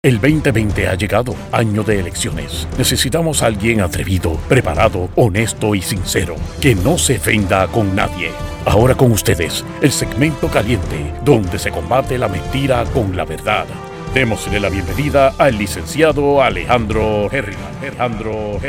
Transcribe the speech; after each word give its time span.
El 0.00 0.20
2020 0.20 0.86
ha 0.86 0.94
llegado, 0.94 1.34
año 1.50 1.82
de 1.82 1.98
elecciones. 1.98 2.68
Necesitamos 2.78 3.42
a 3.42 3.46
alguien 3.46 3.80
atrevido, 3.80 4.34
preparado, 4.48 5.08
honesto 5.16 5.74
y 5.74 5.82
sincero, 5.82 6.36
que 6.60 6.76
no 6.76 6.96
se 6.98 7.16
ofenda 7.16 7.66
con 7.66 7.96
nadie. 7.96 8.30
Ahora 8.64 8.94
con 8.94 9.10
ustedes, 9.10 9.64
el 9.82 9.90
segmento 9.90 10.46
caliente, 10.46 11.12
donde 11.24 11.58
se 11.58 11.72
combate 11.72 12.16
la 12.16 12.28
mentira 12.28 12.84
con 12.94 13.16
la 13.16 13.24
verdad. 13.24 13.66
Démosle 14.14 14.60
la 14.60 14.68
bienvenida 14.68 15.34
al 15.36 15.58
licenciado 15.58 16.44
Alejandro 16.44 17.28
Herrera. 17.32 17.58
Alejandro. 17.80 18.60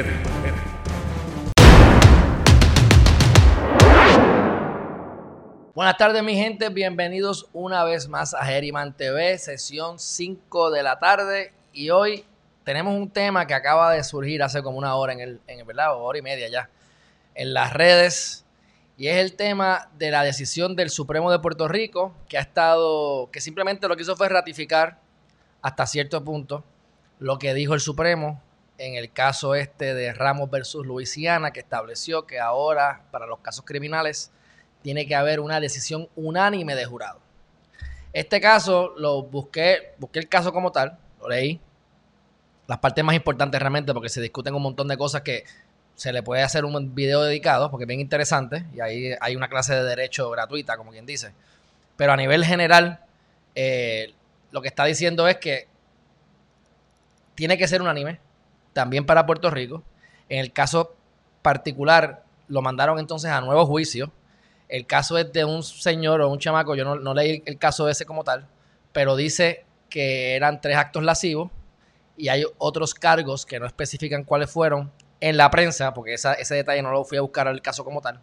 Buenas 5.76 5.98
tardes 5.98 6.24
mi 6.24 6.34
gente, 6.34 6.70
bienvenidos 6.70 7.48
una 7.54 7.84
vez 7.84 8.08
más 8.08 8.34
a 8.34 8.44
Geriman 8.44 8.92
TV, 8.98 9.38
sesión 9.38 10.00
5 10.00 10.72
de 10.72 10.82
la 10.82 10.98
tarde. 10.98 11.54
Y 11.74 11.92
hoy 11.92 12.26
tenemos 12.64 12.96
un 12.96 13.08
tema 13.08 13.46
que 13.46 13.54
acaba 13.54 13.92
de 13.94 14.04
surgir 14.04 14.42
hace 14.42 14.64
como 14.64 14.80
una 14.80 14.96
hora 14.96 15.14
en 15.14 15.20
el, 15.20 15.40
en 15.46 15.60
el 15.60 15.66
¿verdad? 15.66 15.96
hora 15.96 16.18
y 16.18 16.24
media 16.24 16.50
ya, 16.50 16.72
en 17.36 17.54
las 17.54 17.72
redes. 17.72 18.46
Y 18.98 19.10
es 19.10 19.18
el 19.18 19.36
tema 19.36 19.92
de 20.00 20.10
la 20.10 20.24
decisión 20.24 20.76
del 20.76 20.90
Supremo 20.90 21.32
de 21.32 21.38
Puerto 21.38 21.68
Rico 21.68 22.16
que 22.28 22.40
ha 22.40 22.42
estado, 22.42 23.30
que 23.32 23.40
simplemente 23.40 23.88
lo 23.88 23.96
que 23.96 24.02
hizo 24.02 24.16
fue 24.16 24.28
ratificar 24.28 24.98
hasta 25.62 25.86
cierto 25.86 26.24
punto 26.24 26.64
lo 27.20 27.38
que 27.38 27.54
dijo 27.54 27.76
el 27.76 27.80
Supremo 27.80 28.42
en 28.80 28.96
el 28.96 29.12
caso 29.12 29.54
este 29.54 29.94
de 29.94 30.14
Ramos 30.14 30.50
versus 30.50 30.84
Luisiana 30.84 31.52
que 31.52 31.60
estableció 31.60 32.26
que 32.26 32.40
ahora 32.40 33.04
para 33.12 33.28
los 33.28 33.40
casos 33.40 33.66
criminales 33.66 34.32
tiene 34.82 35.08
que 35.08 35.16
haber 35.16 35.40
una 35.40 35.60
decisión 35.60 36.08
unánime 36.16 36.76
de 36.76 36.86
jurado. 36.86 37.20
Este 38.14 38.42
caso 38.42 38.94
lo 38.98 39.24
busqué, 39.24 39.94
busqué 39.98 40.20
el 40.20 40.30
caso 40.30 40.52
como 40.52 40.72
tal, 40.72 40.98
lo 41.20 41.30
leí. 41.30 41.60
Las 42.68 42.80
partes 42.80 43.04
más 43.04 43.16
importantes 43.16 43.60
realmente 43.60 43.94
porque 43.94 44.10
se 44.10 44.22
discuten 44.22 44.54
un 44.56 44.62
montón 44.62 44.88
de 44.88 44.98
cosas 44.98 45.22
que 45.22 45.44
se 45.96 46.14
le 46.14 46.24
puede 46.24 46.44
hacer 46.44 46.66
un 46.66 46.96
video 46.96 47.24
dedicado 47.24 47.70
porque 47.70 47.84
es 47.84 47.88
bien 47.88 48.00
interesante 48.00 48.66
y 48.74 48.80
ahí 48.80 49.12
hay 49.20 49.36
una 49.36 49.50
clase 49.50 49.76
de 49.76 49.84
derecho 49.84 50.30
gratuita, 50.30 50.78
como 50.78 50.92
quien 50.92 51.06
dice. 51.06 51.34
Pero 51.98 52.14
a 52.14 52.18
nivel 52.18 52.46
general, 52.46 53.02
eh, 53.56 54.14
lo 54.52 54.62
que 54.62 54.70
está 54.70 54.86
diciendo 54.86 55.28
es 55.28 55.38
que 55.38 55.68
tiene 57.36 57.58
que 57.58 57.68
ser 57.68 57.82
unánime, 57.82 58.20
también 58.74 59.06
para 59.06 59.26
Puerto 59.26 59.50
Rico. 59.50 59.84
En 60.30 60.40
el 60.40 60.54
caso 60.54 60.96
particular, 61.42 62.24
lo 62.48 62.62
mandaron 62.62 63.00
entonces 63.00 63.32
a 63.32 63.42
nuevo 63.42 63.66
juicio 63.66 64.12
el 64.70 64.86
caso 64.86 65.18
es 65.18 65.34
de 65.34 65.44
un 65.44 65.64
señor 65.64 66.22
o 66.22 66.30
un 66.30 66.40
chamaco, 66.40 66.76
yo 66.76 66.96
no, 66.96 67.14
leí 67.14 67.44
el 67.46 67.58
caso 67.58 67.90
ese 67.90 68.06
como 68.06 68.24
tal, 68.24 68.48
pero 68.94 69.16
dice 69.16 69.66
que 69.90 70.36
eran 70.36 70.62
tres 70.62 70.78
actos 70.78 71.04
lascivos 71.04 71.52
y 72.16 72.30
hay 72.30 72.44
otros 72.60 72.94
cargos 72.94 73.46
que 73.46 73.60
no 73.60 73.66
especifican 73.66 74.24
cuáles 74.24 74.52
fueron 74.52 74.92
en 75.20 75.38
la 75.38 75.50
prensa, 75.50 75.94
porque 75.94 76.14
ese 76.14 76.56
detalle 76.56 76.82
no 76.82 76.92
lo 76.92 77.04
fui 77.04 77.18
a 77.18 77.22
buscar 77.22 77.48
al 77.48 77.62
caso 77.62 77.84
como 77.84 78.02
tal, 78.02 78.22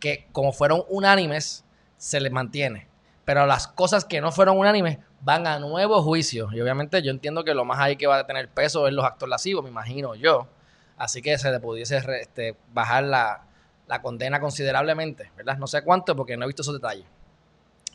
que 0.00 0.26
como 0.32 0.52
fueron 0.52 0.82
unánimes, 0.88 1.64
se 1.96 2.20
les 2.20 2.32
mantiene. 2.32 2.88
Pero 3.24 3.46
las 3.46 3.68
cosas 3.68 4.04
que 4.04 4.20
no 4.20 4.32
fueron 4.32 4.58
unánimes 4.58 4.98
van 5.20 5.46
a 5.46 5.58
nuevo 5.58 6.02
juicio. 6.02 6.48
Y 6.52 6.60
obviamente 6.60 7.02
yo 7.02 7.10
entiendo 7.10 7.44
que 7.44 7.54
lo 7.54 7.64
más 7.64 7.78
ahí 7.78 7.96
que 7.96 8.06
va 8.06 8.18
a 8.18 8.26
tener 8.26 8.48
peso 8.48 8.88
es 8.88 8.92
los 8.92 9.04
actos 9.04 9.28
lascivos, 9.28 9.62
me 9.62 9.70
imagino 9.70 10.14
yo. 10.14 10.48
Así 10.96 11.22
que 11.22 11.38
se 11.38 11.50
le 11.52 11.60
pudiese 11.60 11.98
este, 12.20 12.56
bajar 12.72 13.04
la, 13.04 13.44
la 13.90 14.00
condena 14.00 14.38
considerablemente, 14.38 15.32
¿verdad? 15.36 15.58
No 15.58 15.66
sé 15.66 15.82
cuánto 15.82 16.14
porque 16.14 16.36
no 16.36 16.44
he 16.44 16.46
visto 16.46 16.62
esos 16.62 16.74
detalles. 16.74 17.04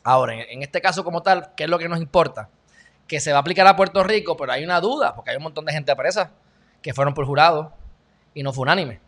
Ahora, 0.03 0.33
en, 0.33 0.61
este 0.61 0.81
caso 0.81 1.05
como 1.05 1.23
tal, 1.23 1.53
¿qué 1.55 1.63
es 1.63 1.69
lo 1.69 1.79
que 1.79 1.87
nos 1.87 2.01
importa? 2.01 2.49
Que 3.07 3.21
se 3.21 3.31
va 3.31 3.37
a 3.37 3.39
aplicar 3.39 3.65
a 3.65 3.77
Puerto 3.77 4.03
Rico, 4.03 4.35
pero 4.35 4.51
hay 4.51 4.65
una 4.65 4.81
duda, 4.81 5.15
porque 5.15 5.31
hay 5.31 5.37
un 5.37 5.43
montón 5.43 5.63
de 5.63 5.71
gente 5.71 5.95
presa 5.95 6.31
que 6.81 6.93
fueron 6.93 7.13
por 7.13 7.25
jurado 7.25 7.71
y 8.33 8.43
no 8.43 8.51
fue 8.51 8.63
unánime. 8.63 8.99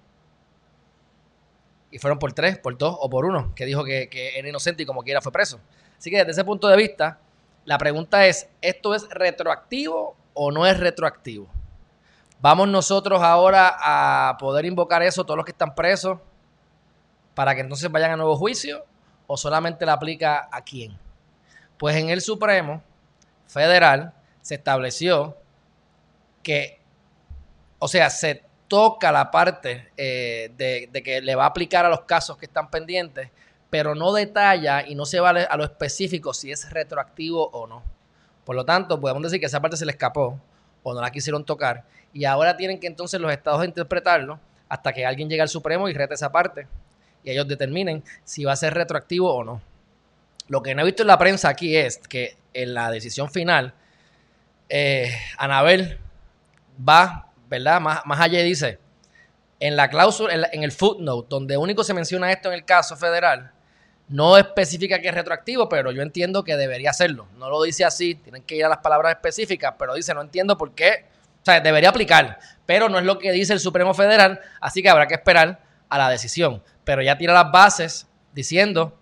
Y 1.91 1.99
fueron 1.99 2.19
por 2.19 2.31
tres, 2.31 2.58
por 2.58 2.77
dos 2.77 2.95
o 3.02 3.09
por 3.09 3.25
uno, 3.25 3.52
que 3.53 3.65
dijo 3.65 3.83
que, 3.83 4.08
que 4.08 4.39
era 4.39 4.47
inocente 4.47 4.83
y 4.83 4.86
como 4.86 5.03
quiera 5.03 5.20
fue 5.20 5.33
preso. 5.33 5.59
Así 5.97 6.09
que 6.09 6.20
desde 6.20 6.31
ese 6.31 6.45
punto 6.45 6.70
de 6.70 6.77
vista, 6.77 7.20
la 7.65 7.77
pregunta 7.77 8.26
es, 8.27 8.47
¿esto 8.61 8.95
es 8.95 9.09
retroactivo 9.09 10.15
o 10.33 10.52
no 10.52 10.65
es 10.65 10.80
retroactivo? 10.80 11.49
Vamos 12.39 12.70
nosotros 12.70 13.21
ahora 13.21 13.76
a 13.77 14.37
poder 14.37 14.64
invocar 14.64 15.03
eso, 15.03 15.26
todos 15.26 15.36
los 15.36 15.45
que 15.45 15.52
están 15.52 15.76
presos, 15.76 16.20
para 17.37 17.53
que 17.53 17.61
entonces 17.61 17.92
vayan 17.92 18.09
a 18.09 18.15
nuevo 18.15 18.36
juicio 18.36 18.83
o 19.27 19.37
solamente 19.37 19.86
la 19.86 19.93
aplica 19.93 20.49
a 20.52 20.64
quién? 20.64 20.98
Pues 21.77 21.95
en 21.95 22.09
el 22.09 22.20
Supremo 22.20 22.81
Federal 23.45 24.11
se 24.42 24.55
estableció 24.55 25.37
que, 26.42 26.81
o 27.77 27.87
sea, 27.87 28.09
se 28.09 28.43
toca 28.67 29.11
la 29.11 29.30
parte 29.30 29.92
eh, 29.97 30.52
de, 30.58 31.03
que 31.03 31.21
le 31.21 31.36
va 31.36 31.43
a 31.43 31.49
aplicar 31.49 31.86
a 31.86 31.89
los 31.89 32.05
casos 32.05 32.37
que 32.39 32.47
están 32.47 32.71
pendientes, 32.71 33.30
pero 33.70 33.93
no 33.93 34.14
detalla 34.14 34.87
y 34.87 34.95
no 34.95 35.05
se 35.05 35.20
vale 35.20 35.43
a 35.47 35.58
lo 35.58 35.64
específico 35.64 36.33
si 36.33 36.52
es 36.52 36.67
retroactivo 36.71 37.49
o 37.49 37.67
no. 37.67 37.83
Por 38.45 38.55
lo 38.55 38.65
tanto, 38.65 38.99
podemos 38.99 39.21
decir 39.21 39.39
que 39.39 39.45
esa 39.45 39.61
parte 39.61 39.77
se 39.77 39.86
le 39.86 39.92
escapó 39.92 40.39
o 40.81 40.92
no 40.92 41.02
la 41.02 41.11
quisieron 41.11 41.45
tocar 41.45 41.83
y 42.14 42.26
ahora 42.26 42.58
tienen 42.58 42.80
que 42.80 42.87
entonces 42.87 43.21
los 43.21 43.31
estados 43.31 43.64
interpretarlo 43.64 44.39
hasta 44.67 44.92
que 44.92 45.05
alguien 45.05 45.30
llegue 45.30 45.43
al 45.43 45.49
Supremo 45.49 45.87
y 45.87 45.93
rete 45.93 46.15
esa 46.15 46.31
parte 46.31 46.67
y 47.27 47.32
ellos 47.32 47.48
determinen 47.48 48.04
si 48.23 48.45
va 48.45 48.54
a 48.54 48.55
ser 48.55 48.73
retroactivo 48.73 49.33
o 49.33 49.43
no. 49.43 49.61
Lo 50.48 50.64
que 50.64 50.73
no 50.73 50.82
he 50.82 50.86
visto 50.86 51.04
en 51.04 51.08
la 51.08 51.17
prensa 51.17 51.49
aquí 51.49 51.76
es 51.76 51.98
que 51.98 52.38
en 52.54 52.73
la 52.73 52.89
decisión 52.89 53.30
final, 53.30 53.73
eh, 54.70 55.11
Anabel 55.38 55.99
va, 56.88 57.30
¿verdad? 57.49 57.82
Más, 57.82 58.05
más 58.05 58.21
allá 58.21 58.42
dice, 58.43 58.80
en 59.60 59.76
la 59.76 59.89
cláusula, 59.89 60.49
en, 60.54 60.64
el 60.64 60.71
footnote, 60.71 61.27
donde 61.30 61.58
único 61.58 61.83
se 61.83 61.93
menciona 61.93 62.32
esto 62.32 62.48
en 62.48 62.55
el 62.55 62.64
caso 62.64 62.95
federal, 62.95 63.52
no 64.08 64.38
especifica 64.38 65.02
que 65.02 65.09
es 65.09 65.14
retroactivo, 65.14 65.67
pero 65.67 65.92
yo 65.92 66.02
entiendo 66.02 66.45
que 66.45 66.55
debería 66.55 66.94
serlo. 66.94 67.27
No 67.38 67.49
lo 67.49 67.61
dice 67.61 67.83
así, 67.83 68.15
tienen 68.15 68.44
que 68.44 68.55
ir 68.55 68.64
a 68.64 68.70
las 68.70 68.77
palabras 68.77 69.15
específicas, 69.15 69.73
pero 69.77 69.95
dice, 69.95 70.14
no 70.14 70.21
entiendo 70.21 70.58
por 70.58 70.73
qué, 70.73 71.08
o 71.42 71.45
sea, 71.45 71.59
debería 71.59 71.89
aplicar, 71.89 72.39
pero 72.65 72.88
no 72.88 72.99
es 72.99 73.04
lo 73.04 73.20
que 73.20 73.33
dice 73.33 73.52
el 73.52 73.59
Supremo 73.59 73.94
Federal, 73.94 74.39
así 74.61 74.82
que 74.82 74.88
habrá 74.88 75.08
que 75.08 75.15
esperar 75.15 75.67
a 75.89 75.98
la 75.98 76.09
decisión 76.09 76.61
pero 76.87 77.02
ya 77.02 77.17
tira 77.17 77.33
las 77.33 77.52
bases 77.52 78.08
diciendo 78.31 78.98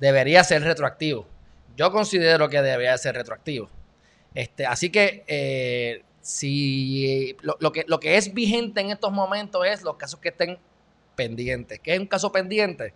debería 0.00 0.42
ser 0.44 0.62
retroactivo. 0.62 1.28
Yo 1.76 1.92
considero 1.92 2.48
que 2.48 2.62
debería 2.62 2.96
ser 2.96 3.16
retroactivo. 3.16 3.68
Este, 4.34 4.64
así 4.64 4.88
que 4.88 5.24
eh, 5.26 6.04
si 6.22 7.36
lo, 7.42 7.70
que 7.70 7.84
lo 7.86 8.00
que 8.00 8.16
es 8.16 8.32
vigente 8.32 8.80
en 8.80 8.92
estos 8.92 9.12
momentos 9.12 9.66
es 9.66 9.82
los 9.82 9.96
casos 9.96 10.20
que 10.20 10.30
estén 10.30 10.58
pendientes. 11.16 11.80
¿Qué 11.80 11.92
es 11.92 12.00
un 12.00 12.06
caso 12.06 12.32
pendiente? 12.32 12.94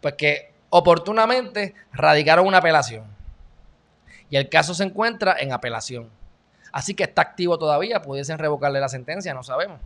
Pues 0.00 0.14
que 0.14 0.52
oportunamente 0.70 1.74
radicaron 1.92 2.46
una 2.46 2.58
apelación. 2.58 3.04
Y 4.30 4.36
el 4.36 4.48
caso 4.48 4.72
se 4.72 4.84
encuentra 4.84 5.34
en 5.40 5.52
apelación. 5.52 6.10
Así 6.70 6.94
que 6.94 7.02
está 7.02 7.22
activo 7.22 7.58
todavía, 7.58 8.02
pudiesen 8.02 8.38
revocarle 8.38 8.78
la 8.78 8.88
sentencia, 8.88 9.34
no 9.34 9.42
sabemos. 9.42 9.80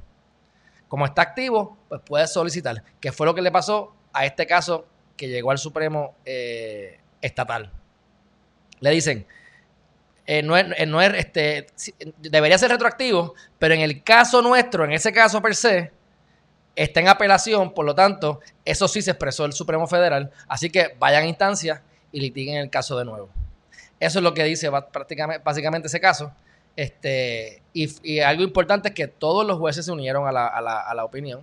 Como 0.88 1.04
está 1.04 1.22
activo, 1.22 1.76
pues 1.88 2.00
puede 2.04 2.26
solicitar, 2.26 2.82
que 3.00 3.12
fue 3.12 3.26
lo 3.26 3.34
que 3.34 3.42
le 3.42 3.52
pasó 3.52 3.94
a 4.12 4.24
este 4.24 4.46
caso 4.46 4.86
que 5.16 5.28
llegó 5.28 5.50
al 5.50 5.58
Supremo 5.58 6.14
eh, 6.24 6.98
estatal. 7.20 7.70
Le 8.80 8.90
dicen, 8.90 9.26
eh, 10.26 10.42
no, 10.42 10.56
es, 10.56 10.66
eh, 10.78 11.16
este, 11.16 11.66
debería 12.18 12.58
ser 12.58 12.70
retroactivo, 12.70 13.34
pero 13.58 13.74
en 13.74 13.80
el 13.80 14.02
caso 14.02 14.42
nuestro, 14.42 14.84
en 14.84 14.92
ese 14.92 15.12
caso 15.12 15.40
per 15.42 15.54
se, 15.54 15.90
está 16.76 17.00
en 17.00 17.08
apelación, 17.08 17.74
por 17.74 17.84
lo 17.84 17.94
tanto, 17.94 18.40
eso 18.64 18.88
sí 18.88 19.02
se 19.02 19.10
expresó 19.10 19.44
el 19.44 19.52
Supremo 19.52 19.86
Federal, 19.86 20.30
así 20.46 20.70
que 20.70 20.94
vayan 20.98 21.24
a 21.24 21.26
instancia 21.26 21.82
y 22.12 22.20
litiguen 22.20 22.56
el 22.56 22.70
caso 22.70 22.98
de 22.98 23.04
nuevo. 23.04 23.30
Eso 24.00 24.20
es 24.20 24.22
lo 24.22 24.32
que 24.32 24.44
dice 24.44 24.68
básicamente 24.68 25.88
ese 25.88 26.00
caso. 26.00 26.32
Este, 26.78 27.60
y, 27.72 28.20
algo 28.20 28.44
importante 28.44 28.90
es 28.90 28.94
que 28.94 29.08
todos 29.08 29.44
los 29.44 29.58
jueces 29.58 29.84
se 29.84 29.90
unieron 29.90 30.28
a 30.28 30.30
la, 30.30 31.04
opinión. 31.04 31.42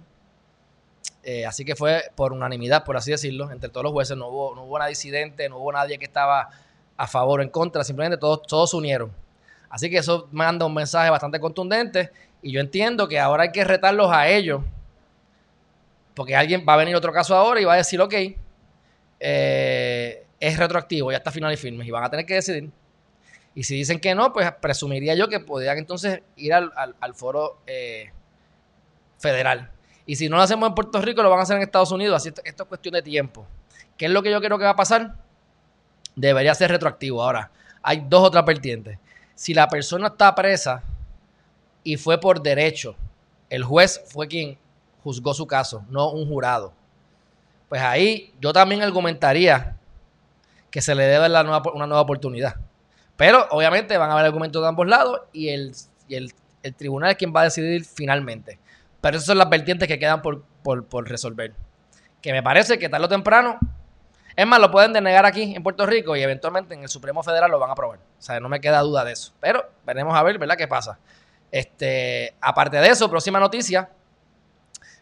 Eh, 1.24 1.46
así 1.46 1.66
que 1.66 1.76
fue 1.76 2.04
por 2.16 2.32
unanimidad, 2.32 2.86
por 2.86 2.96
así 2.96 3.12
decirlo, 3.12 3.52
entre 3.52 3.70
todos 3.70 3.84
los 3.84 3.92
jueces. 3.92 4.16
No 4.16 4.30
hubo, 4.30 4.56
no 4.56 4.64
hubo 4.64 4.86
disidente, 4.88 5.50
no 5.50 5.58
hubo 5.58 5.74
nadie 5.74 5.98
que 5.98 6.06
estaba 6.06 6.52
a 6.96 7.08
favor 7.08 7.42
o 7.42 7.44
en 7.44 7.50
contra, 7.50 7.84
simplemente 7.84 8.18
todos, 8.18 8.44
todos 8.44 8.70
se 8.70 8.78
unieron. 8.78 9.12
Así 9.70 9.90
que 9.90 9.98
eso 9.98 10.30
manda 10.32 10.66
un 10.66 10.74
mensaje 10.74 11.10
bastante 11.10 11.38
contundente 11.42 12.12
y 12.42 12.54
yo 12.54 12.62
entiendo 12.62 13.06
que 13.10 13.20
ahora 13.20 13.44
hay 13.44 13.52
que 13.52 13.66
retarlos 13.66 14.10
a 14.14 14.30
ellos, 14.30 14.62
porque 16.16 16.34
alguien 16.34 16.64
va 16.66 16.76
a 16.76 16.78
venir 16.78 16.96
otro 16.96 17.12
caso 17.12 17.36
ahora 17.36 17.60
y 17.60 17.66
va 17.66 17.74
a 17.74 17.78
decir, 17.78 18.00
ok, 18.00 18.14
eh, 19.20 20.26
es 20.40 20.58
retroactivo, 20.58 21.12
ya 21.12 21.18
está 21.18 21.30
final 21.30 21.52
y 21.52 21.58
firme 21.58 21.86
y 21.86 21.92
van 21.92 22.06
a 22.06 22.10
tener 22.10 22.26
que 22.26 22.36
decidir. 22.36 22.72
Y 23.56 23.63
si 23.63 23.75
dicen 23.75 24.00
que 24.00 24.13
no, 24.13 24.34
pues 24.34 24.52
presumiría 24.62 25.16
yo 25.16 25.30
que 25.30 25.40
podrían 25.40 25.78
entonces 25.78 26.22
ir 26.36 26.54
al, 26.54 27.16
foro 27.16 27.62
eh, 27.66 28.12
federal. 29.18 29.72
Y 30.06 30.18
si 30.18 30.28
no 30.28 30.36
lo 30.36 30.44
hacemos 30.44 30.68
en 30.68 30.75
Puerto 30.75 31.02
Rico, 31.02 31.24
lo 31.24 31.30
van 31.30 31.40
a 31.40 31.44
hacer 31.44 31.56
en 31.56 31.63
Estados 31.63 31.92
Unidos. 31.92 32.18
Así 32.18 32.30
esto, 32.30 32.42
esto, 32.44 32.63
es 32.63 32.69
cuestión 32.69 32.94
de 32.94 33.02
tiempo. 33.02 33.48
¿Qué 33.98 34.06
es 34.06 34.12
lo 34.12 34.22
que 34.22 34.30
yo 34.30 34.42
creo 34.42 34.57
que 34.57 34.66
va 34.66 34.72
a 34.72 34.75
pasar? 34.75 35.16
Debería 36.18 36.54
ser 36.54 36.69
retroactivo. 36.69 37.24
Ahora, 37.24 37.50
hay 37.81 38.06
dos 38.07 38.28
otras 38.28 38.46
vertientes. 38.46 39.00
Si 39.36 39.54
la 39.54 39.69
persona 39.69 40.08
está 40.08 40.36
presa 40.36 40.84
y 41.81 41.96
fue 41.96 42.19
por 42.19 42.42
derecho, 42.42 42.96
el 43.50 43.63
juez 43.63 44.04
fue 44.08 44.28
quien 44.28 44.58
juzgó 45.01 45.34
su 45.34 45.48
caso, 45.48 45.86
no 45.90 46.12
un 46.12 46.28
jurado. 46.28 46.74
Pues 47.69 47.81
ahí 47.81 48.34
yo 48.42 48.51
también 48.51 48.81
argumentaría 48.81 49.78
que 50.72 50.81
se 50.81 50.94
le 50.94 51.04
debe 51.04 51.28
una 51.28 51.88
nueva 51.88 52.01
oportunidad. 52.01 52.56
Pero 53.18 53.48
obviamente 53.52 53.98
van 53.98 54.10
a 54.10 54.14
haber 54.14 54.26
argumentos 54.26 54.62
de 54.62 54.68
ambos 54.68 54.88
lados 54.88 55.22
y 55.32 55.50
el, 55.50 55.74
el, 56.10 56.76
tribunal 56.76 57.12
es 57.12 57.18
quien 57.18 57.34
va 57.34 57.42
a 57.42 57.46
decidir 57.46 57.86
finalmente. 57.86 58.60
Pero 59.02 59.18
esas 59.18 59.28
son 59.28 59.38
las 59.38 59.50
vertientes 59.50 59.88
que 59.88 60.00
quedan 60.00 60.22
por, 60.22 60.44
por 60.64 61.08
resolver. 61.08 61.54
Que 62.22 62.32
me 62.34 62.44
parece 62.44 62.80
que 62.80 62.90
tarde 62.90 63.06
o 63.06 63.10
temprano 63.10 63.60
es 64.36 64.46
más, 64.46 64.60
lo 64.60 64.70
pueden 64.70 64.92
denegar 64.92 65.26
aquí 65.26 65.56
en 65.56 65.64
Puerto 65.64 65.86
Rico 65.86 66.16
y 66.16 66.22
eventualmente 66.22 66.74
en 66.74 66.84
el 66.84 66.90
Supremo 66.90 67.24
Federal 67.24 67.50
lo 67.50 67.58
van 67.58 67.70
a 67.70 67.74
aprobar. 67.74 68.00
O 68.00 68.22
sea, 68.22 68.40
no 68.40 68.50
me 68.50 68.60
queda 68.60 68.82
duda 68.82 69.06
de 69.06 69.14
eso. 69.14 69.34
Pero 69.40 69.66
veremos 69.86 70.14
a 70.14 70.24
ver, 70.24 70.38
¿verdad? 70.38 70.58
¿Qué 70.58 70.68
pasa? 70.68 71.00
Este, 71.52 72.36
aparte 72.42 72.78
de 72.78 72.88
eso, 72.90 73.10
próxima 73.10 73.40
noticia. 73.40 73.90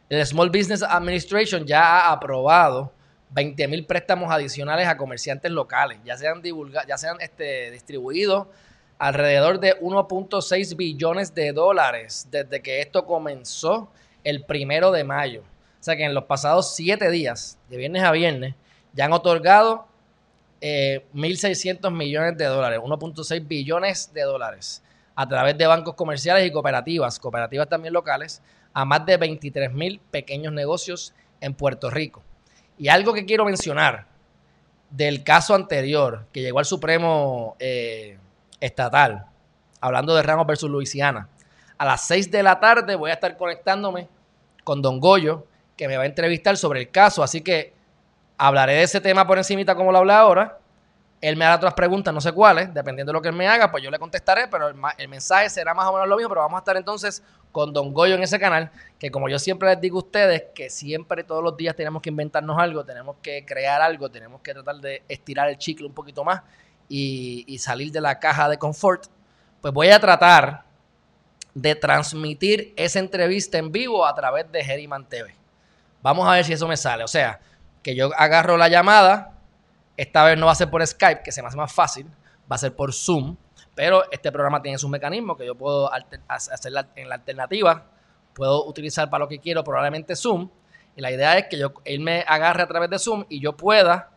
El 0.08 0.24
Small 0.26 0.50
Business 0.50 0.84
Administration 0.84 1.66
ya 1.66 1.82
ha 1.84 2.12
aprobado 2.12 2.94
20 3.34 3.68
mil 3.68 3.86
préstamos 3.86 4.32
adicionales 4.32 4.88
a 4.88 4.98
comerciantes 4.98 5.52
locales. 5.52 6.00
Ya 6.06 6.18
se 6.18 6.28
han, 6.28 6.42
divulgado, 6.42 6.88
ya 6.88 6.98
se 6.98 7.08
han 7.08 7.20
este, 7.22 7.72
distribuido 7.72 8.50
alrededor 9.00 9.60
de 9.60 9.80
1.6 9.80 10.76
billones 10.76 11.34
de 11.34 11.52
dólares 11.52 12.28
desde 12.30 12.62
que 12.62 12.80
esto 12.80 13.06
comenzó 13.06 13.90
el 14.24 14.44
primero 14.46 14.92
de 14.92 15.04
mayo. 15.04 15.42
O 15.42 15.84
sea 15.84 15.98
que 15.98 16.06
en 16.06 16.14
los 16.14 16.26
pasados 16.26 16.76
siete 16.76 17.10
días, 17.12 17.58
de 17.70 17.78
viernes 17.78 18.04
a 18.04 18.12
viernes, 18.12 18.56
ya 18.94 19.06
han 19.06 19.14
otorgado 19.14 19.88
1.600 20.62 21.88
eh, 21.88 21.92
millones 21.92 22.38
de 22.38 22.46
dólares, 22.46 22.80
1.6 22.80 23.48
billones 23.48 24.14
de 24.14 24.22
dólares, 24.22 24.82
a 25.16 25.28
través 25.28 25.58
de 25.58 25.68
bancos 25.68 25.96
comerciales 25.96 26.48
y 26.48 26.52
cooperativas, 26.52 27.20
cooperativas 27.20 27.68
también 27.68 27.94
locales, 27.94 28.42
a 28.74 28.86
más 28.86 29.06
de 29.06 29.20
23.000 29.20 30.00
pequeños 30.10 30.54
negocios 30.54 31.14
en 31.42 31.54
Puerto 31.54 31.90
Rico. 31.90 32.24
Y 32.78 32.88
algo 32.88 33.14
que 33.14 33.26
quiero 33.26 33.46
mencionar 33.46 34.06
del 34.90 35.24
caso 35.24 35.56
anterior 35.56 36.26
que 36.32 36.42
llegó 36.42 36.60
al 36.60 36.66
Supremo 36.66 37.56
eh, 37.60 38.18
Estatal, 38.60 39.26
hablando 39.82 40.16
de 40.16 40.24
Ramos 40.24 40.48
versus 40.48 40.70
Luisiana, 40.70 41.28
a 41.78 41.86
las 41.86 42.06
6 42.08 42.32
de 42.32 42.44
la 42.44 42.60
tarde 42.60 42.96
voy 42.96 43.12
a 43.12 43.16
estar 43.16 43.36
conectándome 43.36 44.08
con 44.64 44.82
Don 44.82 45.00
Goyo, 45.00 45.46
que 45.76 45.88
me 45.88 45.98
va 45.98 46.04
a 46.04 46.06
entrevistar 46.06 46.58
sobre 46.58 46.82
el 46.82 46.92
caso, 46.92 47.24
así 47.24 47.42
que 47.42 47.74
hablaré 48.38 48.74
de 48.74 48.84
ese 48.84 49.02
tema 49.02 49.26
por 49.28 49.38
encimita 49.38 49.76
como 49.76 49.92
lo 49.92 50.00
hablé 50.00 50.14
ahora. 50.14 50.60
Él 51.24 51.38
me 51.38 51.46
hará 51.46 51.56
otras 51.56 51.74
preguntas, 51.74 52.14
no 52.14 52.20
sé 52.20 52.34
cuáles, 52.34 52.74
dependiendo 52.74 53.12
de 53.12 53.14
lo 53.14 53.22
que 53.22 53.30
él 53.30 53.34
me 53.34 53.48
haga, 53.48 53.72
pues 53.72 53.82
yo 53.82 53.90
le 53.90 53.98
contestaré, 53.98 54.50
pero 54.50 54.68
el, 54.68 55.08
mensaje 55.08 55.50
será 55.50 55.74
más 55.74 55.88
o 55.88 55.94
menos 55.94 56.10
lo 56.10 56.18
mismo, 56.18 56.28
pero 56.28 56.42
vamos 56.42 56.58
a 56.58 56.60
estar 56.60 56.76
entonces 56.76 57.24
con 57.54 57.72
Don 57.72 57.94
Goyo 57.94 58.16
en 58.16 58.24
ese 58.24 58.38
canal, 58.38 58.70
que 59.00 59.10
como 59.10 59.30
yo 59.30 59.40
siempre 59.40 59.70
les 59.70 59.80
digo 59.80 60.00
a 60.00 60.02
ustedes, 60.02 60.44
que 60.54 60.70
siempre 60.70 61.24
todos 61.24 61.42
los 61.42 61.56
días 61.56 61.78
tenemos 61.78 62.02
que 62.02 62.10
inventarnos 62.10 62.60
algo, 62.60 62.84
tenemos 62.84 63.16
que 63.22 63.46
crear 63.46 63.82
algo, 63.82 64.12
tenemos 64.12 64.42
que 64.42 64.54
tratar 64.54 64.76
de 64.82 65.02
estirar 65.08 65.48
el 65.48 65.58
chicle 65.58 65.88
un 65.88 65.94
poquito 65.94 66.26
más 66.26 66.42
y, 66.90 67.46
y 67.48 67.58
salir 67.58 67.90
de 67.94 68.02
la 68.02 68.20
caja 68.20 68.50
de 68.50 68.58
confort, 68.58 69.06
pues 69.62 69.74
voy 69.74 69.92
a 69.92 70.02
tratar 70.02 70.66
de 71.54 71.76
transmitir 71.76 72.74
esa 72.76 73.00
entrevista 73.00 73.58
en 73.58 73.72
vivo 73.72 74.06
a 74.06 74.14
través 74.14 74.52
de 74.52 74.62
Geriman 74.62 75.08
TV. 75.08 75.34
Vamos 76.02 76.28
a 76.28 76.34
ver 76.34 76.44
si 76.44 76.52
eso 76.52 76.68
me 76.68 76.76
sale. 76.76 77.06
O 77.06 77.08
sea, 77.08 77.40
que 77.82 77.96
yo 77.96 78.10
agarro 78.18 78.58
la 78.58 78.68
llamada, 78.68 79.33
esta 79.98 80.24
vez 80.24 80.38
no 80.38 80.48
va 80.48 80.52
a 80.52 80.56
ser 80.56 80.70
por 80.70 80.86
Skype, 80.86 81.22
que 81.24 81.32
se 81.32 81.42
me 81.42 81.48
hace 81.48 81.58
más 81.58 81.72
fácil, 81.72 82.08
va 82.52 82.56
a 82.56 82.58
ser 82.58 82.76
por 82.76 82.94
Zoom, 82.94 83.36
pero 83.76 84.04
este 84.12 84.32
programa 84.32 84.62
tiene 84.62 84.78
sus 84.78 84.90
mecanismos 84.90 85.38
que 85.38 85.46
yo 85.46 85.56
puedo 85.56 85.92
hacer 86.28 86.74
en 86.96 87.10
la 87.10 87.16
alternativa, 87.16 87.86
puedo 88.34 88.66
utilizar 88.66 89.10
para 89.10 89.24
lo 89.24 89.28
que 89.28 89.40
quiero 89.40 89.64
probablemente 89.64 90.16
Zoom, 90.16 90.50
y 90.96 91.02
la 91.02 91.12
idea 91.12 91.38
es 91.38 91.48
que 91.48 91.58
yo, 91.58 91.74
él 91.86 92.02
me 92.02 92.24
agarre 92.28 92.64
a 92.64 92.68
través 92.68 92.90
de 92.90 93.00
Zoom 93.00 93.26
y 93.30 93.40
yo 93.40 93.58
pueda 93.58 94.12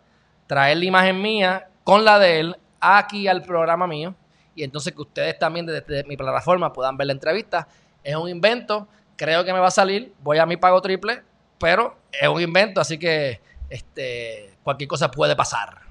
traer 0.47 0.77
la 0.77 0.85
imagen 0.85 1.21
mía 1.23 1.69
con 1.85 2.05
la 2.05 2.19
de 2.19 2.41
él 2.41 2.57
aquí 2.81 3.29
al 3.29 3.43
programa 3.43 3.87
mío, 3.87 4.15
y 4.55 4.63
entonces 4.63 4.95
que 4.95 5.03
ustedes 5.03 5.39
también 5.39 5.67
desde 5.67 6.05
mi 6.05 6.17
plataforma 6.17 6.73
puedan 6.73 6.97
ver 6.97 7.09
la 7.09 7.13
entrevista. 7.13 7.69
Es 8.03 8.17
un 8.17 8.29
invento, 8.29 8.89
creo 9.17 9.45
que 9.45 9.53
me 9.53 9.59
va 9.59 9.69
a 9.69 9.71
salir, 9.71 10.15
voy 10.21 10.39
a 10.39 10.47
mi 10.47 10.57
pago 10.57 10.81
triple, 10.81 11.23
pero 11.59 11.97
es 12.11 12.27
un 12.29 12.41
invento, 12.41 12.81
así 12.81 12.99
que 12.99 13.41
este, 13.69 14.56
cualquier 14.67 14.89
cosa 14.89 15.13
puede 15.13 15.37
pasar. 15.37 15.83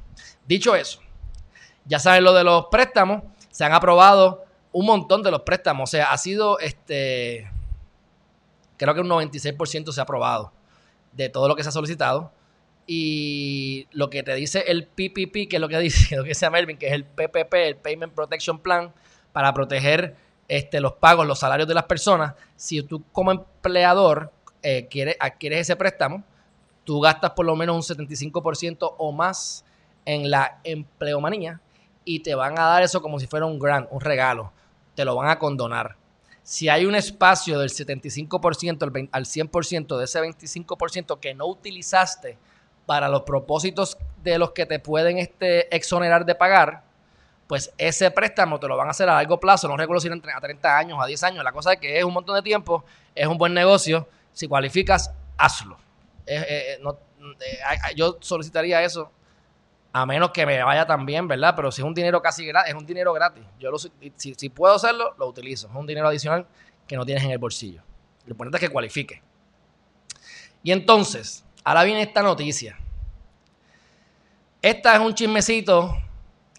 Dicho 0.45 0.75
eso, 0.75 0.99
ya 1.85 1.97
saben 1.97 2.25
lo 2.25 2.33
de 2.33 2.43
los 2.43 2.65
préstamos, 2.65 3.23
se 3.49 3.63
han 3.63 3.71
aprobado 3.71 4.43
un 4.73 4.85
montón 4.85 5.23
de 5.23 5.31
los 5.31 5.43
préstamos, 5.43 5.89
o 5.89 5.91
sea, 5.91 6.11
ha 6.11 6.17
sido, 6.17 6.59
este, 6.59 7.49
creo 8.75 8.93
que 8.93 8.99
un 8.99 9.07
96% 9.07 9.93
se 9.93 10.01
ha 10.01 10.03
aprobado 10.03 10.51
de 11.13 11.29
todo 11.29 11.47
lo 11.47 11.55
que 11.55 11.63
se 11.63 11.69
ha 11.69 11.71
solicitado. 11.71 12.33
Y 12.85 13.87
lo 13.93 14.09
que 14.09 14.23
te 14.23 14.35
dice 14.35 14.65
el 14.67 14.85
PPP, 14.87 15.47
que 15.49 15.55
es 15.55 15.61
lo 15.61 15.69
que 15.69 15.79
dice, 15.79 16.17
lo 16.17 16.23
que 16.23 16.29
dice 16.29 16.49
Melvin, 16.49 16.77
que 16.77 16.87
es 16.87 16.93
el 16.93 17.05
PPP, 17.05 17.53
el 17.53 17.77
Payment 17.77 18.13
Protection 18.13 18.59
Plan, 18.59 18.91
para 19.31 19.53
proteger 19.53 20.17
este, 20.49 20.81
los 20.81 20.95
pagos, 20.95 21.25
los 21.25 21.39
salarios 21.39 21.69
de 21.69 21.75
las 21.75 21.85
personas. 21.85 22.33
Si 22.57 22.83
tú 22.83 23.05
como 23.13 23.31
empleador 23.31 24.33
eh, 24.61 24.87
quieres, 24.89 25.15
adquieres 25.21 25.61
ese 25.61 25.77
préstamo, 25.77 26.25
tú 26.85 27.01
gastas 27.01 27.31
por 27.31 27.45
lo 27.45 27.55
menos 27.55 27.89
un 27.89 27.97
75% 27.97 28.95
o 28.97 29.11
más 29.11 29.65
en 30.05 30.29
la 30.29 30.59
empleomanía 30.63 31.59
y 32.05 32.19
te 32.19 32.35
van 32.35 32.57
a 32.57 32.65
dar 32.67 32.83
eso 32.83 33.01
como 33.01 33.19
si 33.19 33.27
fuera 33.27 33.45
un 33.45 33.59
grant, 33.59 33.87
un 33.91 33.99
regalo. 33.99 34.53
Te 34.95 35.03
lo 35.03 35.15
van 35.15 35.29
a 35.29 35.39
condonar. 35.39 35.97
Si 36.43 36.69
hay 36.69 36.85
un 36.85 36.95
espacio 36.95 37.59
del 37.59 37.69
75% 37.69 39.09
al 39.11 39.25
100% 39.25 39.97
de 39.97 40.03
ese 40.05 40.21
25% 40.21 41.19
que 41.19 41.33
no 41.33 41.47
utilizaste 41.47 42.37
para 42.85 43.09
los 43.09 43.23
propósitos 43.23 43.97
de 44.23 44.37
los 44.37 44.51
que 44.51 44.67
te 44.67 44.77
pueden 44.77 45.17
este, 45.17 45.75
exonerar 45.75 46.23
de 46.23 46.35
pagar, 46.35 46.83
pues 47.47 47.73
ese 47.79 48.11
préstamo 48.11 48.59
te 48.59 48.67
lo 48.67 48.77
van 48.77 48.87
a 48.87 48.91
hacer 48.91 49.09
a 49.09 49.15
largo 49.15 49.39
plazo. 49.39 49.67
No 49.67 49.75
recuerdo 49.75 49.99
si 49.99 50.07
a 50.07 50.39
30 50.39 50.77
años, 50.77 50.99
a 51.01 51.07
10 51.07 51.23
años. 51.23 51.43
La 51.43 51.51
cosa 51.51 51.73
es 51.73 51.79
que 51.79 51.97
es 51.97 52.03
un 52.03 52.13
montón 52.13 52.35
de 52.35 52.43
tiempo, 52.43 52.85
es 53.15 53.27
un 53.27 53.39
buen 53.39 53.53
negocio. 53.53 54.07
Si 54.31 54.47
cualificas, 54.47 55.11
hazlo. 55.37 55.84
Eh, 56.25 56.79
yo 57.95 58.17
solicitaría 58.21 58.81
eso 58.83 59.11
a 59.97 60.05
menos 60.05 60.31
que 60.31 60.45
me 60.45 60.61
vaya 60.61 60.85
también, 60.85 61.25
¿verdad? 61.25 61.53
Pero 61.55 61.71
si 61.71 61.81
es 61.81 61.87
un 61.87 61.93
dinero 61.93 62.21
casi 62.21 62.45
gratis, 62.45 62.73
es 62.73 62.77
un 62.77 62.85
dinero 62.85 63.13
gratis. 63.13 63.45
Yo 63.57 63.71
lo, 63.71 63.77
si, 63.77 64.49
puedo 64.49 64.73
hacerlo, 64.73 65.15
lo 65.17 65.25
utilizo. 65.27 65.67
Es 65.67 65.73
un 65.73 65.87
dinero 65.87 66.09
adicional 66.09 66.45
que 66.85 66.97
no 66.97 67.05
tienes 67.05 67.23
en 67.23 67.31
el 67.31 67.37
bolsillo. 67.37 67.81
Lo 68.25 68.31
importante 68.31 68.57
es 68.57 68.61
que 68.61 68.69
cualifique. 68.69 69.21
Y 70.63 70.73
entonces, 70.73 71.45
ahora 71.63 71.85
viene 71.85 72.01
esta 72.01 72.21
noticia. 72.21 72.77
Esta 74.61 74.95
es 74.95 74.99
un 74.99 75.13
chismecito 75.13 75.95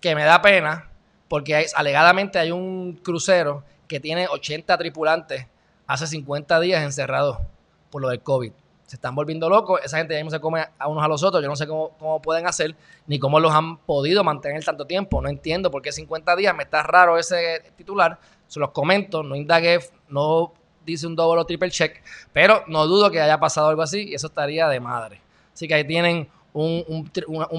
que 0.00 0.14
me 0.14 0.24
da 0.24 0.40
pena 0.40 0.88
porque 1.28 1.66
alegadamente 1.74 2.38
hay 2.38 2.52
un 2.52 2.98
crucero 3.02 3.64
que 3.86 4.00
tiene 4.00 4.28
80 4.28 4.78
tripulantes 4.78 5.46
hace 5.86 6.06
50 6.06 6.58
días 6.60 6.82
encerrados 6.82 7.38
por 7.90 8.00
lo 8.00 8.08
del 8.08 8.22
COVID 8.22 8.52
se 8.86 8.96
están 8.96 9.14
volviendo 9.14 9.48
locos, 9.48 9.80
esa 9.84 9.98
gente 9.98 10.14
ya 10.14 10.18
mismo 10.18 10.30
se 10.30 10.40
come 10.40 10.64
a 10.78 10.88
unos 10.88 11.04
a 11.04 11.08
los 11.08 11.22
otros, 11.24 11.42
yo 11.42 11.48
no 11.48 11.56
sé 11.56 11.66
cómo, 11.66 12.22
pueden 12.22 12.46
hacer, 12.46 12.76
ni 13.06 13.18
cómo 13.18 13.40
los 13.40 13.52
han 13.52 13.78
podido 13.78 14.22
mantener 14.22 14.64
tanto 14.64 14.86
tiempo, 14.86 15.20
no 15.20 15.28
entiendo 15.28 15.70
por 15.70 15.82
qué 15.82 15.90
50 15.90 16.36
días, 16.36 16.54
me 16.54 16.62
está 16.62 16.82
raro 16.84 17.18
ese 17.18 17.62
titular, 17.76 18.18
se 18.46 18.60
los 18.60 18.70
comento, 18.70 19.24
no 19.24 19.34
indagué, 19.34 19.80
no 20.08 20.52
dice 20.84 21.06
un 21.08 21.16
doble 21.16 21.40
o 21.40 21.44
triple 21.44 21.70
check, 21.70 22.00
pero 22.32 22.62
no 22.68 22.86
dudo 22.86 23.10
que 23.10 23.20
haya 23.20 23.40
pasado 23.40 23.68
algo 23.68 23.82
así 23.82 24.08
y 24.08 24.14
eso 24.14 24.28
estaría 24.28 24.68
de 24.68 24.78
madre. 24.78 25.20
Así 25.52 25.66
que 25.66 25.74
ahí 25.74 25.84
tienen 25.84 26.28
un, 26.52 27.10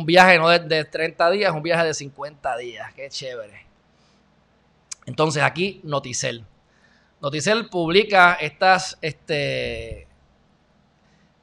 viaje 0.05 0.39
no 0.39 0.47
de, 0.47 0.59
de 0.59 0.85
30 0.85 1.29
días, 1.31 1.53
un 1.53 1.61
viaje 1.61 1.85
de 1.85 1.93
50 1.93 2.57
días, 2.57 2.93
qué 2.93 3.09
chévere. 3.09 3.67
Entonces 5.05 5.43
aquí 5.43 5.81
Noticel. 5.83 6.45
Noticel 7.21 7.67
publica 7.67 8.35
estas, 8.35 8.97
este, 9.01 10.06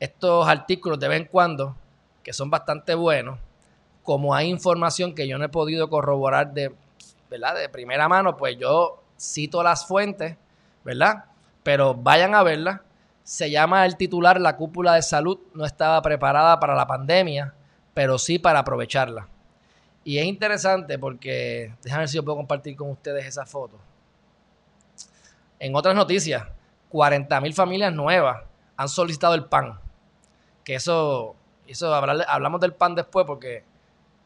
estos 0.01 0.49
artículos 0.49 0.99
de 0.99 1.09
vez 1.09 1.21
en 1.21 1.27
cuando, 1.27 1.77
que 2.23 2.33
son 2.33 2.51
bastante 2.51 2.95
buenos, 2.95 3.39
como 4.03 4.35
hay 4.35 4.49
información 4.49 5.15
que 5.15 5.27
yo 5.27 5.39
no 5.39 5.47
he 5.47 5.49
podido 5.49 5.89
corroborar 5.89 6.53
de, 6.53 6.75
¿verdad? 7.31 7.57
de 7.57 7.69
primera 7.69 8.09
mano, 8.09 8.37
pues 8.37 8.57
yo 8.59 9.03
cito 9.19 9.63
las 9.63 9.87
fuentes, 9.87 10.37
¿verdad? 10.85 11.25
Pero 11.63 11.95
vayan 11.95 12.35
a 12.35 12.43
verla. 12.43 12.83
Se 13.23 13.51
llama 13.51 13.87
el 13.87 13.97
titular 13.97 14.39
La 14.39 14.57
cúpula 14.57 14.95
de 14.95 15.03
salud 15.03 15.39
no 15.55 15.65
estaba 15.65 16.03
preparada 16.03 16.61
para 16.61 16.75
la 16.75 16.87
pandemia, 16.87 17.55
pero 17.95 18.19
sí 18.19 18.39
para 18.39 18.59
aprovecharla. 18.59 19.29
Y 20.05 20.19
es 20.19 20.27
interesante 20.27 20.99
porque, 20.99 21.75
déjame 21.83 22.03
ver 22.03 22.09
si 22.11 22.17
yo 22.17 22.25
puedo 22.25 22.37
compartir 22.37 22.77
con 22.77 22.91
ustedes 22.91 23.25
esa 23.25 23.47
foto. 23.47 23.79
En 25.59 25.75
otras 25.75 25.95
noticias, 25.95 26.47
40 26.91 27.41
mil 27.41 27.55
familias 27.55 27.95
nuevas 27.95 28.43
han 28.77 28.89
solicitado 28.89 29.35
el 29.35 29.47
PAN 29.47 29.79
que 30.65 30.75
eso, 30.75 31.37
eso 31.67 31.95
hablamos 31.95 32.61
del 32.61 32.73
pan 32.73 32.95
después 32.95 33.27
porque 33.27 33.65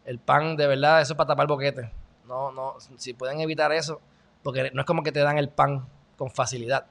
el 0.04 0.18
pan 0.18 0.56
de 0.56 0.66
verdad, 0.66 1.02
eso 1.02 1.12
es 1.12 1.16
para 1.16 1.28
tapar 1.28 1.46
boquete. 1.46 1.90
No, 2.26 2.52
no, 2.52 2.76
si 2.96 3.14
pueden 3.14 3.40
evitar 3.40 3.72
eso, 3.72 4.00
Porque 4.42 4.70
no 4.72 4.82
es 4.82 4.86
como 4.86 5.02
que 5.02 5.12
te 5.12 5.20
dan 5.20 5.38
el 5.38 5.48
pan 5.48 5.86
con 6.16 6.30
facilidad. 6.30 6.86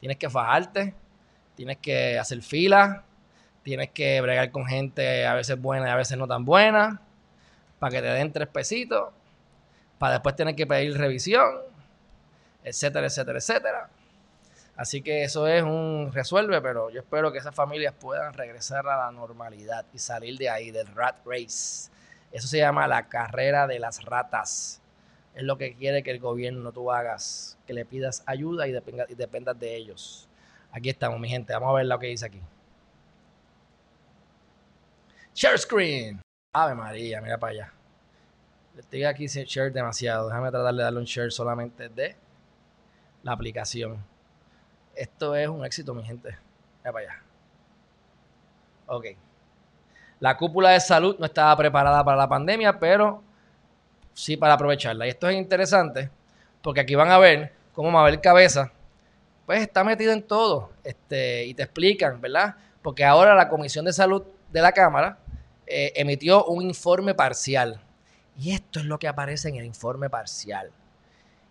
Tienes 0.00 0.18
que 0.18 0.30
fajarte, 0.30 0.94
tienes 1.54 1.78
que 1.78 2.18
hacer 2.18 2.42
fila, 2.42 3.04
tienes 3.62 3.90
que 3.90 4.20
bregar 4.20 4.50
con 4.50 4.66
gente 4.66 5.26
a 5.26 5.34
veces 5.34 5.60
buena 5.60 5.88
y 5.88 5.90
a 5.90 5.96
veces 5.96 6.16
no 6.18 6.28
tan 6.28 6.44
buena, 6.44 7.00
para 7.78 7.90
que 7.90 8.02
te 8.02 8.08
den 8.08 8.32
tres 8.32 8.48
pesitos, 8.48 9.12
para 9.98 10.14
después 10.14 10.36
tener 10.36 10.54
que 10.54 10.66
pedir 10.66 10.96
revisión, 10.96 11.60
etcétera, 12.62 13.06
etcétera, 13.06 13.38
etcétera. 13.38 13.90
Así 14.76 15.02
que 15.02 15.22
eso 15.22 15.46
es 15.46 15.62
un 15.62 16.10
resuelve, 16.12 16.60
pero 16.60 16.90
yo 16.90 17.00
espero 17.00 17.30
que 17.30 17.38
esas 17.38 17.54
familias 17.54 17.94
puedan 17.98 18.32
regresar 18.34 18.86
a 18.88 18.96
la 18.96 19.12
normalidad 19.12 19.86
y 19.92 19.98
salir 19.98 20.36
de 20.36 20.50
ahí, 20.50 20.72
del 20.72 20.88
rat 20.88 21.18
race. 21.24 21.90
Eso 22.32 22.48
se 22.48 22.58
llama 22.58 22.88
la 22.88 23.08
carrera 23.08 23.68
de 23.68 23.78
las 23.78 24.04
ratas. 24.04 24.80
Es 25.34 25.44
lo 25.44 25.56
que 25.58 25.74
quiere 25.74 26.02
que 26.02 26.10
el 26.10 26.18
gobierno 26.18 26.72
tú 26.72 26.90
hagas, 26.90 27.56
que 27.66 27.72
le 27.72 27.84
pidas 27.84 28.24
ayuda 28.26 28.66
y, 28.66 28.72
dependas 28.72 29.58
de 29.58 29.76
ellos. 29.76 30.28
Aquí 30.72 30.90
estamos, 30.90 31.20
mi 31.20 31.28
gente. 31.28 31.52
Vamos 31.52 31.70
a 31.70 31.74
ver 31.74 31.86
lo 31.86 31.98
que 32.00 32.08
dice 32.08 32.26
aquí. 32.26 32.40
Share 35.34 35.58
screen. 35.58 36.20
Ave 36.52 36.74
María, 36.74 37.20
mira 37.20 37.38
para 37.38 37.52
allá. 37.52 37.72
Estoy 38.76 39.04
aquí 39.04 39.28
sin 39.28 39.44
share 39.44 39.72
demasiado. 39.72 40.28
Déjame 40.28 40.50
tratar 40.50 40.74
de 40.74 40.82
darle 40.82 40.98
un 40.98 41.04
share 41.04 41.30
solamente 41.30 41.88
de 41.88 42.16
la 43.22 43.32
aplicación. 43.32 44.13
Esto 44.94 45.34
es 45.34 45.48
un 45.48 45.64
éxito, 45.64 45.94
mi 45.94 46.04
gente. 46.04 46.36
Mira 46.78 46.92
para 46.92 47.06
allá. 47.06 47.22
Ok. 48.86 49.06
La 50.20 50.36
cúpula 50.36 50.70
de 50.70 50.80
salud 50.80 51.16
no 51.18 51.26
estaba 51.26 51.56
preparada 51.56 52.04
para 52.04 52.16
la 52.16 52.28
pandemia, 52.28 52.78
pero 52.78 53.22
sí 54.12 54.36
para 54.36 54.54
aprovecharla. 54.54 55.06
Y 55.06 55.10
esto 55.10 55.28
es 55.28 55.36
interesante 55.36 56.10
porque 56.62 56.80
aquí 56.80 56.94
van 56.94 57.10
a 57.10 57.18
ver 57.18 57.52
cómo 57.72 57.90
Mabel 57.90 58.20
Cabeza 58.20 58.72
pues 59.46 59.60
está 59.60 59.84
metido 59.84 60.12
en 60.12 60.22
todo 60.22 60.70
este, 60.82 61.44
y 61.44 61.54
te 61.54 61.64
explican, 61.64 62.20
¿verdad? 62.20 62.56
Porque 62.80 63.04
ahora 63.04 63.34
la 63.34 63.48
Comisión 63.48 63.84
de 63.84 63.92
Salud 63.92 64.22
de 64.50 64.62
la 64.62 64.72
Cámara 64.72 65.18
eh, 65.66 65.92
emitió 65.96 66.46
un 66.46 66.62
informe 66.62 67.14
parcial. 67.14 67.80
Y 68.38 68.52
esto 68.52 68.80
es 68.80 68.86
lo 68.86 68.98
que 68.98 69.08
aparece 69.08 69.48
en 69.48 69.56
el 69.56 69.64
informe 69.64 70.08
parcial. 70.08 70.70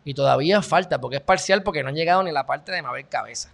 Y 0.05 0.13
todavía 0.13 0.61
falta, 0.61 0.99
porque 0.99 1.17
es 1.17 1.21
parcial, 1.21 1.63
porque 1.63 1.83
no 1.83 1.89
han 1.89 1.95
llegado 1.95 2.23
ni 2.23 2.31
la 2.31 2.45
parte 2.45 2.71
de 2.71 2.81
Mabel 2.81 3.07
Cabeza. 3.07 3.51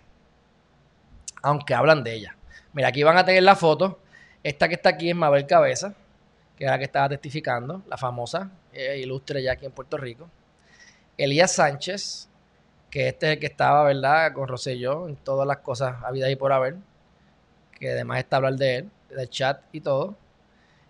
Aunque 1.41 1.73
hablan 1.73 2.03
de 2.03 2.13
ella. 2.13 2.35
Mira, 2.73 2.89
aquí 2.89 3.03
van 3.03 3.17
a 3.17 3.25
tener 3.25 3.43
la 3.43 3.55
foto. 3.55 3.99
Esta 4.43 4.67
que 4.67 4.75
está 4.75 4.89
aquí 4.89 5.09
es 5.09 5.15
Mabel 5.15 5.45
Cabeza, 5.45 5.93
que 6.57 6.65
es 6.65 6.71
la 6.71 6.77
que 6.77 6.85
estaba 6.85 7.09
testificando, 7.09 7.83
la 7.87 7.97
famosa, 7.97 8.49
eh, 8.73 8.99
ilustre 8.99 9.43
ya 9.43 9.53
aquí 9.53 9.65
en 9.65 9.71
Puerto 9.71 9.97
Rico. 9.97 10.29
Elías 11.17 11.53
Sánchez, 11.53 12.29
que 12.89 13.09
este 13.09 13.27
es 13.27 13.33
el 13.33 13.39
que 13.39 13.47
estaba, 13.47 13.83
¿verdad?, 13.83 14.33
con 14.33 14.47
Rosselló 14.47 15.07
en 15.07 15.15
todas 15.17 15.47
las 15.47 15.57
cosas 15.57 16.01
habidas 16.03 16.31
y 16.31 16.35
por 16.35 16.51
haber, 16.51 16.75
que 17.77 17.91
además 17.91 18.19
está 18.19 18.37
hablar 18.37 18.55
de 18.55 18.77
él, 18.77 18.89
del 19.09 19.29
chat 19.29 19.61
y 19.71 19.81
todo. 19.81 20.15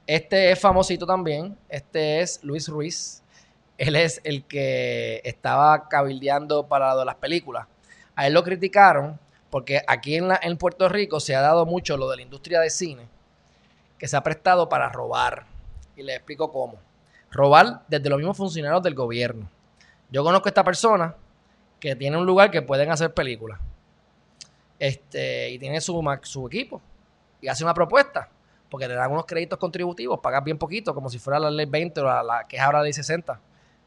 Este 0.08 0.52
es 0.52 0.60
famosito 0.60 1.06
también, 1.06 1.58
este 1.68 2.22
es 2.22 2.44
Luis 2.44 2.68
Ruiz, 2.68 3.22
él 3.80 3.96
es 3.96 4.20
el 4.26 4.44
que 4.44 5.22
estaba 5.24 5.88
cabildeando 5.88 6.68
para 6.68 6.94
las 7.06 7.16
películas. 7.16 7.66
A 8.14 8.28
él 8.28 8.34
lo 8.34 8.44
criticaron 8.44 9.18
porque 9.50 9.82
aquí 9.88 10.18
en, 10.18 10.32
en 10.42 10.58
Puerto 10.58 10.90
Rico 10.90 11.22
se 11.22 11.34
ha 11.34 11.40
dado 11.40 11.66
mucho 11.66 11.96
lo 11.96 12.10
de 12.10 12.18
la 12.18 12.22
industria 12.22 12.60
de 12.60 12.70
cine, 12.70 13.08
que 13.98 14.10
se 14.10 14.18
ha 14.18 14.22
prestado 14.22 14.68
para 14.68 14.90
robar. 14.90 15.46
Y 15.96 16.04
les 16.04 16.18
explico 16.18 16.52
cómo. 16.52 16.76
Robar 17.32 17.84
desde 17.88 18.10
los 18.10 18.18
mismos 18.18 18.36
funcionarios 18.36 18.84
del 18.84 18.96
gobierno. 18.96 19.50
Yo 20.12 20.26
conozco 20.26 20.50
a 20.50 20.52
esta 20.52 20.64
persona 20.66 21.16
que 21.80 21.96
tiene 21.96 22.18
un 22.18 22.26
lugar 22.26 22.52
que 22.52 22.62
pueden 22.62 22.92
hacer 22.92 23.14
películas. 23.14 23.60
Este, 24.78 25.52
y 25.52 25.58
tiene 25.58 25.80
su, 25.80 26.04
su 26.24 26.48
equipo. 26.48 26.82
Y 27.40 27.48
hace 27.48 27.64
una 27.64 27.74
propuesta. 27.74 28.28
Porque 28.70 28.88
te 28.88 28.94
dan 28.94 29.10
unos 29.10 29.26
créditos 29.26 29.58
contributivos, 29.58 30.20
pagas 30.20 30.44
bien 30.44 30.58
poquito, 30.58 30.94
como 30.94 31.10
si 31.10 31.18
fuera 31.18 31.40
la 31.40 31.50
ley 31.50 31.66
20 31.66 32.02
o 32.02 32.04
la, 32.04 32.22
la 32.22 32.44
que 32.46 32.58
es 32.58 32.62
ahora 32.62 32.80
la 32.80 32.84
ley 32.84 32.94
60 32.94 33.40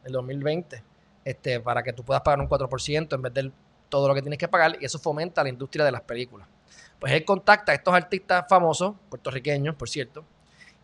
el 0.04 0.12
2020, 0.12 0.82
este, 1.24 1.60
para 1.60 1.82
que 1.82 1.92
tú 1.92 2.02
puedas 2.04 2.22
pagar 2.22 2.40
un 2.40 2.48
4% 2.48 3.14
en 3.14 3.22
vez 3.22 3.34
de 3.34 3.52
todo 3.88 4.08
lo 4.08 4.14
que 4.14 4.22
tienes 4.22 4.38
que 4.38 4.48
pagar 4.48 4.76
y 4.80 4.84
eso 4.84 4.98
fomenta 4.98 5.42
la 5.42 5.50
industria 5.50 5.84
de 5.84 5.92
las 5.92 6.00
películas. 6.00 6.48
Pues 6.98 7.12
él 7.12 7.24
contacta 7.24 7.72
a 7.72 7.74
estos 7.74 7.92
artistas 7.92 8.46
famosos, 8.48 8.94
puertorriqueños, 9.10 9.74
por 9.74 9.88
cierto, 9.88 10.24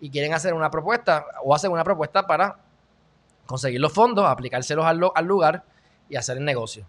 y 0.00 0.10
quieren 0.10 0.34
hacer 0.34 0.52
una 0.52 0.70
propuesta 0.70 1.26
o 1.42 1.54
hacen 1.54 1.70
una 1.70 1.84
propuesta 1.84 2.26
para 2.26 2.58
conseguir 3.46 3.80
los 3.80 3.92
fondos, 3.92 4.26
aplicárselos 4.26 4.84
al, 4.84 5.26
lugar 5.26 5.64
y 6.08 6.16
hacer 6.16 6.36
el 6.36 6.44
negocio. 6.44 6.86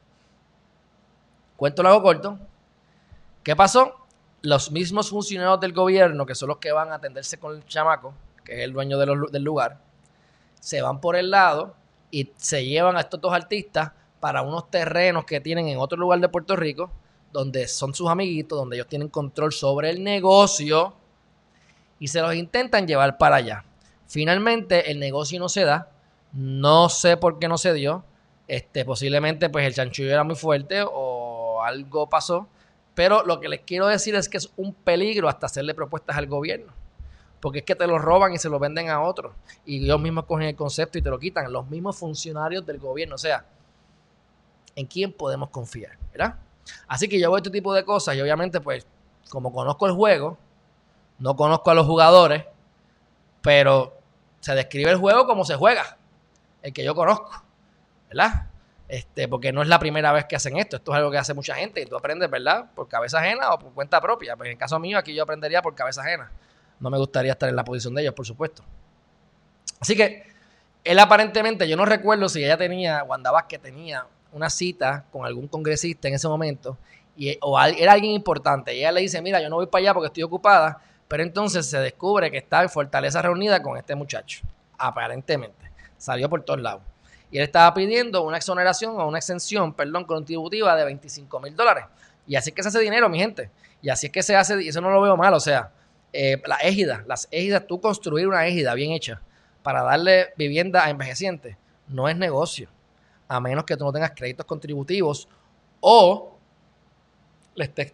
Cuento 1.56 1.84
lo 1.84 1.90
hago 1.90 2.04
corto. 2.04 2.40
¿Qué 3.44 3.56
pasó? 3.56 3.96
Los 4.42 4.72
mismos 4.72 5.10
funcionarios 5.10 5.60
del 5.60 5.74
gobierno, 5.74 6.26
que 6.26 6.36
son 6.36 6.50
los 6.50 6.58
que 6.58 6.72
van 6.72 6.92
a 6.92 6.96
atenderse 6.96 7.40
con 7.40 7.56
el 7.56 7.66
chamaco, 7.66 8.14
que 8.44 8.56
es 8.56 8.60
el 8.62 8.74
dueño 8.74 8.98
del 8.98 9.44
lugar, 9.44 9.80
se 10.60 10.82
van 10.82 11.00
por 11.00 11.16
el 11.16 11.32
lado 11.32 11.76
y 12.12 12.32
se 12.38 12.66
llevan 12.66 12.98
a 12.98 13.02
estos 13.02 13.22
dos 13.22 13.34
artistas 13.34 13.92
para 14.20 14.42
unos 14.42 14.70
terrenos 14.70 15.26
que 15.26 15.40
tienen 15.40 15.68
en 15.68 15.78
otro 15.78 15.98
lugar 15.98 16.20
de 16.20 16.30
Puerto 16.30 16.56
Rico, 16.56 16.92
donde 17.32 17.68
son 17.68 17.94
sus 17.94 18.10
amiguitos, 18.10 18.58
donde 18.58 18.76
ellos 18.76 18.88
tienen 18.88 19.10
control 19.10 19.54
sobre 19.54 19.90
el 19.90 20.04
negocio 20.04 20.94
y 22.00 22.08
se 22.08 22.22
los 22.22 22.34
intentan 22.36 22.88
llevar 22.88 23.18
para 23.18 23.38
allá. 23.38 23.66
Finalmente 24.08 24.92
el 24.92 25.00
negocio 25.00 25.40
no 25.40 25.50
se 25.50 25.64
da, 25.64 25.90
no 26.34 26.90
sé 26.90 27.18
por 27.18 27.40
qué 27.40 27.48
no 27.48 27.58
se 27.58 27.74
dio, 27.74 28.04
este, 28.48 28.84
posiblemente 28.84 29.50
pues 29.50 29.66
el 29.66 29.74
chanchullo 29.74 30.12
era 30.12 30.24
muy 30.24 30.36
fuerte 30.36 30.82
o 30.84 31.62
algo 31.64 32.10
pasó, 32.10 32.48
pero 32.96 33.24
lo 33.24 33.40
que 33.40 33.48
les 33.48 33.62
quiero 33.62 33.88
decir 33.88 34.16
es 34.16 34.28
que 34.28 34.38
es 34.38 34.52
un 34.58 34.74
peligro 34.74 35.30
hasta 35.30 35.46
hacerle 35.46 35.76
propuestas 35.76 36.18
al 36.18 36.28
gobierno 36.28 36.74
porque 37.40 37.60
es 37.60 37.66
que 37.66 37.76
te 37.76 37.88
lo 37.88 37.98
roban 37.98 38.34
y 38.34 38.38
se 38.38 38.50
lo 38.50 38.60
venden 38.60 38.90
a 38.90 39.02
otros. 39.02 39.34
Y 39.66 39.84
ellos 39.84 40.00
mismos 40.00 40.26
cogen 40.26 40.48
el 40.48 40.56
concepto 40.56 40.98
y 40.98 41.02
te 41.02 41.10
lo 41.10 41.20
quitan. 41.20 41.52
Los 41.52 41.70
mismos 41.70 41.98
funcionarios 41.98 42.66
del 42.66 42.80
gobierno. 42.80 43.16
O 43.16 43.18
sea, 43.18 43.46
¿en 44.76 44.86
quién 44.86 45.14
podemos 45.14 45.50
confiar? 45.50 45.98
¿Verdad? 46.12 46.36
Así 46.88 47.08
que 47.08 47.20
yo 47.20 47.30
veo 47.32 47.38
este 47.38 47.50
tipo 47.50 47.74
de 47.74 47.86
cosas 47.86 48.16
y 48.16 48.22
obviamente, 48.22 48.60
pues, 48.60 48.86
como 49.30 49.54
conozco 49.54 49.88
el 49.88 49.94
juego, 49.94 50.38
no 51.18 51.36
conozco 51.36 51.72
a 51.72 51.74
los 51.74 51.88
jugadores, 51.88 52.44
pero 53.42 53.98
se 54.42 54.54
describe 54.56 54.92
el 54.92 54.98
juego 54.98 55.26
como 55.26 55.46
se 55.46 55.56
juega, 55.56 55.98
el 56.62 56.74
que 56.74 56.84
yo 56.84 56.94
conozco, 56.94 57.44
¿verdad? 58.10 58.48
Este, 58.88 59.28
porque 59.28 59.52
no 59.52 59.62
es 59.62 59.68
la 59.68 59.80
primera 59.80 60.12
vez 60.12 60.26
que 60.26 60.36
hacen 60.36 60.58
esto, 60.58 60.78
esto 60.78 60.92
es 60.92 60.98
algo 60.98 61.12
que 61.12 61.18
hace 61.18 61.34
mucha 61.34 61.56
gente 61.56 61.82
y 61.82 61.86
tú 61.86 61.96
aprendes, 61.96 62.30
¿verdad? 62.30 62.72
Por 62.74 62.88
cabeza 62.88 63.20
ajena 63.20 63.54
o 63.54 63.60
por 63.60 63.74
cuenta 63.74 64.02
propia. 64.02 64.36
Pues 64.36 64.48
en 64.48 64.54
el 64.54 64.58
caso 64.58 64.80
mío, 64.80 64.98
aquí 64.98 65.14
yo 65.14 65.24
aprendería 65.24 65.62
por 65.62 65.76
cabeza 65.76 66.02
ajena 66.02 66.32
no 66.80 66.90
me 66.90 66.98
gustaría 66.98 67.32
estar 67.32 67.50
en 67.50 67.56
la 67.56 67.64
posición 67.64 67.94
de 67.96 68.02
ellos, 68.02 68.14
por 68.14 68.26
supuesto. 68.26 68.64
Así 69.80 69.96
que 69.96 70.24
él 70.84 71.00
aparentemente, 71.00 71.68
yo 71.68 71.76
no 71.76 71.86
recuerdo 71.86 72.30
si 72.30 72.44
ella 72.44 72.58
tenía, 72.58 73.04
Wanda 73.04 73.32
Vázquez 73.32 73.62
tenía 73.62 74.06
una 74.32 74.50
cita 74.50 75.06
con 75.12 75.26
algún 75.26 75.48
congresista 75.48 76.08
en 76.08 76.14
ese 76.16 76.28
momento, 76.28 76.78
y, 77.16 77.38
o 77.42 77.60
era 77.60 77.94
alguien 77.94 78.14
importante, 78.14 78.74
y 78.74 78.80
ella 78.80 78.92
le 78.92 79.02
dice, 79.02 79.22
mira, 79.22 79.42
yo 79.42 79.50
no 79.50 79.58
voy 79.58 79.68
para 79.68 79.82
allá 79.82 79.94
porque 79.94 80.08
estoy 80.08 80.24
ocupada, 80.24 80.82
pero 81.08 81.24
entonces 81.24 81.66
se 81.66 81.80
descubre 81.80 82.32
que 82.32 82.38
está 82.38 82.62
en 82.62 82.70
Fortaleza 82.70 83.22
reunida 83.22 83.62
con 83.62 83.78
este 83.78 83.96
muchacho, 83.96 84.42
aparentemente. 84.78 85.70
Salió 85.98 86.30
por 86.30 86.44
todos 86.44 86.62
lados. 86.62 86.82
Y 87.32 87.38
él 87.38 87.44
estaba 87.44 87.74
pidiendo 87.74 88.24
una 88.24 88.38
exoneración 88.38 89.00
o 89.00 89.08
una 89.08 89.18
exención, 89.18 89.74
perdón, 89.74 90.06
contributiva 90.06 90.76
de 90.76 90.86
25 90.86 91.40
mil 91.40 91.56
dólares. 91.56 91.86
Y 92.26 92.36
así 92.36 92.52
es 92.52 92.56
que 92.56 92.64
se 92.64 92.70
hace 92.70 92.80
dinero, 92.80 93.10
mi 93.10 93.20
gente. 93.20 93.50
Y 93.82 93.90
así 93.90 94.08
es 94.08 94.12
que 94.12 94.24
se 94.24 94.36
hace, 94.36 94.62
y 94.64 94.70
eso 94.70 94.82
no 94.82 94.92
lo 94.92 95.02
veo 95.02 95.18
mal, 95.18 95.34
o 95.34 95.40
sea, 95.40 95.72
eh, 96.12 96.42
la 96.46 96.58
égida, 96.58 97.04
las 97.08 97.28
égidas, 97.32 97.68
tú 97.68 97.80
construir 97.80 98.28
una 98.28 98.48
égida 98.48 98.74
bien 98.74 98.92
hecha 98.92 99.22
para 99.62 99.84
darle 99.84 100.34
vivienda 100.38 100.86
a 100.86 100.90
envejecientes, 100.90 101.56
no 101.88 102.10
es 102.10 102.18
negocio, 102.18 102.70
a 103.28 103.40
menos 103.40 103.66
que 103.66 103.78
tú 103.78 103.86
no 103.86 103.92
tengas 103.92 104.12
créditos 104.12 104.46
contributivos 104.46 105.28
o 105.82 106.36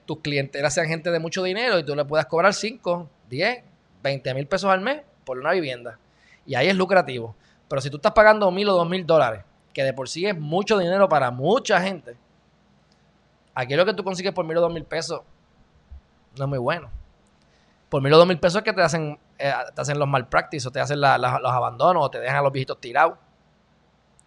tus 0.06 0.20
clientes 0.20 0.74
sean 0.74 0.88
gente 0.88 1.10
de 1.10 1.20
mucho 1.20 1.44
dinero 1.44 1.80
y 1.80 1.84
tú 1.84 1.96
le 1.96 2.06
puedas 2.06 2.28
cobrar 2.28 2.54
5, 2.54 3.10
10, 3.30 3.64
20 4.04 4.34
mil 4.34 4.48
pesos 4.48 4.70
al 4.70 4.82
mes 4.82 5.02
por 5.26 5.40
una 5.40 5.52
vivienda. 5.52 5.98
Y 6.46 6.54
ahí 6.54 6.68
es 6.68 6.76
lucrativo. 6.76 7.36
Pero 7.68 7.82
si 7.82 7.90
tú 7.90 7.98
estás 7.98 8.12
pagando 8.12 8.52
mil 8.52 8.70
o 8.70 8.74
dos 8.74 8.88
mil 8.88 9.06
dólares, 9.06 9.44
que 9.74 9.84
de 9.84 9.92
por 9.92 10.08
sí 10.08 10.26
es 10.28 10.38
mucho 10.38 10.78
dinero 10.78 11.10
para 11.10 11.32
mucha 11.32 11.82
gente, 11.82 12.16
aquí 13.56 13.76
lo 13.76 13.86
que 13.86 13.96
tú 13.96 14.04
consigues 14.04 14.34
por 14.34 14.46
mil 14.46 14.58
o 14.58 14.62
dos 14.62 14.72
mil 14.72 14.86
pesos 14.86 15.22
no 16.38 16.44
es 16.46 16.50
muy 16.50 16.60
bueno 16.60 16.92
por 17.90 18.02
mil 18.02 18.14
o 18.14 18.18
dos 18.18 18.28
mil 18.28 18.40
pesos 18.40 18.62
que 18.62 18.74
te 18.74 18.82
hacen, 18.82 19.20
eh, 19.38 19.54
te 19.74 19.82
hacen 19.82 20.00
los 20.00 20.08
malpractice 20.08 20.68
o 20.68 20.72
te 20.72 20.80
hacen 20.80 21.00
los 21.00 21.10
abandonos 21.10 22.06
o 22.06 22.10
te 22.10 22.20
dejan 22.20 22.38
a 22.38 22.42
los 22.42 22.52
viejitos 22.52 22.80
tirados. 22.80 23.18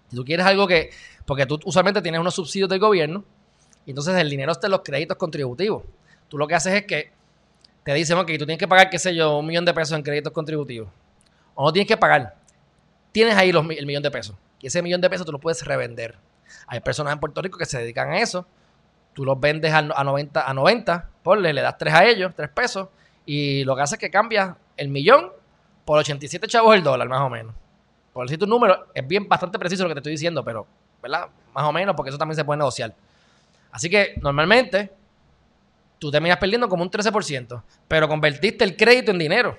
Si 0.08 0.16
tú 0.16 0.24
quieres 0.24 0.46
algo 0.46 0.66
que, 0.66 0.90
porque 1.26 1.46
tú 1.46 1.58
usualmente 1.64 2.00
tienes 2.00 2.20
unos 2.20 2.34
subsidios 2.34 2.68
del 2.68 2.78
gobierno, 2.78 3.24
y 3.84 3.90
entonces 3.90 4.14
el 4.16 4.28
dinero 4.28 4.52
está 4.52 4.66
en 4.66 4.72
los 4.72 4.82
créditos 4.82 5.16
contributivos. 5.16 5.82
Tú 6.28 6.36
lo 6.36 6.46
que 6.46 6.54
haces 6.54 6.74
es 6.74 6.84
que 6.84 7.10
te 7.84 7.94
dicen, 7.94 8.18
ok, 8.18 8.26
tú 8.26 8.44
tienes 8.44 8.58
que 8.58 8.68
pagar, 8.68 8.90
qué 8.90 8.98
sé 8.98 9.14
yo, 9.14 9.38
un 9.38 9.46
millón 9.46 9.64
de 9.64 9.72
pesos 9.72 9.96
en 9.96 10.02
créditos 10.02 10.32
contributivos. 10.32 10.90
O 11.54 11.64
no 11.64 11.72
tienes 11.72 11.88
que 11.88 11.96
pagar. 11.96 12.36
Tienes 13.12 13.34
ahí 13.36 13.48
el 13.48 13.86
millón 13.86 14.02
de 14.02 14.10
pesos. 14.10 14.36
Y 14.60 14.66
ese 14.66 14.82
millón 14.82 15.00
de 15.00 15.08
pesos 15.08 15.24
tú 15.24 15.32
lo 15.32 15.38
puedes 15.38 15.64
revender. 15.64 16.16
Hay 16.66 16.80
personas 16.80 17.14
en 17.14 17.20
Puerto 17.20 17.40
Rico 17.40 17.56
que 17.56 17.64
se 17.64 17.78
dedican 17.78 18.10
a 18.10 18.20
eso. 18.20 18.46
Tú 19.14 19.24
los 19.24 19.40
vendes 19.40 19.72
a, 19.72 19.80
90, 19.80 20.48
a 20.48 20.54
90, 20.54 21.10
ponle, 21.22 21.52
le 21.52 21.62
das 21.62 21.78
3 21.78 21.94
a 21.94 22.04
ellos, 22.04 22.32
3 22.36 22.50
pesos, 22.50 22.88
y 23.28 23.62
lo 23.64 23.76
que 23.76 23.82
hace 23.82 23.96
es 23.96 23.98
que 23.98 24.10
cambia 24.10 24.56
el 24.74 24.88
millón 24.88 25.30
por 25.84 25.98
87 25.98 26.46
chavos 26.46 26.74
el 26.74 26.82
dólar, 26.82 27.06
más 27.10 27.20
o 27.20 27.28
menos. 27.28 27.54
Por 28.10 28.24
decir 28.24 28.38
tu 28.38 28.46
número, 28.46 28.86
es 28.94 29.06
bien 29.06 29.28
bastante 29.28 29.58
preciso 29.58 29.82
lo 29.82 29.90
que 29.90 29.96
te 29.96 29.98
estoy 29.98 30.12
diciendo, 30.12 30.42
pero, 30.42 30.66
¿verdad? 31.02 31.28
Más 31.52 31.64
o 31.64 31.70
menos, 31.70 31.94
porque 31.94 32.08
eso 32.08 32.16
también 32.16 32.36
se 32.36 32.44
puede 32.46 32.56
negociar. 32.56 32.94
Así 33.70 33.90
que 33.90 34.14
normalmente 34.22 34.90
tú 35.98 36.10
terminas 36.10 36.38
perdiendo 36.38 36.70
como 36.70 36.82
un 36.82 36.90
13%, 36.90 37.62
pero 37.86 38.08
convertiste 38.08 38.64
el 38.64 38.74
crédito 38.78 39.10
en 39.10 39.18
dinero. 39.18 39.58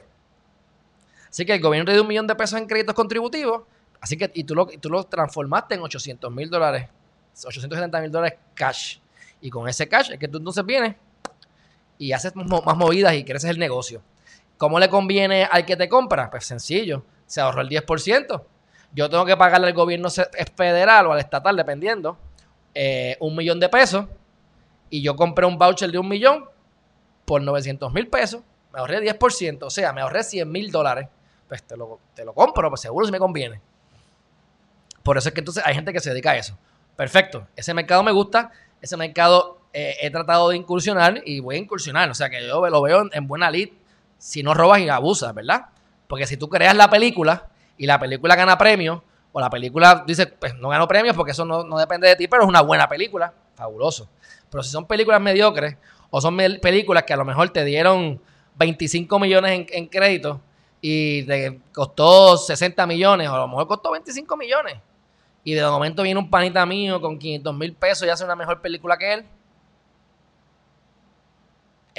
Así 1.29 1.45
que 1.45 1.53
el 1.53 1.61
gobierno 1.61 1.85
te 1.85 1.91
dio 1.91 2.01
un 2.01 2.07
millón 2.07 2.25
de 2.25 2.33
pesos 2.33 2.59
en 2.59 2.65
créditos 2.65 2.95
contributivos, 2.95 3.65
así 4.01 4.17
que 4.17 4.31
y 4.33 4.45
tú 4.45 4.55
lo, 4.55 4.65
tú 4.65 4.89
lo 4.89 5.03
transformaste 5.03 5.75
en 5.75 5.81
800 5.81 6.33
mil 6.33 6.49
dólares, 6.49 6.89
870 7.35 8.01
mil 8.01 8.11
dólares 8.11 8.39
cash. 8.55 8.97
Y 9.41 9.51
con 9.51 9.69
ese 9.69 9.87
cash 9.87 10.09
es 10.09 10.17
que 10.17 10.27
tú 10.27 10.39
entonces 10.39 10.65
vienes 10.65 10.95
y 11.99 12.13
haces 12.13 12.33
más 12.35 12.77
movidas 12.77 13.13
y 13.13 13.23
creces 13.23 13.51
el 13.51 13.59
negocio. 13.59 14.01
¿Cómo 14.57 14.79
le 14.79 14.89
conviene 14.89 15.43
al 15.43 15.65
que 15.65 15.77
te 15.77 15.87
compra? 15.87 16.31
Pues 16.31 16.45
sencillo, 16.45 17.03
se 17.27 17.41
ahorró 17.41 17.61
el 17.61 17.69
10%. 17.69 18.43
Yo 18.93 19.09
tengo 19.09 19.25
que 19.25 19.37
pagarle 19.37 19.67
al 19.67 19.73
gobierno 19.73 20.09
federal 20.55 21.05
o 21.05 21.13
al 21.13 21.19
estatal, 21.19 21.55
dependiendo, 21.55 22.17
eh, 22.73 23.17
un 23.19 23.35
millón 23.35 23.59
de 23.59 23.69
pesos 23.69 24.05
y 24.89 25.01
yo 25.01 25.15
compré 25.15 25.45
un 25.45 25.57
voucher 25.57 25.91
de 25.91 25.99
un 25.99 26.07
millón 26.07 26.45
por 27.25 27.41
900 27.41 27.93
mil 27.93 28.07
pesos, 28.07 28.41
me 28.73 28.79
ahorré 28.79 28.99
10%, 29.01 29.63
o 29.63 29.69
sea, 29.69 29.93
me 29.93 30.01
ahorré 30.01 30.23
100 30.23 30.51
mil 30.51 30.71
dólares, 30.71 31.07
pues 31.47 31.61
te 31.63 31.77
lo, 31.77 31.99
te 32.15 32.25
lo 32.25 32.33
compro, 32.33 32.69
pues 32.69 32.81
seguro 32.81 33.05
si 33.05 33.11
me 33.11 33.19
conviene. 33.19 33.61
Por 35.03 35.17
eso 35.17 35.29
es 35.29 35.35
que 35.35 35.41
entonces 35.41 35.63
hay 35.65 35.75
gente 35.75 35.93
que 35.93 35.99
se 35.99 36.09
dedica 36.09 36.31
a 36.31 36.37
eso. 36.37 36.57
Perfecto, 36.95 37.47
ese 37.55 37.73
mercado 37.73 38.01
me 38.03 38.11
gusta, 38.11 38.51
ese 38.81 38.97
mercado 38.97 39.58
eh, 39.73 39.97
he 40.01 40.09
tratado 40.09 40.49
de 40.49 40.57
incursionar 40.57 41.21
y 41.25 41.39
voy 41.39 41.55
a 41.55 41.59
incursionar, 41.59 42.09
o 42.09 42.13
sea 42.13 42.29
que 42.29 42.45
yo 42.45 42.67
lo 42.67 42.81
veo 42.81 43.09
en, 43.11 43.27
buena 43.27 43.51
lid 43.51 43.69
si 44.17 44.43
no 44.43 44.53
robas 44.53 44.79
y 44.81 44.89
abusas, 44.89 45.33
¿verdad? 45.33 45.67
Porque 46.07 46.25
si 46.27 46.37
tú 46.37 46.49
creas 46.49 46.75
la 46.75 46.89
película 46.89 47.49
y 47.77 47.85
la 47.85 47.99
película 47.99 48.35
gana 48.35 48.57
premios, 48.57 49.01
o 49.31 49.39
la 49.39 49.49
película 49.49 50.03
dice, 50.07 50.27
pues 50.27 50.55
no 50.55 50.69
ganó 50.69 50.87
premios 50.87 51.15
porque 51.15 51.31
eso 51.31 51.45
no, 51.45 51.63
no 51.63 51.77
depende 51.77 52.07
de 52.07 52.15
ti, 52.15 52.27
pero 52.27 52.43
es 52.43 52.49
una 52.49 52.61
buena 52.61 52.89
película, 52.89 53.31
fabuloso. 53.55 54.09
Pero 54.49 54.63
si 54.63 54.71
son 54.71 54.85
películas 54.85 55.21
mediocres 55.21 55.77
o 56.09 56.19
son 56.19 56.35
películas 56.61 57.03
que 57.03 57.13
a 57.13 57.17
lo 57.17 57.25
mejor 57.25 57.49
te 57.49 57.63
dieron 57.63 58.19
25 58.57 59.19
millones 59.19 59.67
en, 59.71 59.87
crédito 59.87 60.41
y 60.81 61.23
te 61.23 61.59
costó 61.73 62.37
60 62.37 62.85
millones 62.87 63.29
o 63.29 63.35
a 63.35 63.39
lo 63.39 63.47
mejor 63.47 63.67
costó 63.67 63.91
25 63.91 64.35
millones 64.35 64.77
y 65.43 65.53
de 65.53 65.63
momento 65.63 66.03
viene 66.03 66.19
un 66.19 66.29
panita 66.29 66.65
mío 66.65 66.99
con 66.99 67.17
500 67.17 67.55
mil 67.55 67.73
pesos 67.73 68.07
y 68.07 68.09
hace 68.09 68.25
una 68.25 68.35
mejor 68.35 68.61
película 68.61 68.97
que 68.97 69.13
él, 69.13 69.25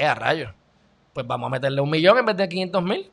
a 0.04 0.14
rayos. 0.14 0.52
Pues 1.12 1.26
vamos 1.26 1.49
a 1.49 1.50
meterle 1.50 1.80
un 1.80 1.90
millón 1.90 2.19
en 2.19 2.26
vez 2.26 2.37
de 2.37 2.49
500 2.49 2.83
mil. 2.83 3.11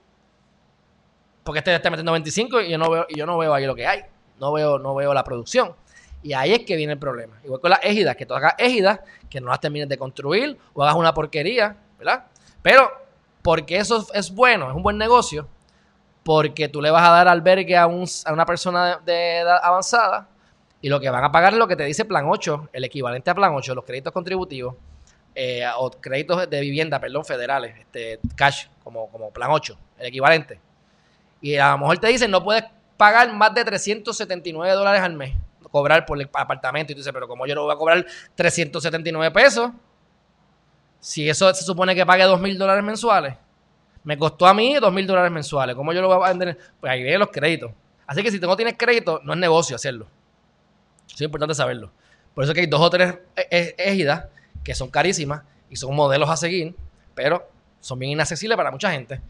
Porque 1.43 1.59
este 1.59 1.73
está 1.73 1.89
metiendo 1.89 2.11
25 2.11 2.61
y 2.61 2.71
yo 2.71 2.77
no 2.77 2.89
veo, 2.89 3.07
yo 3.15 3.25
no 3.25 3.37
veo 3.37 3.53
ahí 3.53 3.65
lo 3.65 3.75
que 3.75 3.87
hay. 3.87 4.01
No 4.39 4.51
veo, 4.51 4.79
no 4.79 4.93
veo 4.95 5.13
la 5.13 5.23
producción. 5.23 5.73
Y 6.21 6.33
ahí 6.33 6.53
es 6.53 6.65
que 6.65 6.75
viene 6.75 6.93
el 6.93 6.99
problema. 6.99 7.39
Igual 7.43 7.61
con 7.61 7.69
las 7.69 7.79
égidas, 7.83 8.15
que 8.15 8.25
tú 8.25 8.33
hagas 8.33 8.55
égidas, 8.57 8.99
que 9.29 9.39
no 9.39 9.47
las 9.47 9.59
termines 9.59 9.87
de 9.87 9.97
construir 9.97 10.57
o 10.73 10.83
hagas 10.83 10.95
una 10.95 11.13
porquería, 11.13 11.77
¿verdad? 11.97 12.25
Pero, 12.61 12.91
porque 13.41 13.77
eso 13.77 14.05
es 14.13 14.33
bueno, 14.33 14.69
es 14.69 14.75
un 14.75 14.83
buen 14.83 14.97
negocio, 14.97 15.47
porque 16.23 16.67
tú 16.67 16.81
le 16.81 16.91
vas 16.91 17.07
a 17.07 17.11
dar 17.11 17.27
albergue 17.29 17.77
a, 17.77 17.83
a 17.83 17.87
una 18.33 18.45
persona 18.45 18.99
de 19.05 19.37
edad 19.37 19.59
avanzada 19.63 20.27
y 20.81 20.89
lo 20.89 20.99
que 20.99 21.09
van 21.09 21.23
a 21.23 21.31
pagar 21.31 21.53
es 21.53 21.59
lo 21.59 21.67
que 21.67 21.75
te 21.75 21.85
dice 21.85 22.05
Plan 22.05 22.25
8, 22.27 22.69
el 22.73 22.83
equivalente 22.83 23.29
a 23.29 23.35
Plan 23.35 23.53
8, 23.55 23.73
los 23.73 23.85
créditos 23.85 24.13
contributivos, 24.13 24.75
eh, 25.39 25.63
o 25.77 25.91
créditos 25.91 26.49
de 26.49 26.61
vivienda, 26.61 26.99
perdón, 26.99 27.23
federales, 27.23 27.77
este, 27.77 28.19
cash, 28.35 28.65
como, 28.83 29.07
como 29.11 29.29
Plan 29.29 29.51
8, 29.51 29.77
el 29.99 30.07
equivalente. 30.07 30.59
Y 31.41 31.57
a 31.57 31.73
lo 31.73 31.77
mejor 31.77 31.99
te 31.99 32.07
dicen, 32.07 32.31
no 32.31 32.43
puedes 32.43 32.63
pagar 32.97 33.31
más 33.31 33.53
de 33.53 33.63
379 33.63 34.73
dólares 34.73 35.01
al 35.01 35.13
mes 35.13 35.35
cobrar 35.69 36.07
por 36.07 36.19
el 36.19 36.27
apartamento. 36.33 36.91
Y 36.91 36.95
tú 36.95 36.99
dices, 37.01 37.13
pero 37.13 37.27
como 37.27 37.45
yo 37.45 37.53
no 37.53 37.63
voy 37.63 37.73
a 37.73 37.77
cobrar 37.77 38.03
379 38.33 39.31
pesos? 39.31 39.69
Si 40.99 41.29
eso 41.29 41.53
se 41.53 41.63
supone 41.63 41.93
que 41.93 42.03
pague 42.03 42.23
2 42.23 42.41
mil 42.41 42.57
dólares 42.57 42.83
mensuales. 42.83 43.35
Me 44.03 44.17
costó 44.17 44.47
a 44.47 44.55
mí 44.55 44.73
2 44.73 44.91
mil 44.91 45.05
dólares 45.05 45.31
mensuales. 45.31 45.75
¿Cómo 45.75 45.93
yo 45.93 46.01
lo 46.01 46.07
voy 46.07 46.25
a 46.25 46.29
vender? 46.29 46.57
Pues 46.79 46.91
ahí 46.91 47.03
vienen 47.03 47.19
los 47.19 47.29
créditos. 47.29 47.71
Así 48.07 48.23
que 48.23 48.31
si 48.31 48.39
tú 48.39 48.47
no 48.47 48.55
tienes 48.55 48.75
crédito, 48.75 49.21
no 49.23 49.33
es 49.33 49.39
negocio 49.39 49.75
hacerlo. 49.75 50.07
es 51.13 51.21
importante 51.21 51.53
saberlo. 51.53 51.91
Por 52.33 52.43
eso 52.43 52.55
que 52.55 52.61
hay 52.61 52.67
dos 52.67 52.81
o 52.81 52.89
tres 52.89 53.19
égidas 53.77 54.25
que 54.67 54.75
son 54.75 54.89
carísimas 54.89 55.43
y 55.69 55.77
son 55.77 55.95
modelos 55.95 56.29
a 56.29 56.35
seguir, 56.35 56.75
pero 57.15 57.49
son 57.79 57.99
bien 57.99 58.11
inaccesibles 58.11 58.57
para 58.57 58.69
mucha 58.69 58.91
gente. 58.91 59.21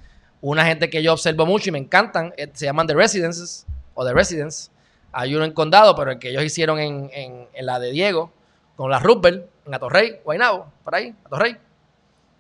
Una 0.42 0.66
gente 0.66 0.90
que 0.90 1.04
yo 1.04 1.14
observo 1.14 1.46
mucho 1.46 1.70
y 1.70 1.74
me 1.74 1.78
encantan 1.78 2.34
eh, 2.38 2.50
se 2.54 2.66
llaman 2.66 2.88
The 2.88 2.96
Residences 2.96 3.68
o 3.94 4.04
The 4.04 4.16
Residence 4.16 4.72
hay 5.12 5.36
uno 5.36 5.46
en 5.46 5.52
Condado, 5.52 5.96
pero 5.96 6.10
el 6.10 6.18
que 6.18 6.30
ellos 6.30 6.44
hicieron 6.44 6.80
en, 6.80 7.48
la 7.62 7.78
de 7.78 7.92
Diego, 7.92 8.34
con 8.76 8.90
la 8.90 8.98
Rupert, 8.98 9.48
en 9.68 9.76
Atorrey, 9.76 10.22
Guaynabo, 10.24 10.74
por 10.84 10.96
ahí, 10.96 11.14
Atorrey. 11.24 11.56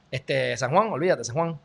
Este, 0.09 0.57
San 0.57 0.71
Juan, 0.71 0.87
olvídate, 0.87 1.23
San 1.23 1.35
Juan. 1.35 1.59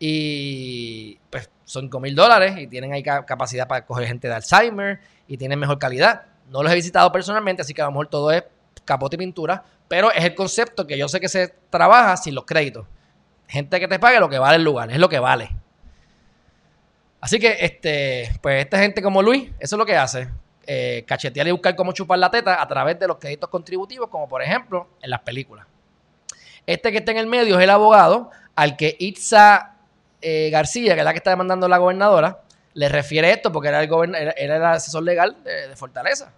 Y 0.00 1.16
pues 1.30 1.48
son 1.64 1.84
5 1.84 2.00
mil 2.00 2.16
dólares 2.16 2.58
y 2.58 2.66
tienen 2.66 2.92
ahí 2.92 3.04
capacidad 3.04 3.68
para 3.68 3.86
coger 3.86 4.08
gente 4.08 4.26
de 4.26 4.34
Alzheimer 4.34 4.98
y 5.28 5.36
tienen 5.36 5.60
mejor 5.60 5.78
calidad. 5.78 6.22
No 6.48 6.64
los 6.64 6.72
he 6.72 6.74
visitado 6.74 7.12
personalmente, 7.12 7.62
así 7.62 7.72
que 7.72 7.82
a 7.82 7.84
lo 7.84 7.92
mejor 7.92 8.08
todo 8.08 8.32
es 8.32 8.42
capote 8.84 9.16
y 9.16 9.18
pintura, 9.18 9.64
pero 9.88 10.12
es 10.12 10.24
el 10.24 10.34
concepto 10.34 10.86
que 10.86 10.98
yo 10.98 11.08
sé 11.08 11.20
que 11.20 11.28
se 11.28 11.48
trabaja 11.70 12.16
sin 12.16 12.34
los 12.34 12.44
créditos. 12.44 12.86
Gente 13.48 13.80
que 13.80 13.88
te 13.88 13.98
pague 13.98 14.20
lo 14.20 14.28
que 14.28 14.38
vale 14.38 14.56
el 14.56 14.64
lugar, 14.64 14.90
es 14.90 14.98
lo 14.98 15.08
que 15.08 15.18
vale. 15.18 15.50
Así 17.20 17.38
que, 17.38 17.56
este, 17.60 18.30
pues 18.40 18.64
esta 18.64 18.78
gente 18.78 19.02
como 19.02 19.22
Luis, 19.22 19.50
eso 19.58 19.76
es 19.76 19.78
lo 19.78 19.86
que 19.86 19.96
hace. 19.96 20.28
Eh, 20.66 21.04
cachetear 21.06 21.48
y 21.48 21.50
buscar 21.50 21.74
cómo 21.74 21.92
chupar 21.92 22.18
la 22.18 22.30
teta 22.30 22.62
a 22.62 22.68
través 22.68 22.98
de 22.98 23.08
los 23.08 23.18
créditos 23.18 23.50
contributivos, 23.50 24.08
como 24.08 24.28
por 24.28 24.42
ejemplo 24.42 24.88
en 25.02 25.10
las 25.10 25.20
películas. 25.20 25.66
Este 26.66 26.92
que 26.92 26.98
está 26.98 27.10
en 27.10 27.18
el 27.18 27.26
medio 27.26 27.58
es 27.58 27.64
el 27.64 27.70
abogado 27.70 28.30
al 28.54 28.76
que 28.76 28.96
Itza 28.98 29.74
eh, 30.22 30.50
García, 30.50 30.94
que 30.94 31.00
es 31.00 31.04
la 31.04 31.12
que 31.12 31.18
está 31.18 31.30
demandando 31.30 31.66
la 31.66 31.78
gobernadora, 31.78 32.42
le 32.74 32.88
refiere 32.88 33.30
esto 33.30 33.50
porque 33.50 33.68
era 33.68 33.82
el, 33.82 34.14
era, 34.14 34.32
el 34.36 34.64
asesor 34.64 35.02
legal 35.02 35.42
de, 35.42 35.74
Fortaleza. 35.76 36.32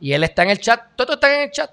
Y 0.00 0.12
él 0.12 0.24
está 0.24 0.42
en 0.42 0.50
el 0.50 0.58
chat. 0.58 0.80
Todo 0.96 1.14
está 1.14 1.34
en 1.34 1.42
el 1.42 1.50
chat. 1.50 1.70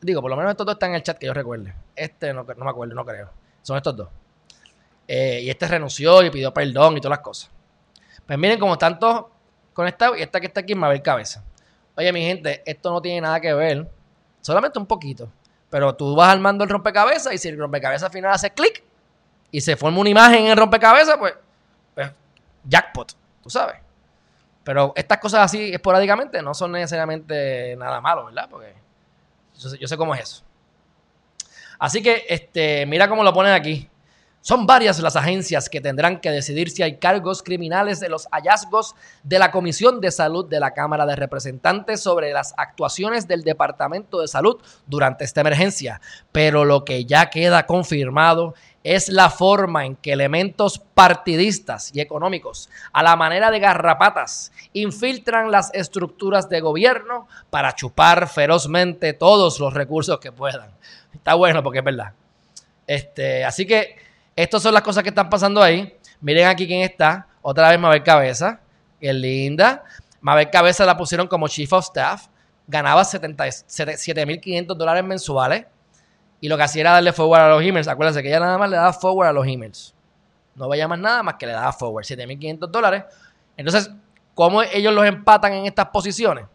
Digo, 0.00 0.20
por 0.20 0.30
lo 0.30 0.36
menos 0.36 0.56
todo 0.56 0.72
está 0.72 0.86
en 0.86 0.94
el 0.94 1.02
chat 1.02 1.18
que 1.18 1.26
yo 1.26 1.34
recuerde. 1.34 1.74
Este 1.94 2.32
no, 2.32 2.44
me 2.44 2.70
acuerdo, 2.70 2.94
no 2.94 3.04
creo. 3.04 3.30
Son 3.62 3.76
estos 3.76 3.96
dos. 3.96 4.08
Eh, 5.06 5.40
y 5.42 5.50
este 5.50 5.66
renunció 5.66 6.22
y 6.22 6.30
pidió 6.30 6.52
perdón 6.52 6.96
y 6.96 7.00
todas 7.00 7.18
las 7.18 7.24
cosas. 7.24 7.50
Pues 8.26 8.38
miren 8.38 8.58
cómo 8.58 8.74
están 8.74 8.98
todos 8.98 9.26
conectados 9.72 10.18
y 10.18 10.22
esta 10.22 10.40
que 10.40 10.46
está 10.46 10.60
aquí 10.60 10.74
ver 10.74 11.02
cabeza. 11.02 11.42
Oye, 11.96 12.12
mi 12.12 12.22
gente, 12.22 12.62
esto 12.64 12.92
no 12.92 13.00
tiene 13.02 13.22
nada 13.22 13.40
que 13.40 13.52
ver, 13.54 13.90
solamente 14.40 14.78
un 14.78 14.86
poquito. 14.86 15.28
Pero 15.70 15.94
tú 15.94 16.14
vas 16.14 16.28
armando 16.28 16.64
el 16.64 16.70
rompecabezas 16.70 17.32
y 17.32 17.38
si 17.38 17.48
el 17.48 17.58
rompecabezas 17.58 18.04
al 18.04 18.12
final 18.12 18.32
hace 18.32 18.50
clic 18.50 18.82
y 19.50 19.60
se 19.60 19.76
forma 19.76 20.00
una 20.00 20.10
imagen 20.10 20.44
en 20.44 20.50
el 20.52 20.56
rompecabezas, 20.56 21.16
pues, 21.16 21.34
pues 21.94 22.10
jackpot, 22.64 23.14
tú 23.42 23.50
sabes. 23.50 23.76
Pero 24.62 24.92
estas 24.94 25.18
cosas 25.18 25.40
así 25.40 25.72
esporádicamente 25.72 26.42
no 26.42 26.54
son 26.54 26.72
necesariamente 26.72 27.74
nada 27.76 28.00
malo, 28.00 28.26
¿verdad? 28.26 28.48
Porque 28.50 28.74
yo 29.58 29.88
sé, 29.88 29.96
cómo 29.96 30.14
es 30.14 30.22
eso. 30.22 30.42
Así 31.78 32.02
que, 32.02 32.24
este, 32.28 32.86
mira 32.86 33.08
cómo 33.08 33.22
lo 33.22 33.32
ponen 33.32 33.52
aquí. 33.52 33.88
Son 34.40 34.66
varias 34.66 35.00
las 35.00 35.16
agencias 35.16 35.68
que 35.68 35.80
tendrán 35.80 36.20
que 36.20 36.30
decidir 36.30 36.70
si 36.70 36.82
hay 36.82 36.96
cargos 36.96 37.42
criminales 37.42 37.98
de 38.00 38.08
los 38.08 38.28
hallazgos 38.30 38.94
de 39.22 39.38
la 39.38 39.50
Comisión 39.50 40.00
de 40.00 40.12
Salud 40.12 40.48
de 40.48 40.60
la 40.60 40.72
Cámara 40.72 41.04
de 41.06 41.16
Representantes 41.16 42.00
sobre 42.00 42.32
las 42.32 42.54
actuaciones 42.56 43.26
del 43.26 43.42
Departamento 43.42 44.20
de 44.20 44.28
Salud 44.28 44.58
durante 44.86 45.24
esta 45.24 45.40
emergencia. 45.40 46.00
Pero 46.30 46.64
lo 46.64 46.84
que 46.84 47.04
ya 47.04 47.30
queda 47.30 47.66
confirmado 47.66 48.54
es 48.84 49.08
la 49.08 49.30
forma 49.30 49.84
en 49.84 49.96
que 49.96 50.12
elementos 50.12 50.78
partidistas 50.78 51.90
y 51.94 52.00
económicos, 52.00 52.70
a 52.92 53.02
la 53.02 53.16
manera 53.16 53.50
de 53.50 53.58
garrapatas, 53.58 54.52
infiltran 54.72 55.50
las 55.50 55.72
estructuras 55.74 56.48
de 56.48 56.60
gobierno 56.60 57.28
para 57.50 57.74
chupar 57.74 58.28
ferozmente 58.28 59.12
todos 59.12 59.60
los 59.60 59.74
recursos 59.74 60.18
que 60.20 60.32
puedan. 60.32 60.70
Está 61.12 61.34
bueno 61.34 61.62
porque 61.62 61.80
es 61.80 61.84
verdad. 61.84 62.12
Este, 62.86 63.44
así 63.44 63.66
que 63.66 63.96
estas 64.34 64.62
son 64.62 64.72
las 64.72 64.82
cosas 64.82 65.02
que 65.02 65.10
están 65.10 65.28
pasando 65.28 65.62
ahí. 65.62 65.96
Miren 66.20 66.46
aquí 66.46 66.66
quién 66.66 66.82
está. 66.82 67.26
Otra 67.42 67.70
vez 67.70 67.78
Mabel 67.78 68.02
Cabeza. 68.02 68.60
Qué 69.00 69.12
linda. 69.12 69.84
Mabel 70.20 70.50
Cabeza 70.50 70.86
la 70.86 70.96
pusieron 70.96 71.26
como 71.26 71.48
Chief 71.48 71.72
of 71.72 71.84
Staff. 71.84 72.28
Ganaba 72.66 73.02
7.500 73.02 74.66
dólares 74.74 75.04
mensuales. 75.04 75.66
Y 76.40 76.48
lo 76.48 76.56
que 76.56 76.62
hacía 76.62 76.82
era 76.82 76.92
darle 76.92 77.12
forward 77.12 77.40
a 77.40 77.48
los 77.48 77.62
emails. 77.62 77.88
Acuérdense 77.88 78.22
que 78.22 78.28
ella 78.28 78.40
nada 78.40 78.58
más 78.58 78.70
le 78.70 78.76
daba 78.76 78.92
forward 78.92 79.28
a 79.28 79.32
los 79.32 79.46
emails. 79.46 79.94
No 80.54 80.68
veía 80.68 80.86
más 80.86 80.98
nada 80.98 81.22
más 81.22 81.34
que 81.34 81.46
le 81.46 81.52
daba 81.52 81.72
forward. 81.72 82.04
7.500 82.04 82.68
dólares. 82.68 83.04
Entonces, 83.56 83.90
¿cómo 84.34 84.62
ellos 84.62 84.94
los 84.94 85.04
empatan 85.04 85.52
en 85.52 85.66
estas 85.66 85.86
posiciones? 85.86 86.46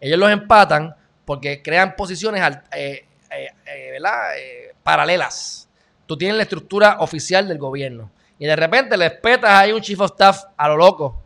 Ellos 0.00 0.18
los 0.18 0.30
empatan 0.30 0.94
porque 1.24 1.62
crean 1.62 1.96
posiciones 1.96 2.42
eh, 2.72 3.06
eh, 3.30 3.50
eh, 3.66 4.74
paralelas. 4.82 5.68
Tú 6.06 6.16
tienes 6.16 6.36
la 6.36 6.42
estructura 6.42 6.96
oficial 7.00 7.48
del 7.48 7.58
gobierno. 7.58 8.10
Y 8.38 8.46
de 8.46 8.56
repente 8.56 8.96
les 8.96 9.12
petas 9.12 9.50
ahí 9.50 9.72
un 9.72 9.80
chief 9.80 10.00
of 10.00 10.12
staff 10.12 10.44
a 10.56 10.68
lo 10.68 10.76
loco. 10.76 11.22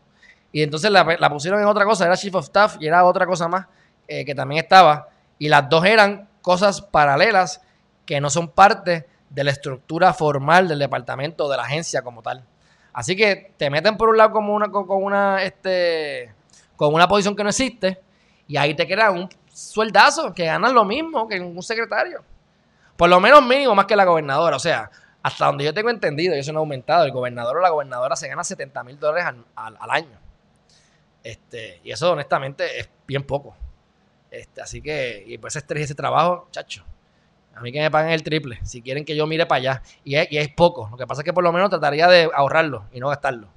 Y 0.51 0.63
entonces 0.63 0.91
la, 0.91 1.31
pusieron 1.31 1.61
en 1.61 1.67
otra 1.67 1.85
cosa, 1.85 2.05
era 2.05 2.17
chief 2.17 2.35
of 2.35 2.45
staff 2.45 2.77
y 2.81 2.87
era 2.87 3.05
otra 3.05 3.27
cosa 3.27 3.49
más 3.49 3.67
que 4.07 4.35
también 4.35 4.63
estaba. 4.63 5.09
Y 5.39 5.49
las 5.49 5.69
dos 5.69 5.85
eran 5.85 6.29
cosas 6.43 6.83
paralelas 6.83 7.63
que 8.05 8.21
no 8.21 8.29
son 8.29 8.49
parte 8.49 9.07
de 9.31 9.45
la 9.45 9.51
estructura 9.51 10.13
formal 10.13 10.69
del 10.69 10.79
departamento, 10.79 11.49
de 11.49 11.57
la 11.57 11.63
agencia 11.63 12.03
como 12.03 12.23
tal. 12.23 12.45
Así 12.93 13.17
que 13.17 13.55
te 13.57 13.71
meten 13.71 13.97
por 13.97 14.11
un 14.11 14.19
lado 14.19 14.33
como 14.33 14.55
una, 14.55 14.71
con 14.71 15.03
una, 15.03 15.43
este, 15.43 16.35
con 16.77 16.93
una 16.93 17.09
posición 17.09 17.35
que 17.35 17.43
no 17.43 17.49
existe 17.49 18.01
y 18.47 18.57
ahí 18.59 18.75
te 18.75 18.87
queda 18.87 19.11
un 19.11 19.29
sueldazo 19.51 20.35
que 20.35 20.45
ganas 20.45 20.73
lo 20.73 20.85
mismo 20.85 21.27
que 21.27 21.41
un 21.41 21.63
secretario. 21.63 22.23
Por 22.97 23.09
lo 23.09 23.19
menos 23.21 23.43
mínimo 23.45 23.75
más 23.75 23.87
que 23.87 23.97
la 23.97 24.05
gobernadora. 24.05 24.57
O 24.57 24.61
sea, 24.61 24.91
hasta 25.23 25.47
donde 25.47 25.65
yo 25.65 25.73
tengo 25.73 25.91
entendido, 25.91 26.35
y 26.35 26.41
eso 26.41 26.53
no 26.53 26.59
ha 26.59 26.61
aumentado, 26.61 27.05
el 27.05 27.13
gobernador 27.13 27.57
o 27.57 27.61
la 27.61 27.71
gobernadora 27.71 28.17
se 28.17 28.29
gana 28.29 28.45
70 28.45 28.85
mil 28.85 28.99
dólares 28.99 29.35
al, 29.55 29.91
año. 29.91 30.19
Este, 31.23 31.81
y 31.85 31.93
eso 31.93 32.13
honestamente 32.13 32.81
es 32.81 32.91
bien 33.07 33.23
poco. 33.23 33.57
Este, 34.33 34.63
así 34.63 34.81
que, 34.81 35.23
y 35.27 35.37
pues 35.37 35.55
ese, 35.55 35.67
ese 35.83 35.95
trabajo, 35.95 36.49
chacho, 36.51 36.83
a 37.55 37.61
mí 37.61 37.71
que 37.71 37.81
me 37.81 37.91
paguen 37.91 38.13
el 38.13 38.23
triple, 38.23 38.59
si 38.65 38.81
quieren 38.81 39.05
que 39.05 39.15
yo 39.15 39.27
mire 39.27 39.45
para 39.45 39.59
allá. 39.59 39.83
Y 40.05 40.17
es, 40.17 40.49
poco. 40.55 40.89
Lo 40.91 40.97
que 40.97 41.07
pasa 41.07 41.21
es 41.21 41.25
que 41.27 41.35
por 41.35 41.45
lo 41.45 41.53
menos 41.53 41.69
trataría 41.69 42.09
de 42.09 42.31
ahorrarlo 42.35 42.87
y 42.93 42.99
no 42.99 43.09
gastarlo. 43.09 43.49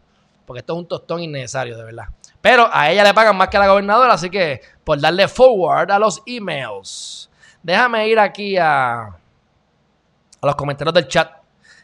Porque 0.46 0.60
esto 0.60 0.74
es 0.74 0.80
un 0.80 0.86
tostón 0.86 1.22
innecesario, 1.22 1.78
de 1.78 1.84
verdad. 1.86 2.10
Pero 2.42 2.70
a 2.72 2.92
ella 2.92 3.06
le 3.06 3.14
pagan 3.14 3.38
más 3.38 3.48
que 3.48 3.56
a 3.56 3.62
la 3.62 3.70
gobernadora, 3.70 4.14
así 4.14 4.30
que 4.30 4.60
por 4.84 5.00
darle 5.00 5.30
forward 5.30 5.90
a 5.90 5.98
los 5.98 6.22
emails. 6.26 7.30
Déjame 7.64 8.10
ir 8.10 8.20
aquí 8.20 8.58
a, 8.58 9.04
a 9.04 9.18
los 10.42 10.56
comentarios 10.56 10.94
del 10.94 11.08
chat. 11.08 11.32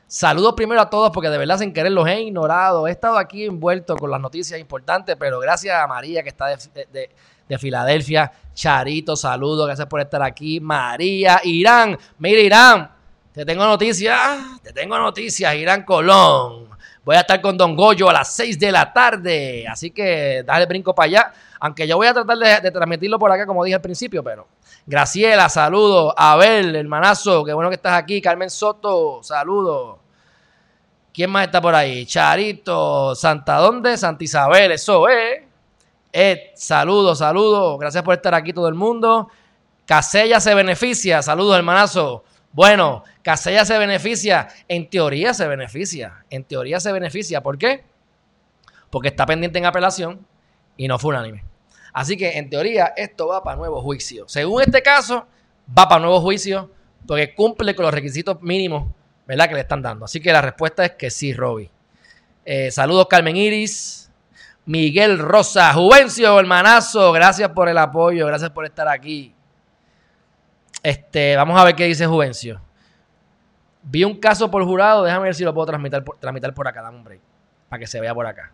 Saludos 0.05 0.53
primero 0.53 0.81
a 0.81 0.89
todos 0.89 1.11
porque 1.11 1.29
de 1.29 1.37
verdad 1.37 1.57
sin 1.57 1.71
querer 1.71 1.93
los 1.93 2.05
he 2.05 2.23
ignorado. 2.23 2.85
He 2.87 2.91
estado 2.91 3.17
aquí 3.17 3.45
envuelto 3.45 3.95
con 3.95 4.11
las 4.11 4.19
noticias 4.19 4.59
importantes, 4.59 5.15
pero 5.17 5.39
gracias 5.39 5.81
a 5.81 5.87
María 5.87 6.21
que 6.21 6.29
está 6.29 6.47
de 6.47 7.09
Filadelfia. 7.57 8.31
Charito, 8.53 9.15
saludos, 9.15 9.65
gracias 9.65 9.87
por 9.87 10.01
estar 10.01 10.21
aquí. 10.21 10.59
María, 10.59 11.41
Irán, 11.43 11.97
mira 12.19 12.41
Irán, 12.41 12.91
te 13.33 13.45
tengo 13.45 13.65
noticias, 13.65 14.61
te 14.61 14.73
tengo 14.73 14.97
noticias, 14.97 15.55
Irán 15.55 15.83
Colón. 15.83 16.69
Voy 17.03 17.15
a 17.15 17.21
estar 17.21 17.41
con 17.41 17.57
Don 17.57 17.75
Goyo 17.75 18.09
a 18.09 18.13
las 18.13 18.31
6 18.33 18.59
de 18.59 18.71
la 18.71 18.93
tarde, 18.93 19.65
así 19.67 19.89
que 19.89 20.43
dale 20.45 20.67
brinco 20.67 20.93
para 20.93 21.05
allá. 21.05 21.33
Aunque 21.59 21.87
yo 21.87 21.97
voy 21.97 22.07
a 22.07 22.13
tratar 22.13 22.37
de, 22.37 22.71
transmitirlo 22.71 23.17
por 23.17 23.31
acá, 23.31 23.45
como 23.45 23.63
dije 23.63 23.75
al 23.75 23.81
principio, 23.81 24.23
pero. 24.23 24.47
Graciela, 24.85 25.47
saludos. 25.49 26.13
Abel, 26.17 26.75
hermanazo, 26.75 27.43
qué 27.43 27.53
bueno 27.53 27.69
que 27.69 27.75
estás 27.75 27.93
aquí. 27.93 28.21
Carmen 28.21 28.49
Soto, 28.49 29.21
saludos. 29.23 29.97
¿Quién 31.13 31.29
más 31.29 31.45
está 31.45 31.61
por 31.61 31.75
ahí? 31.75 32.05
Charito, 32.05 33.15
Santa 33.15 33.57
¿dónde? 33.57 33.97
Santa 33.97 34.23
Isabel, 34.23 34.71
eso 34.71 35.07
es. 35.09 35.50
Saludos, 36.55 37.19
saludos. 37.19 37.79
Gracias 37.79 38.03
por 38.03 38.13
estar 38.13 38.33
aquí 38.33 38.53
todo 38.53 38.67
el 38.67 38.75
mundo. 38.75 39.29
Casella 39.85 40.39
se 40.39 40.53
beneficia. 40.53 41.21
Saludos, 41.21 41.57
hermanazo. 41.57 42.23
Bueno, 42.53 43.03
Casella 43.21 43.65
se 43.65 43.77
beneficia. 43.77 44.47
En 44.67 44.89
teoría 44.89 45.33
se 45.33 45.47
beneficia. 45.47 46.25
En 46.29 46.43
teoría 46.43 46.79
se 46.79 46.91
beneficia. 46.91 47.41
¿Por 47.41 47.57
qué? 47.57 47.83
Porque 48.89 49.09
está 49.09 49.25
pendiente 49.25 49.57
en 49.57 49.65
apelación 49.65 50.25
y 50.77 50.87
no 50.87 50.99
fue 50.99 51.13
unánime. 51.13 51.43
Así 51.93 52.17
que 52.17 52.37
en 52.37 52.49
teoría 52.49 52.93
esto 52.95 53.27
va 53.27 53.43
para 53.43 53.57
nuevo 53.57 53.81
juicio. 53.81 54.27
Según 54.27 54.61
este 54.61 54.81
caso, 54.81 55.27
va 55.77 55.87
para 55.87 56.01
nuevo 56.01 56.21
juicio 56.21 56.69
porque 57.05 57.33
cumple 57.33 57.75
con 57.75 57.83
los 57.85 57.93
requisitos 57.93 58.41
mínimos 58.41 58.89
¿verdad? 59.27 59.47
que 59.47 59.55
le 59.55 59.61
están 59.61 59.81
dando. 59.81 60.05
Así 60.05 60.19
que 60.19 60.31
la 60.31 60.41
respuesta 60.41 60.85
es 60.85 60.91
que 60.91 61.09
sí, 61.09 61.33
Robbie. 61.33 61.69
Eh, 62.45 62.71
saludos, 62.71 63.07
Carmen 63.09 63.35
Iris. 63.35 64.00
Miguel 64.71 65.19
Rosa, 65.19 65.73
Juvencio, 65.73 66.39
hermanazo, 66.39 67.11
gracias 67.11 67.49
por 67.49 67.67
el 67.67 67.77
apoyo, 67.77 68.25
gracias 68.25 68.51
por 68.51 68.63
estar 68.63 68.87
aquí. 68.87 69.35
Este, 70.81 71.35
vamos 71.35 71.59
a 71.59 71.65
ver 71.65 71.75
qué 71.75 71.83
dice 71.83 72.07
Juvencio. 72.07 72.61
Vi 73.83 74.05
un 74.05 74.17
caso 74.17 74.49
por 74.49 74.63
jurado, 74.63 75.03
déjame 75.03 75.25
ver 75.25 75.35
si 75.35 75.43
lo 75.43 75.53
puedo 75.53 75.65
tramitar 75.65 76.05
por, 76.05 76.17
tramitar 76.19 76.53
por 76.53 76.69
acá, 76.69 76.81
dame 76.81 76.99
un 76.99 77.03
break, 77.03 77.19
para 77.67 77.81
que 77.81 77.85
se 77.87 77.99
vea 77.99 78.15
por 78.15 78.25
acá. 78.25 78.53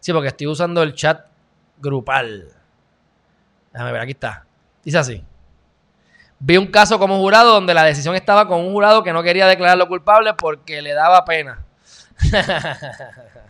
Sí, 0.00 0.12
porque 0.12 0.26
estoy 0.26 0.48
usando 0.48 0.82
el 0.82 0.92
chat 0.94 1.26
grupal. 1.78 2.48
Déjame 3.72 3.92
ver, 3.92 4.00
aquí 4.00 4.10
está. 4.10 4.44
Dice 4.82 4.98
así. 4.98 5.24
Vi 6.40 6.56
un 6.56 6.66
caso 6.66 6.98
como 6.98 7.16
jurado 7.18 7.52
donde 7.52 7.74
la 7.74 7.84
decisión 7.84 8.16
estaba 8.16 8.48
con 8.48 8.58
un 8.58 8.72
jurado 8.72 9.04
que 9.04 9.12
no 9.12 9.22
quería 9.22 9.46
declararlo 9.46 9.86
culpable 9.86 10.34
porque 10.34 10.82
le 10.82 10.94
daba 10.94 11.24
pena. 11.24 11.64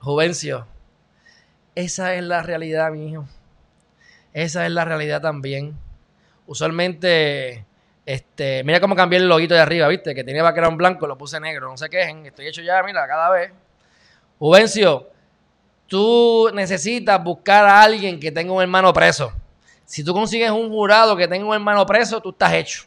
Juvencio, 0.00 0.66
esa 1.74 2.14
es 2.14 2.22
la 2.22 2.42
realidad, 2.42 2.90
mi 2.92 3.10
hijo. 3.10 3.26
Esa 4.32 4.66
es 4.66 4.72
la 4.72 4.84
realidad 4.84 5.20
también. 5.20 5.76
Usualmente, 6.46 7.64
este, 8.06 8.62
mira 8.64 8.80
cómo 8.80 8.94
cambié 8.94 9.18
el 9.18 9.28
loguito 9.28 9.54
de 9.54 9.60
arriba, 9.60 9.88
¿viste? 9.88 10.14
Que 10.14 10.24
tenía 10.24 10.42
vaquerón 10.42 10.76
blanco, 10.76 11.06
lo 11.06 11.18
puse 11.18 11.40
negro. 11.40 11.68
No 11.68 11.76
se 11.76 11.88
quejen, 11.88 12.26
estoy 12.26 12.48
hecho 12.48 12.62
ya, 12.62 12.82
mira, 12.82 13.06
cada 13.06 13.30
vez. 13.30 13.52
Juvencio, 14.38 15.08
tú 15.86 16.50
necesitas 16.54 17.22
buscar 17.22 17.64
a 17.64 17.82
alguien 17.82 18.20
que 18.20 18.30
tenga 18.30 18.52
un 18.52 18.62
hermano 18.62 18.92
preso. 18.92 19.32
Si 19.84 20.04
tú 20.04 20.12
consigues 20.12 20.50
un 20.50 20.68
jurado 20.68 21.16
que 21.16 21.28
tenga 21.28 21.46
un 21.46 21.54
hermano 21.54 21.84
preso, 21.86 22.20
tú 22.20 22.30
estás 22.30 22.52
hecho. 22.52 22.84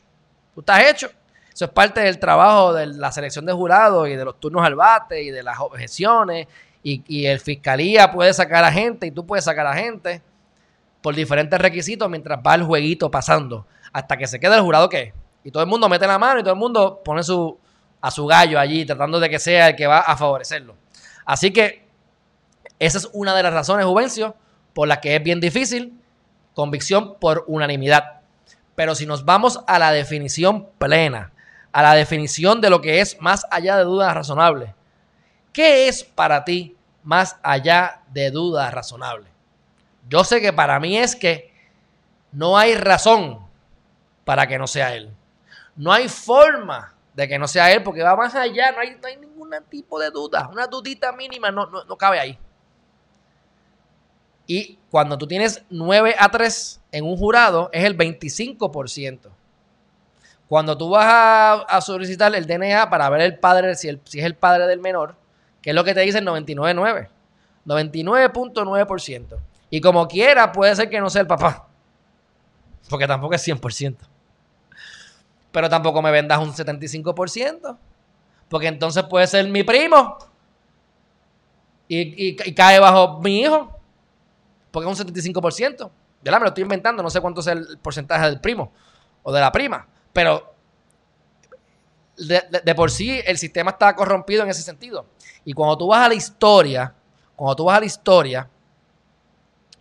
Tú 0.53 0.61
estás 0.61 0.83
hecho. 0.85 1.11
Eso 1.57 1.65
es 1.65 1.71
parte 1.71 2.01
del 2.01 2.19
trabajo 2.19 2.71
de 2.71 2.85
la 2.85 3.11
selección 3.11 3.43
de 3.47 3.51
jurados 3.51 4.07
y 4.07 4.15
de 4.15 4.23
los 4.23 4.39
turnos 4.39 4.63
al 4.63 4.75
bate 4.75 5.23
y 5.23 5.31
de 5.31 5.41
las 5.41 5.59
objeciones. 5.59 6.45
Y, 6.83 7.25
el 7.25 7.39
fiscalía 7.39 8.11
puede 8.11 8.31
sacar 8.31 8.63
a 8.63 8.71
gente 8.71 9.07
y 9.07 9.11
tú 9.11 9.25
puedes 9.25 9.45
sacar 9.45 9.65
a 9.65 9.73
gente 9.73 10.21
por 11.01 11.15
diferentes 11.15 11.59
requisitos 11.59 12.07
mientras 12.11 12.39
va 12.45 12.53
el 12.53 12.61
jueguito 12.61 13.09
pasando. 13.09 13.65
Hasta 13.91 14.17
que 14.17 14.27
se 14.27 14.39
quede 14.39 14.53
el 14.53 14.61
jurado 14.61 14.87
que 14.87 15.15
Y 15.43 15.49
todo 15.49 15.63
el 15.63 15.67
mundo 15.67 15.89
mete 15.89 16.05
la 16.05 16.19
mano 16.19 16.41
y 16.41 16.43
todo 16.43 16.53
el 16.53 16.59
mundo 16.59 17.01
pone 17.03 17.23
su, 17.23 17.57
a 18.01 18.11
su 18.11 18.27
gallo 18.27 18.59
allí 18.59 18.85
tratando 18.85 19.19
de 19.19 19.27
que 19.27 19.39
sea 19.39 19.69
el 19.69 19.75
que 19.75 19.87
va 19.87 20.01
a 20.01 20.15
favorecerlo. 20.15 20.75
Así 21.25 21.51
que 21.51 21.87
esa 22.77 22.99
es 22.99 23.09
una 23.13 23.33
de 23.33 23.41
las 23.41 23.51
razones, 23.51 23.83
Juvencio, 23.83 24.35
por 24.75 24.87
las 24.87 24.99
que 24.99 25.15
es 25.15 25.23
bien 25.23 25.39
difícil 25.39 25.99
convicción 26.53 27.15
por 27.19 27.45
unanimidad. 27.47 28.21
Pero 28.75 28.93
si 28.93 29.07
nos 29.07 29.25
vamos 29.25 29.61
a 29.65 29.79
la 29.79 29.91
definición 29.91 30.67
plena, 30.77 31.31
a 31.77 31.83
la 31.83 31.93
definición 31.93 32.59
de 32.59 32.71
lo 32.71 32.81
que 32.81 33.01
es 33.01 33.21
más 33.21 33.45
allá 33.51 33.77
de 33.77 33.83
dudas 33.83 34.11
razonables. 34.11 34.71
¿Qué 35.53 35.87
es 35.87 36.03
para 36.03 36.43
ti 36.43 36.75
más 37.03 37.37
allá 37.43 38.01
de 38.09 38.31
dudas 38.31 38.73
razonables? 38.73 39.29
Yo 40.09 40.23
sé 40.23 40.41
que 40.41 40.51
para 40.51 40.79
mí 40.79 40.97
es 40.97 41.15
que 41.15 41.53
no 42.31 42.57
hay 42.57 42.73
razón 42.73 43.45
para 44.25 44.47
que 44.47 44.57
no 44.57 44.65
sea 44.65 44.95
él. 44.95 45.13
No 45.75 45.93
hay 45.93 46.09
forma 46.09 46.95
de 47.13 47.27
que 47.27 47.37
no 47.37 47.47
sea 47.47 47.71
él 47.71 47.83
porque 47.83 48.01
va 48.01 48.15
más 48.15 48.33
allá, 48.33 48.71
no 48.71 48.79
hay, 48.79 49.17
ningún 49.17 49.51
tipo 49.69 49.99
de 49.99 50.09
duda. 50.09 50.49
Una 50.51 50.65
dudita 50.65 51.11
mínima 51.11 51.51
no, 51.51 51.67
no, 51.67 51.83
no 51.83 51.95
cabe 51.95 52.19
ahí. 52.19 52.39
Y 54.47 54.79
cuando 54.89 55.15
tú 55.15 55.27
tienes 55.27 55.63
9 55.69 56.15
a 56.17 56.31
3 56.31 56.81
en 56.93 57.05
un 57.05 57.17
jurado, 57.17 57.69
es 57.71 57.83
el 57.83 57.95
25%. 57.95 59.29
Cuando 60.47 60.77
tú 60.77 60.89
vas 60.89 61.65
a, 61.67 61.81
solicitar 61.81 62.33
el 62.33 62.47
DNA 62.47 62.89
para 62.89 63.09
ver 63.09 63.21
el 63.21 63.37
padre, 63.37 63.75
si, 63.75 63.89
es 63.89 64.23
el 64.23 64.35
padre 64.35 64.65
del 64.65 64.79
menor, 64.79 65.15
que 65.61 65.71
es 65.71 65.75
lo 65.75 65.83
que 65.83 65.93
te 65.93 66.01
dice 66.01 66.19
el 66.19 66.25
99.9. 66.25 67.09
99.9%. 67.65 69.37
Y 69.69 69.81
como 69.81 70.07
quiera, 70.07 70.51
puede 70.53 70.73
ser 70.75 70.89
que 70.89 71.01
no 71.01 71.09
sea 71.09 71.21
el 71.21 71.27
papá. 71.27 71.67
Porque 72.89 73.05
tampoco 73.05 73.35
es 73.35 73.45
100%. 73.45 73.97
Pero 75.51 75.69
tampoco 75.69 76.01
me 76.01 76.11
vendas 76.11 76.39
un 76.39 76.53
75%. 76.53 77.77
Porque 78.47 78.67
entonces 78.67 79.03
puede 79.03 79.27
ser 79.27 79.45
mi 79.49 79.63
primo. 79.63 80.17
Y, 81.89 82.35
cae 82.53 82.79
bajo 82.79 83.19
mi 83.19 83.41
hijo. 83.41 83.77
Porque 84.71 84.89
es 84.89 84.99
un 84.99 85.07
75%. 85.07 85.91
Ya 86.23 86.31
me 86.31 86.39
lo 86.39 86.47
estoy 86.47 86.63
inventando. 86.63 87.03
No 87.03 87.09
sé 87.09 87.19
cuánto 87.19 87.41
es 87.41 87.47
el 87.47 87.77
porcentaje 87.79 88.25
del 88.27 88.39
primo 88.39 88.71
o 89.23 89.33
de 89.33 89.41
la 89.41 89.51
prima. 89.51 89.85
Pero 90.17 90.51
de, 92.17 92.73
por 92.73 92.89
sí 92.89 93.21
el 93.23 93.37
sistema 93.37 93.69
está 93.69 93.95
corrompido 93.95 94.41
en 94.41 94.49
ese 94.49 94.63
sentido. 94.63 95.05
Y 95.45 95.53
cuando 95.53 95.77
tú 95.77 95.89
vas 95.89 96.07
a 96.07 96.09
la 96.09 96.15
historia, 96.15 96.91
cuando 97.35 97.55
tú 97.55 97.65
vas 97.65 97.77
a 97.77 97.81
la 97.81 97.85
historia, 97.85 98.49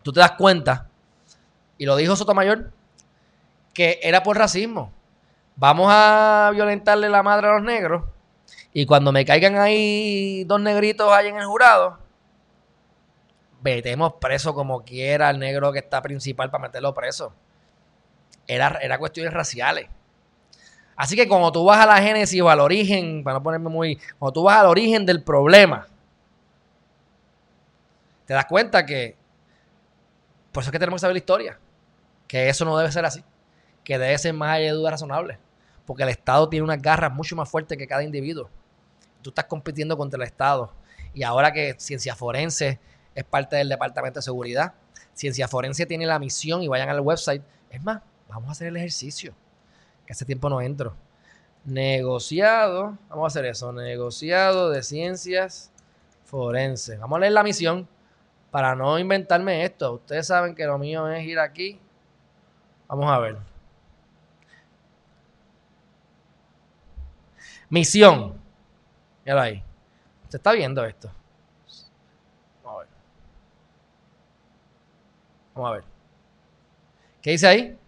tú 0.03 0.13
te 0.13 0.21
das 0.21 0.33
cuenta, 0.33 0.91
y 1.79 1.87
lo 1.87 1.97
dijo 1.97 2.15
Sotomayor, 2.17 2.71
que 3.73 3.99
era 4.03 4.23
por 4.23 4.37
racismo. 4.37 4.93
Vamos 5.57 5.89
a 5.89 6.51
violentarle 6.53 7.09
la 7.09 7.23
madre 7.23 7.49
a 7.49 7.53
los 7.53 7.63
negros. 7.63 8.05
Y 8.75 8.85
cuando 8.85 9.13
me 9.13 9.25
caigan 9.25 9.57
ahí 9.57 10.45
dos 10.45 10.61
negritos 10.61 11.11
ahí 11.15 11.29
en 11.29 11.39
el 11.39 11.47
jurado, 11.47 11.99
metemos 13.63 14.13
preso 14.21 14.53
como 14.53 14.85
quiera 14.85 15.31
al 15.31 15.39
negro 15.39 15.73
que 15.73 15.79
está 15.79 16.03
principal 16.03 16.51
para 16.51 16.65
meterlo 16.65 16.93
preso. 16.93 17.33
Era, 18.47 18.79
era 18.83 18.99
cuestiones 18.99 19.33
raciales. 19.33 19.89
Así 20.97 21.15
que 21.15 21.29
cuando 21.29 21.53
tú 21.53 21.65
vas 21.65 21.79
a 21.79 21.87
la 21.87 22.01
génesis 22.01 22.41
o 22.41 22.49
al 22.49 22.59
origen, 22.59 23.23
para 23.23 23.35
no 23.35 23.43
ponerme 23.43 23.69
muy. 23.69 23.97
Cuando 24.19 24.33
tú 24.33 24.43
vas 24.45 24.59
al 24.59 24.67
origen 24.67 25.05
del 25.05 25.23
problema, 25.23 25.87
te 28.25 28.33
das 28.33 28.47
cuenta 28.47 28.87
que. 28.87 29.15
Por 30.53 30.63
eso 30.63 30.71
es 30.71 30.73
que 30.73 30.79
tenemos 30.79 30.99
que 30.99 31.03
saber 31.03 31.15
la 31.15 31.19
historia. 31.19 31.59
Que 32.27 32.49
eso 32.49 32.65
no 32.65 32.79
debe 32.79 32.91
ser 32.91 33.05
así. 33.05 33.23
Que 33.85 33.99
debe 33.99 34.17
ser 34.17 34.33
más 34.33 34.57
allá 34.57 34.65
de 34.65 34.71
duda 34.71 34.91
razonable. 34.91 35.39
Porque 35.85 36.03
el 36.03 36.09
Estado 36.09 36.49
tiene 36.49 36.65
unas 36.65 36.81
garras 36.81 37.13
mucho 37.13 37.37
más 37.37 37.49
fuertes 37.49 37.77
que 37.77 37.87
cada 37.87 38.03
individuo. 38.03 38.49
Tú 39.21 39.31
estás 39.31 39.45
compitiendo 39.45 39.99
contra 39.99 40.17
el 40.17 40.23
Estado. 40.23 40.73
Y 41.13 41.23
ahora 41.25 41.53
que 41.53 41.75
ciencia 41.79 42.17
forense 42.17 42.81
es 43.15 43.25
parte 43.25 43.57
del 43.57 43.69
Departamento 43.69 44.19
de 44.19 44.23
Seguridad, 44.23 44.75
ciencia 45.15 45.49
forense 45.49 45.87
tiene 45.87 46.05
la 46.05 46.19
misión 46.19 46.63
y 46.63 46.69
vayan 46.69 46.89
al 46.89 47.01
website. 47.01 47.43
Es 47.71 47.83
más, 47.83 48.03
vamos 48.29 48.49
a 48.49 48.53
hacer 48.53 48.69
el 48.69 48.77
ejercicio 48.77 49.35
que 50.07 50.13
hace 50.13 50.25
tiempo 50.25 50.49
no 50.49 50.61
entro. 50.61 50.95
Negociado, 51.65 52.97
vamos 53.09 53.25
a 53.25 53.27
hacer 53.27 53.45
eso, 53.47 53.73
negociado 53.73 54.71
de 54.71 54.83
ciencias 54.83 55.73
forenses. 56.25 56.99
Vamos 57.01 57.17
a 57.17 57.21
leer 57.21 57.33
la 57.33 57.43
misión 57.43 57.89
para 58.51 58.75
no 58.75 58.99
inventarme 58.99 59.65
esto. 59.65 59.95
Ustedes 59.95 60.29
saben 60.29 60.55
que 60.55 60.65
lo 60.65 60.79
mío 60.79 61.09
es 61.09 61.25
ir 61.27 61.39
aquí. 61.39 61.81
Vamos 62.89 63.11
a 63.11 63.19
ver. 63.19 63.37
Misión. 67.69 68.41
Mira 69.25 69.43
ahí. 69.43 69.63
Se 70.29 70.37
está 70.37 70.53
viendo 70.53 70.85
esto. 70.85 71.11
Vamos 72.63 72.77
a 72.77 72.81
ver. 72.81 72.89
Vamos 75.55 75.69
a 75.69 75.73
ver. 75.73 75.85
¿Qué 77.23 77.31
dice 77.33 77.49
ahí? 77.49 77.79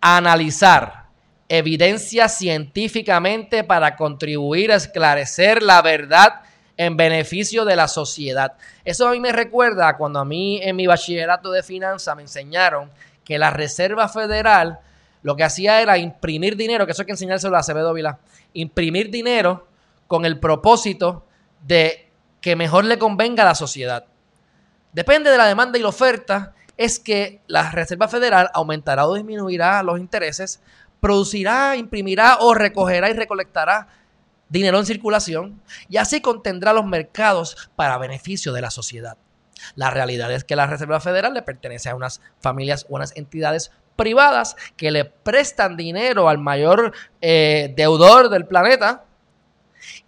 Analizar 0.00 1.06
evidencia 1.48 2.28
científicamente 2.28 3.64
para 3.64 3.96
contribuir 3.96 4.72
a 4.72 4.76
esclarecer 4.76 5.62
la 5.62 5.80
verdad 5.82 6.42
en 6.76 6.96
beneficio 6.96 7.64
de 7.64 7.76
la 7.76 7.88
sociedad. 7.88 8.54
Eso 8.84 9.08
a 9.08 9.12
mí 9.12 9.20
me 9.20 9.32
recuerda 9.32 9.96
cuando 9.96 10.20
a 10.20 10.24
mí 10.24 10.60
en 10.62 10.76
mi 10.76 10.86
bachillerato 10.86 11.50
de 11.50 11.62
finanzas 11.62 12.14
me 12.16 12.22
enseñaron 12.22 12.90
que 13.24 13.38
la 13.38 13.50
Reserva 13.50 14.08
Federal 14.08 14.80
lo 15.22 15.34
que 15.36 15.44
hacía 15.44 15.80
era 15.80 15.98
imprimir 15.98 16.56
dinero, 16.56 16.86
que 16.86 16.92
eso 16.92 17.02
hay 17.02 17.06
que 17.06 17.12
enseñárselo 17.12 17.56
a 17.56 17.60
Acevedo 17.60 17.92
Vila, 17.92 18.18
imprimir 18.52 19.10
dinero 19.10 19.66
con 20.06 20.24
el 20.24 20.38
propósito 20.38 21.24
de 21.66 22.08
que 22.40 22.54
mejor 22.54 22.84
le 22.84 22.98
convenga 22.98 23.42
a 23.42 23.46
la 23.46 23.54
sociedad. 23.54 24.04
Depende 24.92 25.30
de 25.30 25.36
la 25.36 25.46
demanda 25.46 25.78
y 25.78 25.82
la 25.82 25.88
oferta, 25.88 26.54
es 26.76 26.98
que 26.98 27.40
la 27.46 27.70
Reserva 27.70 28.08
Federal 28.08 28.50
aumentará 28.54 29.06
o 29.06 29.14
disminuirá 29.14 29.82
los 29.82 29.98
intereses, 29.98 30.60
producirá, 31.00 31.76
imprimirá 31.76 32.38
o 32.40 32.54
recogerá 32.54 33.10
y 33.10 33.14
recolectará 33.14 33.88
dinero 34.48 34.78
en 34.78 34.86
circulación 34.86 35.60
y 35.88 35.96
así 35.96 36.20
contendrá 36.20 36.72
los 36.72 36.86
mercados 36.86 37.70
para 37.76 37.98
beneficio 37.98 38.52
de 38.52 38.60
la 38.60 38.70
sociedad. 38.70 39.16
La 39.74 39.90
realidad 39.90 40.30
es 40.32 40.44
que 40.44 40.56
la 40.56 40.66
Reserva 40.66 41.00
Federal 41.00 41.34
le 41.34 41.42
pertenece 41.42 41.88
a 41.88 41.94
unas 41.94 42.20
familias 42.40 42.86
o 42.88 42.94
unas 42.94 43.16
entidades 43.16 43.72
privadas 43.96 44.56
que 44.76 44.90
le 44.90 45.06
prestan 45.06 45.76
dinero 45.76 46.28
al 46.28 46.38
mayor 46.38 46.92
eh, 47.20 47.72
deudor 47.74 48.28
del 48.28 48.46
planeta 48.46 49.04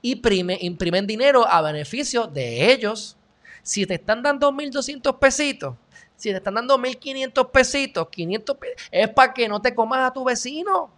y 0.03 0.21
imprimen 0.61 1.07
dinero 1.07 1.49
a 1.49 1.63
beneficio 1.63 2.27
de 2.27 2.71
ellos. 2.73 3.17
Si 3.63 3.87
te 3.87 3.95
están 3.95 4.23
dando 4.23 4.53
1.200 4.53 5.19
pesitos, 5.19 5.75
si 6.19 6.31
te 6.31 6.39
están 6.39 6.55
dando 6.55 6.77
1.500 6.77 7.51
pesitos, 7.51 8.09
500 8.11 8.57
es 8.91 9.09
para 9.09 9.33
que 9.33 9.49
no 9.49 9.63
te 9.63 9.73
comas 9.73 10.01
a 10.01 10.13
tu 10.13 10.25
vecino. 10.25 10.91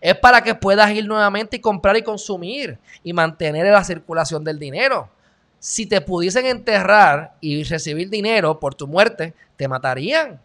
Es 0.00 0.16
para 0.16 0.42
que 0.42 0.54
puedas 0.54 0.90
ir 0.90 1.06
nuevamente 1.06 1.58
y 1.58 1.60
comprar 1.60 1.96
y 1.96 2.02
consumir 2.02 2.78
y 3.04 3.12
mantener 3.12 3.66
la 3.66 3.84
circulación 3.84 4.42
del 4.42 4.58
dinero. 4.58 5.10
Si 5.58 5.86
te 5.86 6.00
pudiesen 6.00 6.46
enterrar 6.46 7.34
y 7.40 7.62
recibir 7.64 8.08
dinero 8.08 8.58
por 8.58 8.74
tu 8.74 8.86
muerte, 8.86 9.34
te 9.56 9.68
matarían. 9.68 10.40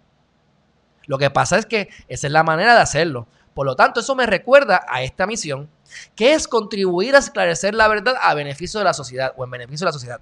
Lo 1.06 1.18
que 1.18 1.30
pasa 1.30 1.58
es 1.58 1.66
que 1.66 1.88
esa 2.10 2.28
es 2.28 2.34
la 2.34 2.44
manera 2.44 2.76
de 2.76 2.82
hacerlo. 2.82 3.28
Por 3.54 3.66
lo 3.66 3.78
tanto, 3.78 4.02
eso 4.02 4.14
me 4.14 4.26
recuerda 4.26 4.86
a 4.90 5.04
esta 5.04 5.26
misión, 5.26 5.70
que 6.16 6.34
es 6.34 6.50
contribuir 6.50 7.16
a 7.16 7.20
esclarecer 7.20 7.76
la 7.76 7.88
verdad 7.88 8.16
a 8.22 8.34
beneficio 8.34 8.80
de 8.80 8.84
la 8.84 8.94
sociedad 8.94 9.34
o 9.38 9.44
en 9.46 9.52
beneficio 9.52 9.86
de 9.86 9.90
la 9.90 9.94
sociedad. 9.94 10.20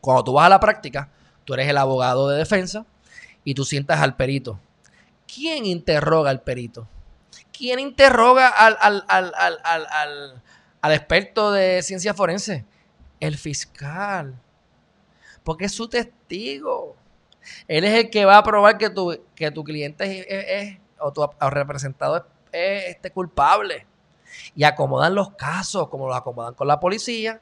Cuando 0.00 0.24
tú 0.24 0.32
vas 0.32 0.46
a 0.46 0.50
la 0.50 0.60
práctica, 0.60 1.10
tú 1.44 1.54
eres 1.54 1.68
el 1.68 1.78
abogado 1.78 2.28
de 2.28 2.38
defensa, 2.38 2.84
y 3.44 3.54
tú 3.54 3.64
sientas 3.64 4.00
al 4.00 4.16
perito. 4.16 4.58
¿Quién 5.32 5.66
interroga 5.66 6.30
al 6.30 6.42
perito? 6.42 6.88
¿Quién 7.56 7.78
interroga 7.78 8.48
al, 8.48 9.04
al, 9.08 10.92
experto 10.92 11.52
de 11.52 11.82
ciencia 11.82 12.14
forense? 12.14 12.64
El 13.20 13.36
fiscal. 13.36 14.34
Porque 15.44 15.66
es 15.66 15.72
su 15.72 15.88
testigo. 15.88 16.96
Él 17.68 17.84
es 17.84 18.04
el 18.04 18.10
que 18.10 18.24
va 18.24 18.38
a 18.38 18.42
probar 18.42 18.78
que 18.78 18.90
tu, 18.90 19.18
que 19.34 19.50
tu 19.50 19.62
cliente 19.62 20.62
es, 20.62 20.78
o 20.98 21.12
tu 21.12 21.28
representado 21.40 22.26
es, 22.50 22.84
este 22.86 23.10
culpable. 23.10 23.86
Y 24.56 24.64
acomodan 24.64 25.14
los 25.14 25.30
casos, 25.32 25.88
como 25.88 26.08
los 26.08 26.16
acomodan 26.16 26.54
con 26.54 26.66
la 26.66 26.80
policía. 26.80 27.40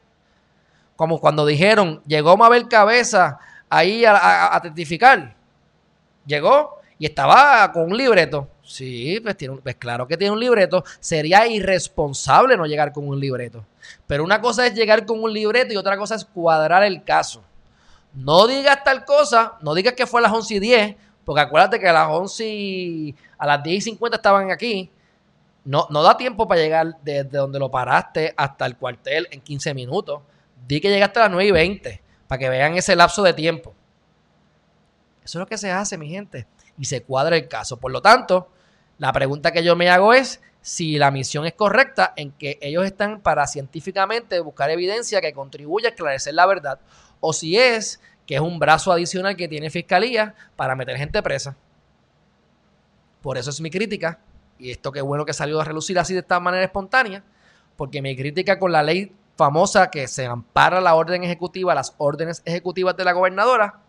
Como 0.97 1.21
cuando 1.21 1.47
dijeron, 1.47 2.03
llegó 2.07 2.37
Mabel 2.37 2.69
Cabeza 2.69 3.39
ahí 3.71 4.05
a 4.05 4.61
testificar 4.63 5.42
llegó 6.27 6.81
y 6.99 7.07
estaba 7.07 7.71
con 7.73 7.91
un 7.91 7.97
libreto. 7.97 8.49
Sí, 8.63 9.19
pues, 9.23 9.37
tiene 9.37 9.57
pues 9.57 9.75
claro 9.77 10.07
que 10.07 10.17
tiene 10.17 10.33
un 10.33 10.41
libreto. 10.41 10.85
Sería 11.01 11.47
irresponsable 11.47 12.57
no 12.57 12.65
llegar 12.65 12.93
con 12.93 13.09
un 13.09 13.19
libreto. 13.19 13.65
Pero 14.07 14.25
una 14.25 14.41
cosa 14.41 14.67
es 14.67 14.75
llegar 14.75 15.05
con 15.05 15.23
un 15.23 15.33
libreto 15.33 15.73
y 15.73 15.77
otra 15.77 15.97
cosa 15.97 16.15
es 16.15 16.25
cuadrar 16.25 16.85
el 16.85 17.03
caso. 17.03 17.43
No 18.15 18.47
digas 18.47 18.85
tal 18.85 19.05
cosa, 19.05 19.55
no 19.63 19.75
digas 19.75 19.95
que 19.95 20.07
fue 20.07 20.21
a 20.21 20.23
las 20.23 20.33
11 20.33 20.55
y 20.55 20.59
10, 20.61 20.97
porque 21.25 21.41
acuérdate 21.41 21.81
que 21.81 21.89
a 21.89 21.93
las 21.93 22.09
11 22.09 22.47
y 22.47 23.15
a 23.39 23.47
las 23.47 23.63
10 23.63 23.79
y 23.79 23.81
50 23.81 24.17
estaban 24.17 24.51
aquí. 24.51 24.91
No, 25.65 25.87
no 25.91 26.03
da 26.03 26.17
tiempo 26.17 26.47
para 26.47 26.61
llegar 26.61 26.97
desde 27.03 27.39
donde 27.39 27.59
lo 27.59 27.71
paraste 27.71 28.35
hasta 28.37 28.67
el 28.67 28.77
cuartel 28.77 29.29
en 29.31 29.41
15 29.41 29.75
minutos. 29.75 30.21
Di 30.67 30.81
que 30.81 30.91
llegaste 30.91 31.19
a 31.21 31.23
las 31.23 31.33
9 31.33 31.49
y 31.49 31.51
20, 31.53 32.03
para 32.27 32.39
que 32.39 32.49
vean 32.49 32.77
ese 32.77 32.95
lapso 32.95 33.23
de 33.23 33.33
tiempo. 33.33 33.75
Eso 35.25 35.39
es 35.39 35.41
lo 35.41 35.47
que 35.47 35.59
se 35.59 35.71
hace, 35.71 35.99
mi 35.99 36.09
gente. 36.09 36.47
Y 36.79 36.87
se 36.87 37.03
cuadra 37.03 37.37
el 37.37 37.49
caso. 37.49 37.79
Por 37.79 37.93
lo 37.93 38.03
tanto, 38.03 38.49
la 38.99 39.13
pregunta 39.13 39.53
que 39.53 39.65
yo 39.65 39.77
me 39.77 39.91
hago 39.91 40.13
es 40.15 40.41
si 40.61 40.97
la 40.97 41.11
misión 41.11 41.45
es 41.45 41.55
correcta 41.55 42.13
en 42.17 42.33
que 42.33 42.59
ellos 42.63 42.85
están 42.85 43.21
para 43.21 43.47
científicamente 43.47 44.39
buscar 44.41 44.71
evidencia 44.71 45.21
que 45.21 45.33
contribuya 45.33 45.89
a 45.89 45.91
esclarecer 45.91 46.35
la 46.35 46.47
verdad 46.47 46.79
o 47.21 47.33
si 47.33 47.59
es 47.59 48.01
que 48.27 48.37
es 48.37 48.41
un 48.41 48.59
brazo 48.59 48.93
adicional 48.93 49.37
que 49.37 49.49
tiene 49.49 49.71
fiscalía 49.71 50.35
para 50.55 50.77
meter 50.77 50.97
gente 50.97 51.23
presa. 51.23 51.57
Por 53.21 53.39
eso 53.39 53.51
es 53.51 53.61
mi 53.61 53.71
crítica 53.71 54.21
y 54.59 54.71
esto 54.71 54.93
qué 54.93 55.01
bueno 55.01 55.25
que 55.25 55.33
salió 55.33 55.61
a 55.61 55.65
relucir 55.65 55.99
así 55.99 56.15
de 56.15 56.21
esta 56.21 56.39
manera 56.39 56.65
espontánea, 56.65 57.25
porque 57.77 58.01
mi 58.01 58.17
crítica 58.17 58.59
con 58.59 58.71
la 58.71 58.83
ley 58.83 59.13
famosa 59.37 59.91
que 59.91 60.07
se 60.07 60.27
ampara 60.27 60.81
la 60.81 60.95
orden 60.95 61.25
ejecutiva, 61.25 61.75
las 61.75 61.95
órdenes 61.99 62.43
ejecutivas 62.45 62.97
de 62.97 63.05
la 63.05 63.13
gobernadora, 63.13 63.81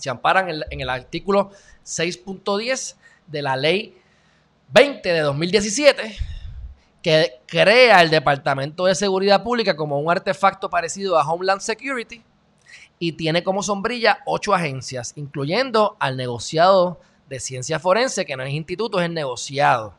se 0.00 0.10
amparan 0.10 0.48
en, 0.48 0.80
el 0.80 0.88
artículo 0.88 1.50
6.10 1.84 2.96
de 3.26 3.42
la 3.42 3.56
ley 3.56 3.96
20 4.72 5.12
de 5.12 5.20
2017 5.20 6.16
que 7.02 7.40
crea 7.46 8.02
el 8.02 8.10
Departamento 8.10 8.84
de 8.84 8.94
Seguridad 8.94 9.42
Pública 9.42 9.76
como 9.76 9.98
un 9.98 10.10
artefacto 10.10 10.68
parecido 10.68 11.18
a 11.18 11.30
Homeland 11.30 11.60
Security 11.60 12.22
y 12.98 13.12
tiene 13.12 13.42
como 13.42 13.62
sombrilla 13.62 14.20
ocho 14.26 14.54
agencias, 14.54 15.14
incluyendo 15.16 15.96
al 15.98 16.16
negociado 16.16 17.00
de 17.28 17.40
ciencia 17.40 17.78
forense, 17.78 18.26
que 18.26 18.36
no 18.36 18.42
es 18.42 18.52
instituto, 18.52 19.00
es 19.00 19.06
el 19.06 19.14
negociado. 19.14 19.94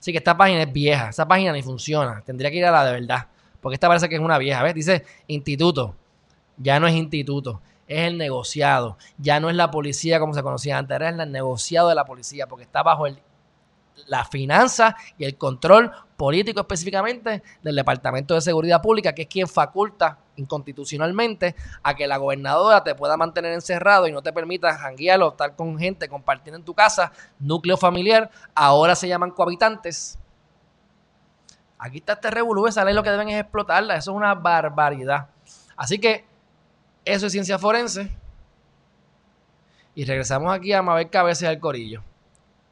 Así 0.00 0.10
que 0.10 0.18
esta 0.18 0.36
página 0.36 0.62
es 0.62 0.72
vieja, 0.72 1.10
esa 1.10 1.26
página 1.26 1.52
ni 1.52 1.62
funciona, 1.62 2.20
tendría 2.26 2.50
que 2.50 2.56
ir 2.56 2.66
a 2.66 2.72
la 2.72 2.84
de 2.84 3.00
verdad, 3.00 3.28
porque 3.60 3.74
esta 3.74 3.88
parece 3.88 4.08
que 4.08 4.16
es 4.16 4.20
una 4.20 4.38
vieja, 4.38 4.62
¿ves? 4.62 4.74
Dice 4.74 5.04
instituto, 5.28 5.94
ya 6.56 6.80
no 6.80 6.88
es 6.88 6.94
instituto, 6.94 7.62
es 7.86 8.08
el 8.08 8.18
negociado. 8.18 8.96
Ya 9.18 9.40
no 9.40 9.50
es 9.50 9.56
la 9.56 9.70
policía 9.70 10.18
como 10.20 10.34
se 10.34 10.42
conocía 10.42 10.78
antes, 10.78 10.94
era 10.94 11.08
el 11.08 11.32
negociado 11.32 11.88
de 11.88 11.94
la 11.94 12.04
policía, 12.04 12.46
porque 12.46 12.64
está 12.64 12.82
bajo 12.82 13.06
el, 13.06 13.20
la 14.06 14.24
finanza 14.24 14.96
y 15.18 15.24
el 15.24 15.36
control 15.36 15.92
político 16.16 16.60
específicamente 16.60 17.42
del 17.62 17.76
Departamento 17.76 18.34
de 18.34 18.40
Seguridad 18.40 18.82
Pública, 18.82 19.14
que 19.14 19.22
es 19.22 19.28
quien 19.28 19.48
faculta 19.48 20.18
inconstitucionalmente 20.36 21.54
a 21.82 21.94
que 21.94 22.06
la 22.06 22.16
gobernadora 22.16 22.82
te 22.82 22.94
pueda 22.94 23.16
mantener 23.16 23.52
encerrado 23.52 24.06
y 24.06 24.12
no 24.12 24.22
te 24.22 24.32
permita 24.32 24.76
janguear 24.76 25.22
o 25.22 25.30
estar 25.30 25.54
con 25.54 25.78
gente, 25.78 26.08
compartiendo 26.08 26.58
en 26.58 26.64
tu 26.64 26.74
casa, 26.74 27.12
núcleo 27.38 27.76
familiar, 27.76 28.30
ahora 28.54 28.94
se 28.94 29.08
llaman 29.08 29.30
cohabitantes. 29.30 30.18
Aquí 31.78 31.98
está 31.98 32.14
este 32.14 32.30
revolú, 32.30 32.66
esa 32.66 32.84
ley 32.84 32.94
lo 32.94 33.02
que 33.02 33.10
deben 33.10 33.28
es 33.28 33.40
explotarla, 33.40 33.96
eso 33.96 34.12
es 34.12 34.16
una 34.16 34.34
barbaridad. 34.34 35.28
Así 35.76 35.98
que 35.98 36.24
Eso 37.04 37.26
es 37.26 37.32
ciencia 37.32 37.58
forense. 37.58 38.10
Y 39.94 40.04
regresamos 40.04 40.52
aquí 40.52 40.72
a 40.72 40.82
Mabel 40.82 41.10
Cabeza 41.10 41.48
del 41.48 41.60
Corillo. 41.60 42.02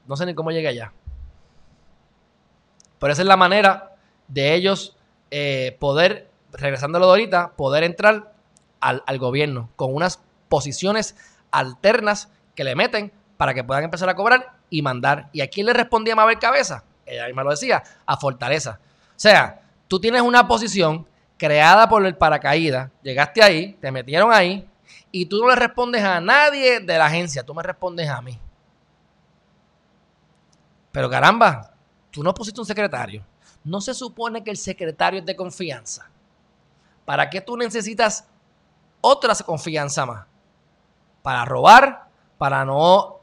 No 0.06 0.16
sé 0.16 0.26
ni 0.26 0.34
cómo 0.34 0.50
llegué 0.50 0.68
allá. 0.68 0.92
Pero 2.98 3.12
esa 3.12 3.22
es 3.22 3.28
la 3.28 3.36
manera 3.36 3.96
de 4.28 4.54
ellos 4.54 4.96
eh, 5.30 5.76
poder, 5.78 6.30
regresándolo 6.52 7.06
de 7.06 7.10
ahorita, 7.10 7.52
poder 7.52 7.84
entrar 7.84 8.32
al, 8.80 9.02
al 9.06 9.18
gobierno 9.18 9.70
con 9.76 9.94
unas 9.94 10.20
posiciones 10.48 11.16
alternas 11.50 12.30
que 12.54 12.64
le 12.64 12.74
meten 12.74 13.12
para 13.36 13.54
que 13.54 13.64
puedan 13.64 13.84
empezar 13.84 14.08
a 14.08 14.14
cobrar 14.14 14.52
y 14.70 14.82
mandar. 14.82 15.28
¿Y 15.32 15.40
a 15.40 15.48
quién 15.48 15.66
le 15.66 15.72
respondía 15.72 16.16
Mabel 16.16 16.38
Cabeza? 16.38 16.84
Ella 17.06 17.26
misma 17.26 17.44
lo 17.44 17.50
decía, 17.50 17.82
a 18.06 18.16
Fortaleza. 18.16 18.78
O 19.10 19.20
sea, 19.22 19.62
tú 19.88 20.00
tienes 20.00 20.22
una 20.22 20.46
posición 20.48 21.06
creada 21.42 21.88
por 21.88 22.06
el 22.06 22.16
paracaídas, 22.16 22.88
llegaste 23.02 23.42
ahí, 23.42 23.72
te 23.80 23.90
metieron 23.90 24.32
ahí, 24.32 24.64
y 25.10 25.26
tú 25.26 25.42
no 25.42 25.48
le 25.48 25.56
respondes 25.56 26.04
a 26.04 26.20
nadie 26.20 26.78
de 26.78 26.96
la 26.96 27.06
agencia, 27.06 27.42
tú 27.42 27.52
me 27.52 27.64
respondes 27.64 28.08
a 28.08 28.22
mí. 28.22 28.38
Pero 30.92 31.10
caramba, 31.10 31.74
tú 32.12 32.22
no 32.22 32.32
pusiste 32.32 32.60
un 32.60 32.66
secretario. 32.66 33.26
No 33.64 33.80
se 33.80 33.92
supone 33.92 34.44
que 34.44 34.52
el 34.52 34.56
secretario 34.56 35.18
es 35.18 35.26
de 35.26 35.34
confianza. 35.34 36.08
¿Para 37.04 37.28
qué 37.28 37.40
tú 37.40 37.56
necesitas 37.56 38.28
otra 39.00 39.34
confianza 39.44 40.06
más? 40.06 40.26
Para 41.22 41.44
robar, 41.44 42.06
para 42.38 42.64
no 42.64 43.18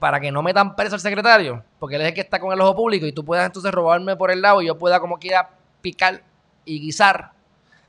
para 0.00 0.20
que 0.20 0.32
no 0.32 0.42
metan 0.42 0.76
preso 0.76 0.94
al 0.94 1.00
secretario, 1.00 1.62
porque 1.78 1.96
él 1.96 2.02
es 2.02 2.08
el 2.08 2.14
que 2.14 2.20
está 2.22 2.40
con 2.40 2.52
el 2.52 2.60
ojo 2.60 2.74
público 2.74 3.04
y 3.04 3.12
tú 3.12 3.22
puedas 3.22 3.44
entonces 3.44 3.70
robarme 3.72 4.16
por 4.16 4.30
el 4.30 4.40
lado 4.42 4.62
y 4.62 4.66
yo 4.66 4.78
pueda 4.78 5.00
como 5.00 5.18
quiera 5.18 5.50
picar 5.80 6.22
y 6.68 6.80
guisar 6.80 7.32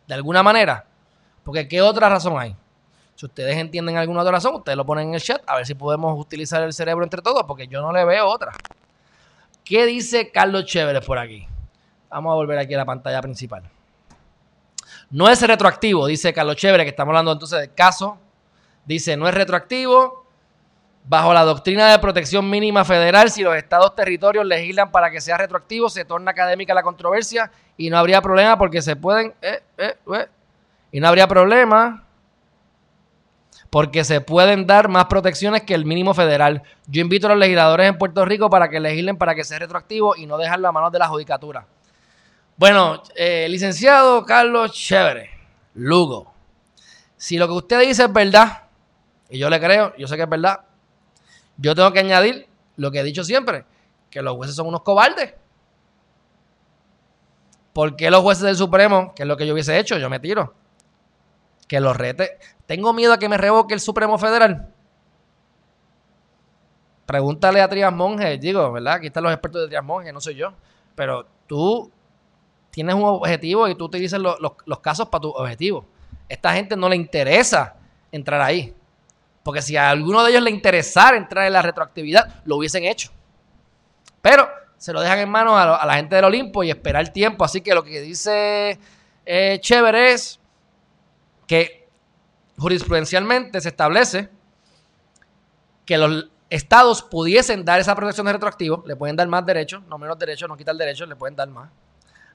de 0.07 0.13
alguna 0.13 0.41
manera. 0.41 0.85
Porque 1.43 1.67
¿qué 1.67 1.81
otra 1.81 2.09
razón 2.09 2.39
hay? 2.39 2.55
Si 3.15 3.25
ustedes 3.25 3.57
entienden 3.57 3.97
alguna 3.97 4.21
otra 4.21 4.31
razón, 4.33 4.55
ustedes 4.55 4.77
lo 4.77 4.85
ponen 4.85 5.09
en 5.09 5.15
el 5.15 5.21
chat 5.21 5.41
a 5.45 5.57
ver 5.57 5.65
si 5.65 5.75
podemos 5.75 6.17
utilizar 6.17 6.63
el 6.63 6.71
cerebro 6.73 7.03
entre 7.03 7.21
todos, 7.21 7.43
porque 7.43 7.67
yo 7.67 7.81
no 7.81 7.91
le 7.91 8.05
veo 8.05 8.25
otra. 8.27 8.53
¿Qué 9.65 9.85
dice 9.85 10.31
Carlos 10.31 10.65
Chévere 10.65 11.01
por 11.01 11.19
aquí? 11.19 11.45
Vamos 12.09 12.31
a 12.31 12.35
volver 12.35 12.57
aquí 12.57 12.73
a 12.73 12.77
la 12.77 12.85
pantalla 12.85 13.21
principal. 13.21 13.69
No 15.11 15.27
es 15.29 15.41
retroactivo, 15.41 16.07
dice 16.07 16.33
Carlos 16.33 16.55
Chévere, 16.55 16.83
que 16.83 16.91
estamos 16.91 17.11
hablando 17.11 17.33
entonces 17.33 17.59
del 17.59 17.73
caso. 17.73 18.17
Dice, 18.85 19.17
no 19.17 19.27
es 19.27 19.33
retroactivo. 19.33 20.18
Bajo 21.05 21.33
la 21.33 21.43
doctrina 21.43 21.91
de 21.91 21.99
protección 21.99 22.49
mínima 22.49 22.85
federal, 22.85 23.31
si 23.31 23.41
los 23.41 23.55
estados 23.55 23.95
territorios 23.95 24.45
legislan 24.45 24.91
para 24.91 25.09
que 25.09 25.21
sea 25.21 25.37
retroactivo, 25.37 25.89
se 25.89 26.05
torna 26.05 26.31
académica 26.31 26.73
la 26.73 26.83
controversia 26.83 27.51
y 27.77 27.89
no 27.89 27.97
habría 27.97 28.21
problema 28.21 28.57
porque 28.57 28.81
se 28.81 28.95
pueden... 28.95 29.33
Eh, 29.41 29.59
eh, 29.77 29.95
eh, 30.13 30.27
y 30.91 30.99
no 30.99 31.07
habría 31.07 31.27
problema 31.27 32.03
porque 33.69 34.03
se 34.03 34.21
pueden 34.21 34.65
dar 34.65 34.87
más 34.87 35.05
protecciones 35.05 35.63
que 35.63 35.75
el 35.75 35.85
mínimo 35.85 36.13
federal. 36.13 36.63
Yo 36.87 37.01
invito 37.01 37.27
a 37.27 37.31
los 37.31 37.39
legisladores 37.39 37.87
en 37.87 37.97
Puerto 37.97 38.25
Rico 38.25 38.49
para 38.49 38.69
que 38.69 38.79
legislen 38.79 39.17
para 39.17 39.35
que 39.35 39.43
sea 39.43 39.59
retroactivo 39.59 40.15
y 40.15 40.25
no 40.25 40.37
dejarlo 40.37 40.67
a 40.67 40.71
manos 40.71 40.91
de 40.91 40.99
la 40.99 41.07
judicatura. 41.07 41.65
Bueno, 42.57 43.01
eh, 43.15 43.47
licenciado 43.49 44.25
Carlos 44.25 44.73
Chévere, 44.73 45.29
Lugo, 45.75 46.33
si 47.15 47.37
lo 47.37 47.47
que 47.47 47.53
usted 47.53 47.79
dice 47.81 48.03
es 48.03 48.11
verdad, 48.11 48.63
y 49.29 49.37
yo 49.37 49.49
le 49.49 49.59
creo, 49.59 49.95
yo 49.97 50.07
sé 50.07 50.17
que 50.17 50.23
es 50.23 50.29
verdad, 50.29 50.61
yo 51.61 51.75
tengo 51.75 51.91
que 51.91 51.99
añadir 51.99 52.47
lo 52.77 52.91
que 52.91 52.99
he 52.99 53.03
dicho 53.03 53.23
siempre, 53.23 53.65
que 54.09 54.21
los 54.21 54.35
jueces 54.35 54.55
son 54.55 54.67
unos 54.67 54.81
cobardes. 54.81 55.33
¿Por 57.73 57.95
qué 57.95 58.09
los 58.09 58.21
jueces 58.21 58.43
del 58.43 58.55
Supremo, 58.55 59.13
que 59.13 59.23
es 59.23 59.27
lo 59.27 59.37
que 59.37 59.45
yo 59.45 59.53
hubiese 59.53 59.77
hecho, 59.77 59.97
yo 59.97 60.09
me 60.09 60.19
tiro? 60.19 60.53
Que 61.67 61.79
los 61.79 61.95
rete. 61.95 62.39
Tengo 62.65 62.93
miedo 62.93 63.13
a 63.13 63.19
que 63.19 63.29
me 63.29 63.37
revoque 63.37 63.73
el 63.73 63.79
Supremo 63.79 64.17
Federal. 64.17 64.73
Pregúntale 67.05 67.61
a 67.61 67.67
Trias 67.67 67.93
Monge, 67.93 68.37
digo, 68.37 68.71
¿verdad? 68.71 68.93
Aquí 68.93 69.07
están 69.07 69.23
los 69.23 69.33
expertos 69.33 69.61
de 69.61 69.67
Trias 69.67 69.83
Monge, 69.83 70.13
no 70.13 70.21
soy 70.21 70.35
yo. 70.35 70.53
Pero 70.95 71.25
tú 71.47 71.91
tienes 72.71 72.95
un 72.95 73.03
objetivo 73.03 73.67
y 73.67 73.75
tú 73.75 73.85
utilizas 73.85 74.19
los, 74.19 74.37
los 74.39 74.79
casos 74.79 75.09
para 75.09 75.21
tu 75.21 75.29
objetivo. 75.29 75.85
Esta 76.27 76.53
gente 76.53 76.75
no 76.77 76.87
le 76.87 76.95
interesa 76.95 77.75
entrar 78.11 78.41
ahí. 78.41 78.73
Porque 79.43 79.61
si 79.61 79.77
a 79.77 79.89
alguno 79.89 80.23
de 80.23 80.31
ellos 80.31 80.43
le 80.43 80.51
interesara 80.51 81.17
entrar 81.17 81.47
en 81.47 81.53
la 81.53 81.61
retroactividad, 81.61 82.41
lo 82.45 82.57
hubiesen 82.57 82.83
hecho. 82.83 83.11
Pero 84.21 84.49
se 84.77 84.93
lo 84.93 85.01
dejan 85.01 85.19
en 85.19 85.29
manos 85.29 85.53
a, 85.55 85.85
la 85.85 85.93
gente 85.95 86.15
del 86.15 86.25
Olimpo 86.25 86.63
y 86.63 86.69
esperar 86.69 87.09
tiempo. 87.09 87.43
Así 87.43 87.61
que 87.61 87.73
lo 87.73 87.83
que 87.83 88.01
dice 88.01 88.79
eh, 89.25 89.59
Chévere 89.61 90.13
es 90.13 90.39
que 91.47 91.87
jurisprudencialmente 92.57 93.59
se 93.61 93.69
establece 93.69 94.29
que 95.85 95.97
los 95.97 96.29
estados 96.49 97.01
pudiesen 97.01 97.65
dar 97.65 97.79
esa 97.79 97.95
protección 97.95 98.25
de 98.25 98.33
retroactivo, 98.33 98.83
le 98.85 98.95
pueden 98.95 99.15
dar 99.15 99.27
más 99.27 99.45
derechos, 99.45 99.83
no 99.83 99.97
menos 99.97 100.17
derechos, 100.17 100.47
no 100.47 100.57
quitar 100.57 100.75
derechos, 100.75 101.07
le 101.07 101.15
pueden 101.15 101.35
dar 101.35 101.47
más. 101.49 101.69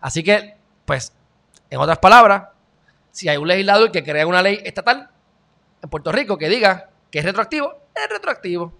Así 0.01 0.23
que, 0.23 0.57
pues, 0.85 1.13
en 1.71 1.81
otras 1.81 1.99
palabras, 1.99 2.49
si 3.11 3.29
hay 3.29 3.37
un 3.37 3.49
legislador 3.49 3.91
que 3.91 4.03
crea 4.03 4.27
una 4.27 4.43
ley 4.43 4.61
estatal 4.65 5.09
en 5.83 5.89
Puerto 5.89 6.13
Rico 6.13 6.37
que 6.37 6.49
diga 6.49 6.91
que 7.15 7.21
es 7.21 7.25
retroactivo, 7.25 7.73
es 7.95 8.11
retroactivo. 8.11 8.73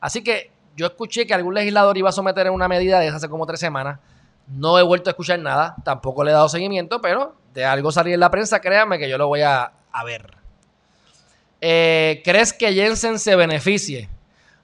Así 0.00 0.24
que 0.24 0.50
yo 0.76 0.86
escuché 0.86 1.26
que 1.26 1.34
algún 1.34 1.52
legislador 1.52 1.98
iba 1.98 2.08
a 2.08 2.12
someter 2.12 2.50
una 2.50 2.68
medida 2.68 3.00
de 3.00 3.08
hace 3.08 3.28
como 3.28 3.44
tres 3.44 3.60
semanas. 3.60 4.00
No 4.48 4.78
he 4.78 4.82
vuelto 4.82 5.10
a 5.10 5.12
escuchar 5.12 5.40
nada, 5.40 5.76
tampoco 5.84 6.24
le 6.24 6.30
he 6.30 6.32
dado 6.32 6.48
seguimiento, 6.48 7.02
pero 7.02 7.34
de 7.52 7.66
algo 7.66 7.92
salir 7.92 8.14
en 8.14 8.20
la 8.20 8.30
prensa, 8.30 8.62
créanme 8.62 8.98
que 8.98 9.10
yo 9.10 9.18
lo 9.18 9.28
voy 9.28 9.42
a, 9.42 9.74
ver. 10.06 10.38
Eh, 11.60 12.22
¿Crees 12.24 12.54
que 12.54 12.72
Jensen 12.72 13.18
se 13.18 13.36
beneficie? 13.36 14.08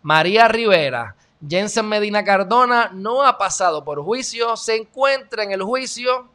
María 0.00 0.48
Rivera, 0.48 1.14
Jensen 1.46 1.90
Medina 1.90 2.24
Cardona 2.24 2.92
no 2.94 3.26
ha 3.26 3.36
pasado 3.36 3.84
por 3.84 4.02
juicio, 4.02 4.56
se 4.56 4.76
encuentra 4.76 5.42
en 5.42 5.52
el 5.52 5.62
juicio 5.62 6.30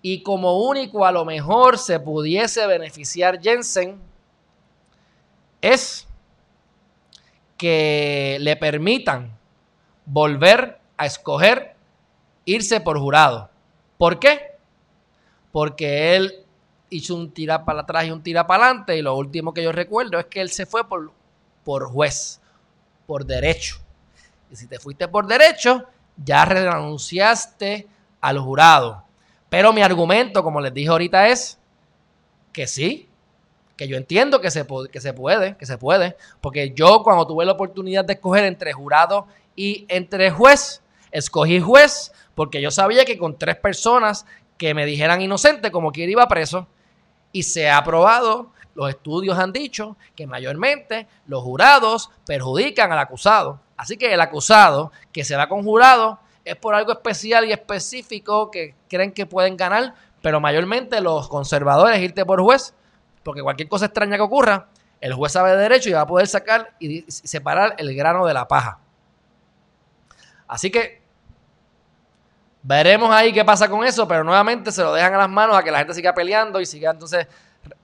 y 0.00 0.22
como 0.22 0.62
único 0.62 1.04
a 1.04 1.12
lo 1.12 1.26
mejor 1.26 1.76
se 1.76 2.00
pudiese 2.00 2.66
beneficiar 2.66 3.38
Jensen 3.42 4.08
es 5.60 6.06
que 7.56 8.38
le 8.40 8.56
permitan 8.56 9.36
volver 10.06 10.78
a 10.96 11.06
escoger 11.06 11.76
irse 12.44 12.80
por 12.80 12.98
jurado. 12.98 13.50
¿Por 13.98 14.18
qué? 14.18 14.52
Porque 15.52 16.16
él 16.16 16.44
hizo 16.88 17.14
un 17.14 17.30
tira 17.32 17.64
para 17.64 17.80
atrás 17.80 18.06
y 18.06 18.10
un 18.10 18.22
tira 18.22 18.46
para 18.46 18.64
adelante. 18.64 18.96
Y 18.96 19.02
lo 19.02 19.14
último 19.14 19.52
que 19.52 19.62
yo 19.62 19.72
recuerdo 19.72 20.18
es 20.18 20.26
que 20.26 20.40
él 20.40 20.50
se 20.50 20.66
fue 20.66 20.88
por, 20.88 21.12
por 21.64 21.84
juez, 21.86 22.40
por 23.06 23.26
derecho. 23.26 23.76
Y 24.50 24.56
si 24.56 24.66
te 24.66 24.78
fuiste 24.78 25.06
por 25.06 25.26
derecho, 25.26 25.84
ya 26.16 26.44
renunciaste 26.44 27.86
al 28.20 28.38
jurado. 28.38 29.04
Pero 29.50 29.72
mi 29.72 29.82
argumento, 29.82 30.42
como 30.42 30.60
les 30.60 30.72
dije 30.72 30.88
ahorita, 30.88 31.28
es 31.28 31.58
que 32.52 32.66
sí, 32.66 33.09
que 33.80 33.88
yo 33.88 33.96
entiendo 33.96 34.42
que 34.42 34.50
se, 34.50 34.66
que 34.92 35.00
se 35.00 35.14
puede, 35.14 35.56
que 35.56 35.64
se 35.64 35.78
puede. 35.78 36.14
Porque 36.42 36.74
yo 36.74 37.02
cuando 37.02 37.26
tuve 37.26 37.46
la 37.46 37.52
oportunidad 37.52 38.04
de 38.04 38.12
escoger 38.12 38.44
entre 38.44 38.74
jurado 38.74 39.26
y 39.56 39.86
entre 39.88 40.30
juez, 40.30 40.82
escogí 41.10 41.60
juez 41.60 42.12
porque 42.34 42.60
yo 42.60 42.70
sabía 42.70 43.06
que 43.06 43.16
con 43.16 43.38
tres 43.38 43.56
personas 43.56 44.26
que 44.58 44.74
me 44.74 44.84
dijeran 44.84 45.22
inocente 45.22 45.70
como 45.70 45.92
que 45.92 46.04
iba 46.04 46.28
preso, 46.28 46.66
y 47.32 47.44
se 47.44 47.70
ha 47.70 47.82
probado, 47.82 48.50
los 48.74 48.90
estudios 48.90 49.38
han 49.38 49.50
dicho 49.50 49.96
que 50.14 50.26
mayormente 50.26 51.06
los 51.24 51.42
jurados 51.42 52.10
perjudican 52.26 52.92
al 52.92 52.98
acusado. 52.98 53.60
Así 53.78 53.96
que 53.96 54.12
el 54.12 54.20
acusado 54.20 54.92
que 55.10 55.24
se 55.24 55.36
va 55.36 55.48
con 55.48 55.62
jurado 55.62 56.18
es 56.44 56.56
por 56.56 56.74
algo 56.74 56.92
especial 56.92 57.46
y 57.46 57.52
específico 57.52 58.50
que 58.50 58.74
creen 58.90 59.12
que 59.12 59.24
pueden 59.24 59.56
ganar, 59.56 59.94
pero 60.20 60.38
mayormente 60.38 61.00
los 61.00 61.30
conservadores 61.30 61.98
irte 62.02 62.26
por 62.26 62.42
juez, 62.42 62.74
porque 63.22 63.42
cualquier 63.42 63.68
cosa 63.68 63.86
extraña 63.86 64.16
que 64.16 64.22
ocurra, 64.22 64.68
el 65.00 65.14
juez 65.14 65.32
sabe 65.32 65.50
de 65.50 65.56
derecho 65.56 65.88
y 65.88 65.92
va 65.92 66.02
a 66.02 66.06
poder 66.06 66.26
sacar 66.26 66.74
y 66.78 67.02
separar 67.08 67.74
el 67.78 67.94
grano 67.94 68.26
de 68.26 68.34
la 68.34 68.46
paja. 68.46 68.78
Así 70.46 70.70
que 70.70 71.00
Veremos 72.62 73.10
ahí 73.10 73.32
qué 73.32 73.44
pasa 73.44 73.68
con 73.68 73.84
eso, 73.84 74.06
pero 74.06 74.22
nuevamente 74.22 74.70
se 74.70 74.82
lo 74.82 74.92
dejan 74.92 75.14
a 75.14 75.18
las 75.18 75.30
manos 75.30 75.56
a 75.56 75.62
que 75.62 75.70
la 75.70 75.78
gente 75.78 75.94
siga 75.94 76.14
peleando 76.14 76.60
y 76.60 76.66
siga 76.66 76.90
entonces. 76.90 77.26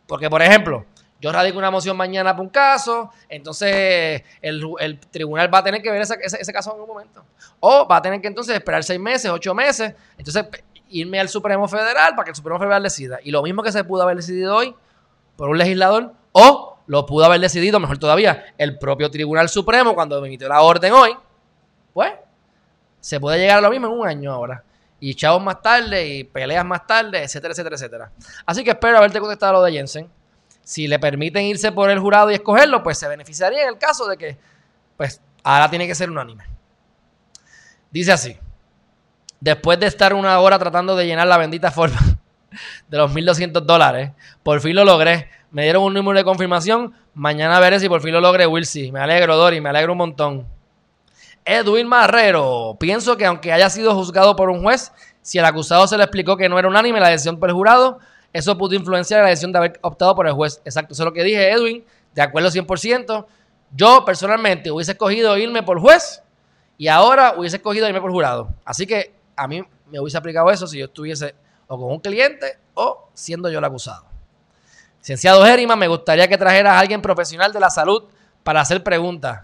Porque, 0.06 0.28
por 0.28 0.42
ejemplo, 0.42 0.84
yo 1.20 1.32
radico 1.32 1.58
una 1.58 1.70
moción 1.70 1.96
mañana 1.96 2.32
para 2.32 2.42
un 2.42 2.50
caso, 2.50 3.10
entonces 3.28 4.22
el, 4.42 5.00
tribunal 5.10 5.52
va 5.52 5.58
a 5.58 5.64
tener 5.64 5.80
que 5.80 5.90
ver 5.90 6.02
ese, 6.02 6.52
caso 6.52 6.74
en 6.74 6.82
un 6.82 6.88
momento. 6.88 7.24
O 7.60 7.88
va 7.88 7.96
a 7.96 8.02
tener 8.02 8.20
que 8.20 8.28
entonces 8.28 8.54
esperar 8.54 8.84
seis 8.84 9.00
meses, 9.00 9.30
ocho 9.30 9.54
meses, 9.54 9.94
entonces 10.18 10.44
irme 10.90 11.18
al 11.18 11.30
Supremo 11.30 11.66
Federal 11.66 12.14
para 12.14 12.24
que 12.24 12.30
el 12.30 12.36
Supremo 12.36 12.58
Federal 12.58 12.82
decida. 12.82 13.18
Y 13.24 13.30
lo 13.30 13.42
mismo 13.42 13.62
que 13.62 13.72
se 13.72 13.82
pudo 13.82 14.02
haber 14.02 14.16
decidido 14.16 14.54
hoy 14.54 14.74
por 15.36 15.48
un 15.48 15.58
legislador, 15.58 16.12
o 16.32 16.78
lo 16.86 17.06
pudo 17.06 17.24
haber 17.24 17.40
decidido, 17.40 17.80
mejor 17.80 17.98
todavía, 17.98 18.54
el 18.58 18.78
propio 18.78 19.10
Tribunal 19.10 19.48
Supremo 19.48 19.94
cuando 19.94 20.24
emitió 20.24 20.48
la 20.48 20.62
orden 20.62 20.92
hoy, 20.92 21.16
pues 21.92 22.12
se 23.00 23.20
puede 23.20 23.38
llegar 23.38 23.58
a 23.58 23.60
lo 23.60 23.70
mismo 23.70 23.86
en 23.88 23.92
un 23.92 24.06
año 24.06 24.32
ahora. 24.32 24.62
Y 24.98 25.14
chavos 25.14 25.42
más 25.42 25.60
tarde, 25.60 26.06
y 26.06 26.24
peleas 26.24 26.64
más 26.64 26.86
tarde, 26.86 27.22
etcétera, 27.22 27.52
etcétera, 27.52 27.76
etcétera. 27.76 28.12
Así 28.46 28.64
que 28.64 28.70
espero 28.70 28.96
haberte 28.98 29.20
contestado 29.20 29.54
lo 29.54 29.62
de 29.62 29.72
Jensen. 29.72 30.08
Si 30.62 30.88
le 30.88 30.98
permiten 30.98 31.44
irse 31.44 31.70
por 31.70 31.90
el 31.90 31.98
jurado 31.98 32.30
y 32.30 32.34
escogerlo, 32.34 32.82
pues 32.82 32.98
se 32.98 33.06
beneficiaría 33.06 33.62
en 33.62 33.68
el 33.68 33.78
caso 33.78 34.08
de 34.08 34.16
que, 34.16 34.36
pues, 34.96 35.20
ahora 35.42 35.68
tiene 35.70 35.86
que 35.86 35.94
ser 35.94 36.10
unánime. 36.10 36.44
Dice 37.90 38.12
así. 38.12 38.36
Después 39.38 39.78
de 39.78 39.86
estar 39.86 40.14
una 40.14 40.38
hora 40.40 40.58
tratando 40.58 40.96
de 40.96 41.06
llenar 41.06 41.26
la 41.26 41.36
bendita 41.36 41.70
forma 41.70 42.15
de 42.88 42.98
los 42.98 43.12
1.200 43.12 43.60
dólares, 43.62 44.12
por 44.42 44.60
fin 44.60 44.76
lo 44.76 44.84
logré. 44.84 45.28
Me 45.50 45.62
dieron 45.62 45.84
un 45.84 45.94
número 45.94 46.18
de 46.18 46.24
confirmación. 46.24 46.92
Mañana 47.14 47.58
veré 47.60 47.80
si 47.80 47.88
por 47.88 48.02
fin 48.02 48.12
lo 48.12 48.20
logré, 48.20 48.46
Wilsey. 48.46 48.92
Me 48.92 49.00
alegro, 49.00 49.36
Dori, 49.36 49.60
me 49.60 49.68
alegro 49.70 49.92
un 49.92 49.98
montón. 49.98 50.46
Edwin 51.44 51.86
Marrero. 51.86 52.76
Pienso 52.78 53.16
que 53.16 53.24
aunque 53.24 53.52
haya 53.52 53.70
sido 53.70 53.94
juzgado 53.94 54.34
por 54.34 54.50
un 54.50 54.62
juez, 54.62 54.92
si 55.22 55.38
el 55.38 55.44
acusado 55.44 55.86
se 55.86 55.96
le 55.96 56.02
explicó 56.02 56.36
que 56.36 56.48
no 56.48 56.58
era 56.58 56.68
unánime 56.68 57.00
la 57.00 57.08
decisión 57.08 57.38
por 57.38 57.48
el 57.48 57.54
jurado, 57.54 58.00
eso 58.32 58.58
pudo 58.58 58.74
influenciar 58.74 59.22
la 59.22 59.30
decisión 59.30 59.52
de 59.52 59.58
haber 59.58 59.78
optado 59.82 60.14
por 60.14 60.26
el 60.26 60.32
juez. 60.32 60.60
Exacto, 60.64 60.92
eso 60.92 61.04
es 61.04 61.06
lo 61.06 61.12
que 61.12 61.22
dije, 61.22 61.50
Edwin. 61.50 61.84
De 62.14 62.22
acuerdo 62.22 62.50
100%. 62.50 63.26
Yo 63.72 64.04
personalmente 64.04 64.70
hubiese 64.70 64.92
escogido 64.92 65.38
irme 65.38 65.62
por 65.62 65.80
juez 65.80 66.22
y 66.78 66.88
ahora 66.88 67.34
hubiese 67.36 67.56
escogido 67.56 67.86
irme 67.88 68.00
por 68.00 68.10
jurado. 68.10 68.48
Así 68.64 68.86
que 68.86 69.14
a 69.36 69.46
mí 69.46 69.62
me 69.90 70.00
hubiese 70.00 70.18
aplicado 70.18 70.50
eso 70.50 70.66
si 70.66 70.78
yo 70.78 70.86
estuviese 70.86 71.34
o 71.66 71.78
con 71.78 71.92
un 71.92 72.00
cliente 72.00 72.58
o 72.74 73.08
siendo 73.14 73.48
yo 73.50 73.58
el 73.58 73.64
acusado. 73.64 74.06
Licenciado 75.00 75.44
Geriman, 75.44 75.78
me 75.78 75.88
gustaría 75.88 76.28
que 76.28 76.36
trajeras 76.36 76.74
a 76.74 76.78
alguien 76.78 77.00
profesional 77.00 77.52
de 77.52 77.60
la 77.60 77.70
salud 77.70 78.04
para 78.42 78.60
hacer 78.60 78.82
preguntas. 78.82 79.42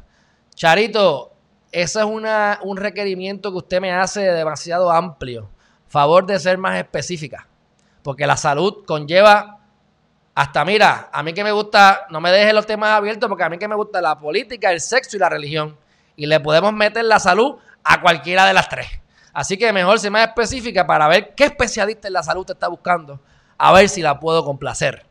Charito, 0.54 1.32
ese 1.70 2.00
es 2.00 2.04
una, 2.04 2.58
un 2.62 2.76
requerimiento 2.76 3.50
que 3.50 3.58
usted 3.58 3.80
me 3.80 3.92
hace 3.92 4.20
demasiado 4.20 4.90
amplio. 4.90 5.48
Favor 5.88 6.26
de 6.26 6.38
ser 6.38 6.58
más 6.58 6.78
específica. 6.78 7.46
Porque 8.02 8.26
la 8.26 8.36
salud 8.36 8.84
conlleva 8.86 9.60
hasta, 10.34 10.64
mira, 10.64 11.10
a 11.12 11.22
mí 11.22 11.34
que 11.34 11.44
me 11.44 11.52
gusta, 11.52 12.06
no 12.10 12.20
me 12.20 12.30
deje 12.30 12.52
los 12.52 12.66
temas 12.66 12.90
abiertos, 12.90 13.28
porque 13.28 13.44
a 13.44 13.48
mí 13.48 13.58
que 13.58 13.68
me 13.68 13.74
gusta 13.74 14.00
la 14.00 14.18
política, 14.18 14.72
el 14.72 14.80
sexo 14.80 15.16
y 15.16 15.20
la 15.20 15.28
religión. 15.28 15.76
Y 16.16 16.26
le 16.26 16.40
podemos 16.40 16.72
meter 16.72 17.04
la 17.04 17.18
salud 17.18 17.56
a 17.84 18.00
cualquiera 18.00 18.46
de 18.46 18.54
las 18.54 18.68
tres. 18.68 18.88
Así 19.32 19.56
que 19.56 19.72
mejor 19.72 19.98
ser 19.98 20.10
más 20.10 20.28
específica 20.28 20.86
para 20.86 21.08
ver 21.08 21.34
qué 21.34 21.44
especialista 21.44 22.08
en 22.08 22.14
la 22.14 22.22
salud 22.22 22.44
te 22.44 22.52
está 22.52 22.68
buscando. 22.68 23.20
A 23.56 23.72
ver 23.72 23.88
si 23.88 24.02
la 24.02 24.20
puedo 24.20 24.44
complacer. 24.44 25.06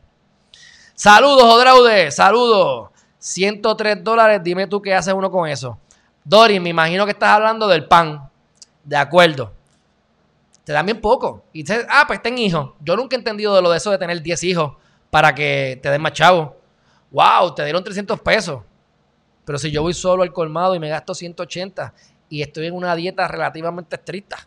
Saludos, 0.94 1.42
Odraude. 1.42 2.10
Saludos. 2.10 2.90
103 3.18 4.04
dólares. 4.04 4.40
Dime 4.42 4.66
tú 4.66 4.80
qué 4.80 4.94
hace 4.94 5.12
uno 5.12 5.30
con 5.30 5.48
eso. 5.48 5.78
Doris, 6.24 6.60
me 6.60 6.68
imagino 6.68 7.04
que 7.04 7.12
estás 7.12 7.30
hablando 7.30 7.66
del 7.66 7.86
pan. 7.86 8.30
De 8.84 8.96
acuerdo. 8.96 9.52
Te 10.64 10.72
dan 10.72 10.86
bien 10.86 11.00
poco. 11.00 11.44
Y 11.52 11.62
dices, 11.62 11.84
ah, 11.88 12.04
pues 12.06 12.22
ten 12.22 12.38
hijos. 12.38 12.70
Yo 12.80 12.96
nunca 12.96 13.16
he 13.16 13.18
entendido 13.18 13.54
de 13.56 13.62
lo 13.62 13.70
de 13.70 13.78
eso 13.78 13.90
de 13.90 13.98
tener 13.98 14.22
10 14.22 14.44
hijos 14.44 14.74
para 15.10 15.34
que 15.34 15.80
te 15.82 15.90
den 15.90 16.00
más 16.00 16.12
chavo. 16.12 16.56
Wow, 17.10 17.54
te 17.54 17.64
dieron 17.64 17.82
300 17.82 18.20
pesos. 18.20 18.62
Pero 19.44 19.58
si 19.58 19.72
yo 19.72 19.82
voy 19.82 19.94
solo 19.94 20.22
al 20.22 20.32
colmado 20.32 20.74
y 20.74 20.78
me 20.78 20.88
gasto 20.88 21.14
180 21.14 21.92
y 22.32 22.40
estoy 22.40 22.68
en 22.68 22.74
una 22.74 22.96
dieta 22.96 23.28
relativamente 23.28 23.96
estricta. 23.96 24.38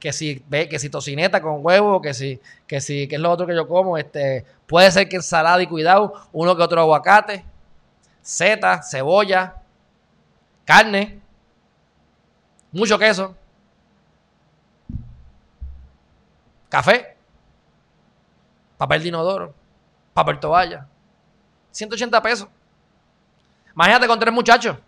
Que 0.00 0.10
si 0.10 0.40
que 0.40 0.78
si 0.78 0.88
tocineta 0.88 1.42
con 1.42 1.58
huevo, 1.62 2.00
que 2.00 2.14
si, 2.14 2.40
que 2.66 2.80
si, 2.80 3.06
que 3.06 3.16
es 3.16 3.20
lo 3.20 3.30
otro 3.30 3.46
que 3.46 3.54
yo 3.54 3.68
como, 3.68 3.98
este, 3.98 4.46
puede 4.66 4.90
ser 4.90 5.06
que 5.06 5.16
ensalada 5.16 5.62
y 5.62 5.66
cuidado, 5.66 6.14
uno 6.32 6.56
que 6.56 6.62
otro 6.62 6.80
aguacate, 6.80 7.44
seta, 8.22 8.82
cebolla, 8.82 9.56
carne, 10.64 11.20
mucho 12.72 12.98
queso, 12.98 13.36
café, 16.70 17.18
papel 18.78 19.02
de 19.02 19.08
inodoro, 19.08 19.54
papel 20.14 20.40
toalla, 20.40 20.86
180 21.70 22.22
pesos. 22.22 22.48
Imagínate 23.74 24.06
con 24.06 24.18
tres 24.18 24.32
muchachos. 24.32 24.78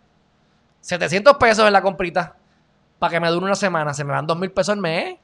700 0.81 1.37
pesos 1.37 1.66
en 1.66 1.72
la 1.72 1.83
comprita 1.83 2.37
para 2.99 3.11
que 3.11 3.20
me 3.20 3.28
dure 3.28 3.47
una 3.47 3.55
semana. 3.55 3.93
Se 3.95 4.05
me 4.05 4.12
van 4.12 4.26
2 4.26 4.39
mil 4.39 4.51
pesos 4.51 4.72
al 4.72 4.78
mes. 4.78 5.16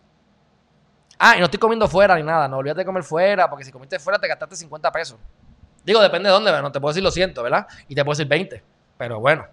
Ah, 1.18 1.36
y 1.36 1.38
no 1.38 1.46
estoy 1.46 1.58
comiendo 1.58 1.88
fuera 1.88 2.16
ni 2.16 2.22
nada. 2.22 2.48
No 2.48 2.58
olvídate 2.58 2.80
de 2.80 2.84
comer 2.84 3.02
fuera, 3.02 3.48
porque 3.48 3.64
si 3.64 3.72
comiste 3.72 3.98
fuera 3.98 4.18
te 4.18 4.28
gastaste 4.28 4.56
50 4.56 4.92
pesos. 4.92 5.18
Digo, 5.84 6.00
depende 6.00 6.28
de 6.28 6.32
dónde, 6.32 6.50
no 6.60 6.72
te 6.72 6.80
puedo 6.80 6.92
decir 6.92 7.02
lo 7.02 7.10
siento, 7.10 7.42
¿verdad? 7.42 7.66
Y 7.88 7.94
te 7.94 8.04
puedo 8.04 8.16
decir 8.16 8.28
20. 8.28 8.62
Pero 8.98 9.20
bueno. 9.20 9.46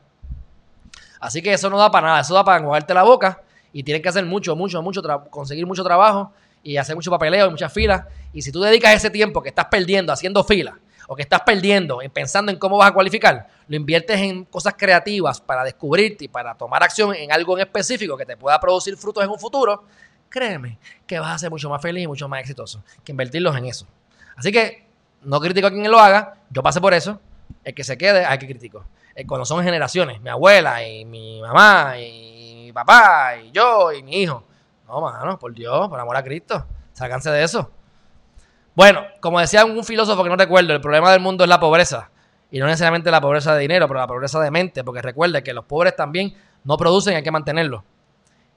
Así 1.20 1.42
que 1.42 1.54
eso 1.54 1.70
no 1.70 1.78
da 1.78 1.90
para 1.92 2.08
nada. 2.08 2.20
Eso 2.22 2.34
da 2.34 2.44
para 2.44 2.58
enjuagarte 2.58 2.94
la 2.94 3.04
boca. 3.04 3.42
Y 3.72 3.84
tienes 3.84 4.02
que 4.04 4.10
hacer 4.10 4.26
mucho, 4.26 4.56
mucho, 4.56 4.82
mucho, 4.82 5.02
conseguir 5.30 5.66
mucho 5.66 5.84
trabajo 5.84 6.34
y 6.62 6.78
hacer 6.78 6.96
mucho 6.96 7.12
papeleo 7.12 7.48
y 7.48 7.50
muchas 7.50 7.72
filas. 7.72 8.06
Y 8.34 8.42
si 8.42 8.52
tú 8.52 8.62
dedicas 8.62 8.94
ese 8.94 9.10
tiempo 9.10 9.42
que 9.42 9.50
estás 9.50 9.66
perdiendo 9.66 10.12
haciendo 10.12 10.44
filas 10.44 10.76
que 11.16 11.22
estás 11.22 11.42
perdiendo 11.42 12.02
en 12.02 12.12
pensando 12.12 12.52
en 12.52 12.58
cómo 12.58 12.78
vas 12.78 12.90
a 12.90 12.94
cualificar, 12.94 13.48
lo 13.68 13.76
inviertes 13.76 14.20
en 14.20 14.46
cosas 14.46 14.76
creativas 14.78 15.42
para 15.42 15.64
descubrirte 15.64 16.26
y 16.26 16.28
para 16.28 16.56
tomar 16.56 16.84
acción 16.84 17.16
en 17.16 17.32
algo 17.32 17.58
en 17.58 17.62
específico 17.62 18.18
que 18.18 18.26
te 18.26 18.38
pueda 18.38 18.60
producir 18.60 18.98
frutos 18.98 19.24
en 19.24 19.30
un 19.30 19.40
futuro, 19.40 19.84
créeme 20.30 20.80
que 21.06 21.20
vas 21.20 21.36
a 21.36 21.38
ser 21.38 21.50
mucho 21.50 21.70
más 21.70 21.82
feliz 21.82 22.04
y 22.04 22.08
mucho 22.08 22.28
más 22.28 22.42
exitoso 22.42 22.84
que 23.04 23.12
invertirlos 23.12 23.56
en 23.56 23.66
eso. 23.66 23.88
Así 24.36 24.52
que 24.52 24.86
no 25.22 25.40
critico 25.40 25.68
a 25.68 25.72
quien 25.72 25.90
lo 25.90 26.00
haga, 26.00 26.36
yo 26.50 26.64
pasé 26.64 26.82
por 26.82 26.94
eso, 26.94 27.20
el 27.64 27.74
que 27.74 27.84
se 27.84 27.98
quede 27.98 28.26
hay 28.26 28.38
que 28.38 28.48
critico. 28.48 28.86
Eh, 29.16 29.26
cuando 29.26 29.46
son 29.46 29.64
generaciones, 29.64 30.22
mi 30.22 30.30
abuela 30.30 30.86
y 30.88 31.06
mi 31.06 31.40
mamá 31.42 32.00
y 32.00 32.66
mi 32.66 32.72
papá 32.74 33.38
y 33.38 33.52
yo 33.52 33.92
y 33.92 34.02
mi 34.02 34.24
hijo. 34.24 34.44
No, 34.88 35.02
mano, 35.02 35.38
por 35.38 35.54
Dios, 35.54 35.88
por 35.88 36.00
amor 36.00 36.16
a 36.18 36.24
Cristo, 36.24 36.66
sácanse 36.94 37.30
de 37.30 37.44
eso. 37.44 37.72
Bueno, 38.76 39.06
como 39.20 39.40
decía 39.40 39.66
un 39.66 39.84
filósofo 39.84 40.24
que 40.24 40.30
no 40.30 40.36
recuerdo, 40.36 40.74
el 40.74 40.82
problema 40.82 41.12
del 41.12 41.22
mundo 41.22 41.44
es 41.44 41.50
la 41.50 41.60
pobreza. 41.60 42.10
Y 42.50 42.60
no 42.60 42.66
necesariamente 42.66 43.12
la 43.12 43.22
pobreza 43.22 43.54
de 43.54 43.62
dinero, 43.62 43.88
pero 43.88 44.00
la 44.00 44.08
pobreza 44.08 44.40
de 44.40 44.50
mente, 44.50 44.84
porque 44.84 45.02
recuerde 45.02 45.44
que 45.44 45.54
los 45.54 45.66
pobres 45.66 45.96
también 45.96 46.36
no 46.64 46.78
producen 46.78 47.14
y 47.14 47.16
hay 47.18 47.24
que 47.24 47.32
mantenerlos. 47.32 47.84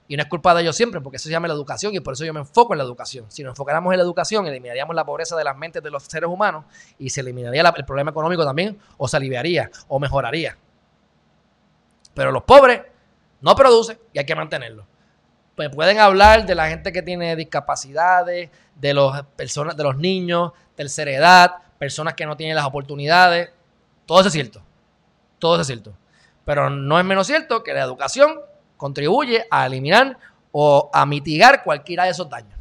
Y 0.09 0.17
no 0.17 0.23
es 0.23 0.29
culpa 0.29 0.55
de 0.55 0.62
ellos 0.62 0.77
siempre, 0.77 1.01
porque 1.01 1.17
eso 1.17 1.25
se 1.25 1.31
llama 1.31 1.49
la 1.49 1.55
educación 1.55 1.95
y 1.95 2.01
por 2.01 2.14
eso 2.14 2.25
yo 2.25 2.33
me 2.33 2.41
enfoco 2.41 2.73
en 2.73 2.79
la 2.79 2.85
educación. 2.85 3.27
Si 3.29 3.43
nos 3.43 3.53
enfocáramos 3.53 3.93
en 3.93 3.99
la 3.99 4.05
educación, 4.05 4.47
eliminaríamos 4.47 4.95
la 4.95 5.05
pobreza 5.05 5.37
de 5.37 5.45
las 5.45 5.57
mentes 5.57 5.83
de 5.83 5.91
los 5.91 6.03
seres 6.05 6.31
humanos 6.31 6.64
y 6.99 7.11
se 7.11 7.21
eliminaría 7.21 7.62
el 7.77 7.85
problema 7.85 8.11
económico 8.11 8.45
también, 8.45 8.79
o 8.97 9.09
se 9.09 9.17
aliviaría, 9.17 9.71
o 9.89 9.99
mejoraría. 9.99 10.57
Pero 12.14 12.33
los 12.33 12.45
pobres 12.45 12.83
no 13.41 13.55
producen 13.55 13.99
y 14.12 14.19
hay 14.19 14.25
que 14.25 14.35
mantenerlos 14.35 14.87
pues 15.57 15.70
pueden 15.74 15.98
hablar 15.98 16.44
de 16.44 16.54
la 16.54 16.68
gente 16.68 16.92
que 16.92 17.00
tiene 17.00 17.34
discapacidades, 17.34 18.50
de 18.74 18.94
los 18.94 19.22
personas, 19.36 19.74
de 19.74 19.82
los 19.82 19.96
niños, 19.96 20.52
tercera 20.74 21.11
edad, 21.11 21.54
personas 21.78 22.12
que 22.12 22.26
no 22.26 22.36
tienen 22.36 22.54
las 22.54 22.66
oportunidades. 22.66 23.50
Todo 24.04 24.20
eso 24.20 24.28
es 24.28 24.34
cierto. 24.34 24.62
Todo 25.38 25.54
eso 25.54 25.62
es 25.62 25.66
cierto. 25.66 25.94
Pero 26.44 26.68
no 26.68 26.98
es 26.98 27.07
menos 27.07 27.26
cierto 27.26 27.62
que 27.64 27.72
la 27.72 27.80
educación 27.80 28.38
contribuye 28.76 29.46
a 29.50 29.64
eliminar 29.64 30.18
o 30.52 30.90
a 30.92 31.07
mitigar 31.07 31.64
cualquiera 31.64 32.04
de 32.04 32.11
esos 32.11 32.28
daños. 32.28 32.59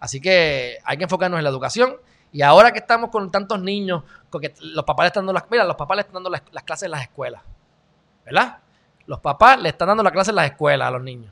Así 0.00 0.18
que 0.18 0.78
hay 0.84 0.96
que 0.96 1.04
enfocarnos 1.04 1.38
en 1.38 1.44
la 1.44 1.50
educación. 1.50 1.96
Y 2.32 2.40
ahora 2.40 2.72
que 2.72 2.78
estamos 2.78 3.10
con 3.10 3.30
tantos 3.30 3.60
niños, 3.60 4.02
porque 4.30 4.54
los 4.60 4.84
papás 4.86 5.04
le 5.04 5.08
están 5.08 5.26
dando 5.26 5.34
las, 5.34 5.44
mira, 5.50 5.64
los 5.64 5.76
papás 5.76 5.96
le 5.96 6.00
están 6.00 6.14
dando 6.14 6.30
las, 6.30 6.42
las 6.52 6.62
clases 6.64 6.84
en 6.84 6.92
las 6.92 7.02
escuelas. 7.02 7.42
¿Verdad? 8.24 8.60
Los 9.04 9.20
papás 9.20 9.60
le 9.60 9.68
están 9.68 9.88
dando 9.88 10.02
las 10.02 10.12
clases 10.12 10.30
en 10.30 10.36
las 10.36 10.46
escuelas 10.46 10.88
a 10.88 10.90
los 10.90 11.02
niños 11.02 11.30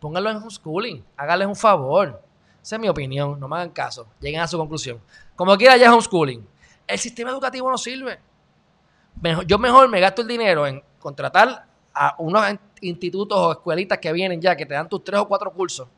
pónganlo 0.00 0.30
en 0.30 0.36
homeschooling, 0.38 1.04
háganles 1.16 1.48
un 1.48 1.56
favor. 1.56 2.22
Esa 2.62 2.76
es 2.76 2.80
mi 2.80 2.88
opinión, 2.88 3.38
no 3.38 3.48
me 3.48 3.56
hagan 3.56 3.70
caso, 3.70 4.06
lleguen 4.20 4.40
a 4.40 4.48
su 4.48 4.58
conclusión. 4.58 5.00
Como 5.36 5.56
quiera 5.56 5.76
ya 5.76 5.92
homeschooling. 5.92 6.46
El 6.86 6.98
sistema 6.98 7.30
educativo 7.30 7.70
no 7.70 7.78
sirve. 7.78 8.18
yo 9.46 9.58
mejor 9.58 9.88
me 9.88 10.00
gasto 10.00 10.22
el 10.22 10.28
dinero 10.28 10.66
en 10.66 10.82
contratar 10.98 11.66
a 11.94 12.14
unos 12.18 12.44
institutos 12.80 13.38
o 13.38 13.52
escuelitas 13.52 13.98
que 13.98 14.12
vienen 14.12 14.40
ya, 14.40 14.56
que 14.56 14.66
te 14.66 14.74
dan 14.74 14.88
tus 14.88 15.02
tres 15.04 15.20
o 15.20 15.28
cuatro 15.28 15.52
cursos, 15.52 15.88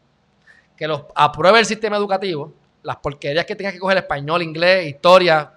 que 0.77 0.89
los 0.89 1.05
apruebe 1.15 1.59
el 1.59 1.67
sistema 1.67 1.97
educativo, 1.97 2.53
las 2.83 2.97
porquerías 2.97 3.45
que 3.45 3.55
tengas 3.55 3.75
que 3.75 3.79
coger 3.79 3.99
español, 3.99 4.43
inglés, 4.43 4.89
historia. 4.89 5.53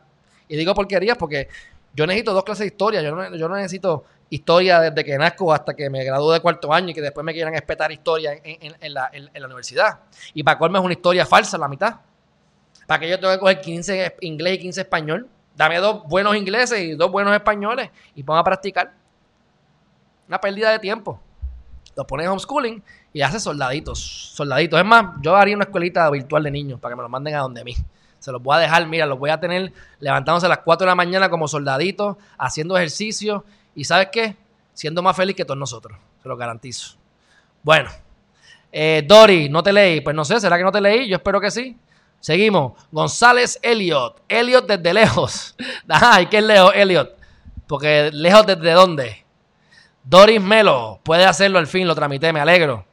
Y 0.47 0.57
digo 0.57 0.73
porquerías 0.73 1.17
porque 1.17 1.47
yo 1.93 2.05
necesito 2.05 2.33
dos 2.33 2.43
clases 2.43 2.61
de 2.61 2.67
historia, 2.67 3.01
yo 3.01 3.15
no, 3.15 3.35
yo 3.35 3.47
no 3.47 3.55
necesito 3.55 4.03
historia 4.29 4.79
desde 4.79 5.03
que 5.03 5.17
nazco 5.17 5.53
hasta 5.53 5.73
que 5.73 5.89
me 5.89 6.03
gradúe 6.03 6.31
de 6.31 6.39
cuarto 6.39 6.73
año 6.73 6.89
y 6.89 6.93
que 6.93 7.01
después 7.01 7.23
me 7.23 7.33
quieran 7.33 7.53
espetar 7.55 7.91
historia 7.91 8.33
en, 8.43 8.93
la, 8.93 9.11
universidad. 9.45 9.99
Y 10.33 10.43
para 10.43 10.57
colmo 10.57 10.77
es 10.77 10.83
una 10.83 10.93
historia 10.93 11.25
falsa 11.25 11.57
la 11.57 11.67
mitad. 11.67 11.95
Para 12.87 12.99
que 12.99 13.09
yo 13.09 13.19
tenga 13.19 13.33
que 13.33 13.39
coger 13.39 13.61
15 13.61 14.15
inglés 14.21 14.55
y 14.55 14.59
15 14.59 14.81
español. 14.81 15.29
Dame 15.55 15.77
dos 15.77 16.03
buenos 16.07 16.35
ingleses 16.35 16.79
y 16.79 16.95
dos 16.95 17.11
buenos 17.11 17.33
españoles 17.33 17.89
y 18.15 18.23
ponga 18.23 18.39
a 18.39 18.43
practicar. 18.43 18.93
Una 20.27 20.41
pérdida 20.41 20.71
de 20.71 20.79
tiempo. 20.79 21.19
Los 21.95 22.05
pones 22.07 22.27
homeschooling 22.27 22.83
y 23.13 23.21
haces 23.21 23.43
soldaditos. 23.43 23.99
Soldaditos. 24.33 24.79
Es 24.79 24.85
más, 24.85 25.15
yo 25.21 25.35
haría 25.35 25.55
una 25.55 25.65
escuelita 25.65 26.09
virtual 26.09 26.43
de 26.43 26.51
niños 26.51 26.79
para 26.79 26.93
que 26.93 26.95
me 26.97 27.03
los 27.03 27.11
manden 27.11 27.35
a 27.35 27.39
donde 27.39 27.63
mí. 27.63 27.75
Se 28.17 28.31
los 28.31 28.41
voy 28.41 28.55
a 28.55 28.59
dejar, 28.59 28.87
mira, 28.87 29.05
los 29.05 29.19
voy 29.19 29.29
a 29.29 29.39
tener 29.39 29.73
levantándose 29.99 30.45
a 30.45 30.49
las 30.49 30.59
4 30.59 30.85
de 30.85 30.89
la 30.89 30.95
mañana 30.95 31.29
como 31.29 31.47
soldaditos, 31.47 32.15
haciendo 32.37 32.77
ejercicio 32.77 33.43
y 33.75 33.83
¿sabes 33.83 34.09
qué? 34.11 34.35
Siendo 34.73 35.01
más 35.01 35.15
feliz 35.15 35.35
que 35.35 35.45
todos 35.45 35.57
nosotros, 35.57 35.97
se 36.21 36.27
lo 36.27 36.35
garantizo. 36.35 36.95
Bueno, 37.61 37.89
eh, 38.71 39.03
Dori, 39.05 39.49
¿no 39.49 39.61
te 39.61 39.71
leí? 39.71 40.01
Pues 40.01 40.15
no 40.15 40.25
sé, 40.25 40.39
¿será 40.39 40.57
que 40.57 40.63
no 40.63 40.71
te 40.71 40.81
leí? 40.81 41.07
Yo 41.07 41.17
espero 41.17 41.39
que 41.39 41.51
sí. 41.51 41.77
Seguimos. 42.19 42.73
González 42.91 43.59
Elliot. 43.61 44.23
Elliot 44.27 44.65
desde 44.65 44.93
lejos. 44.93 45.55
Ajá, 45.87 46.21
¿y 46.21 46.25
qué 46.27 46.41
lejos, 46.41 46.71
Elliot? 46.73 47.17
Porque 47.67 48.09
lejos 48.13 48.45
desde 48.47 48.71
dónde? 48.71 49.25
Doris 50.03 50.41
Melo. 50.41 50.99
Puede 51.03 51.25
hacerlo 51.25 51.59
al 51.59 51.67
fin, 51.67 51.87
lo 51.87 51.93
tramité, 51.93 52.33
me 52.33 52.39
alegro. 52.39 52.85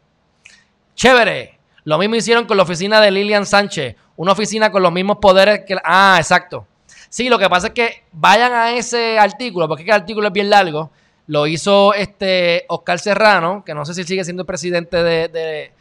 Chévere. 0.94 1.58
Lo 1.84 1.96
mismo 1.96 2.16
hicieron 2.16 2.44
con 2.44 2.56
la 2.56 2.62
oficina 2.62 3.00
de 3.00 3.10
Lilian 3.10 3.46
Sánchez. 3.46 3.96
Una 4.16 4.32
oficina 4.32 4.70
con 4.70 4.82
los 4.82 4.92
mismos 4.92 5.16
poderes 5.18 5.62
que... 5.66 5.76
Ah, 5.82 6.16
exacto. 6.18 6.66
Sí, 7.10 7.28
lo 7.28 7.40
que 7.40 7.50
pasa 7.50 7.66
es 7.66 7.72
que 7.72 8.04
vayan 8.12 8.52
a 8.52 8.72
ese 8.72 9.18
artículo, 9.18 9.66
porque 9.66 9.82
el 9.82 9.90
artículo 9.90 10.28
es 10.28 10.32
bien 10.32 10.48
largo. 10.48 10.92
Lo 11.26 11.48
hizo 11.48 11.92
este 11.92 12.64
Oscar 12.68 13.00
Serrano, 13.00 13.64
que 13.66 13.74
no 13.74 13.84
sé 13.84 13.94
si 13.94 14.04
sigue 14.04 14.22
siendo 14.22 14.42
el 14.42 14.46
presidente 14.46 15.02
de, 15.02 15.72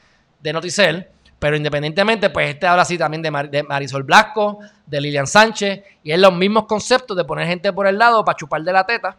de, 0.41 0.53
Noticel, 0.53 1.07
pero 1.37 1.55
independientemente, 1.55 2.31
pues 2.31 2.49
este 2.49 2.65
habla 2.65 2.81
así 2.81 2.97
también 2.97 3.21
de, 3.21 3.29
de, 3.51 3.61
Marisol 3.61 4.03
Blasco, 4.03 4.57
de 4.87 4.99
Lilian 4.99 5.27
Sánchez, 5.27 5.83
y 6.03 6.11
es 6.11 6.19
los 6.19 6.33
mismos 6.33 6.65
conceptos 6.65 7.15
de 7.15 7.23
poner 7.23 7.47
gente 7.47 7.71
por 7.73 7.85
el 7.85 7.99
lado 7.99 8.25
para 8.25 8.35
chupar 8.35 8.63
de 8.63 8.73
la 8.73 8.87
teta 8.87 9.15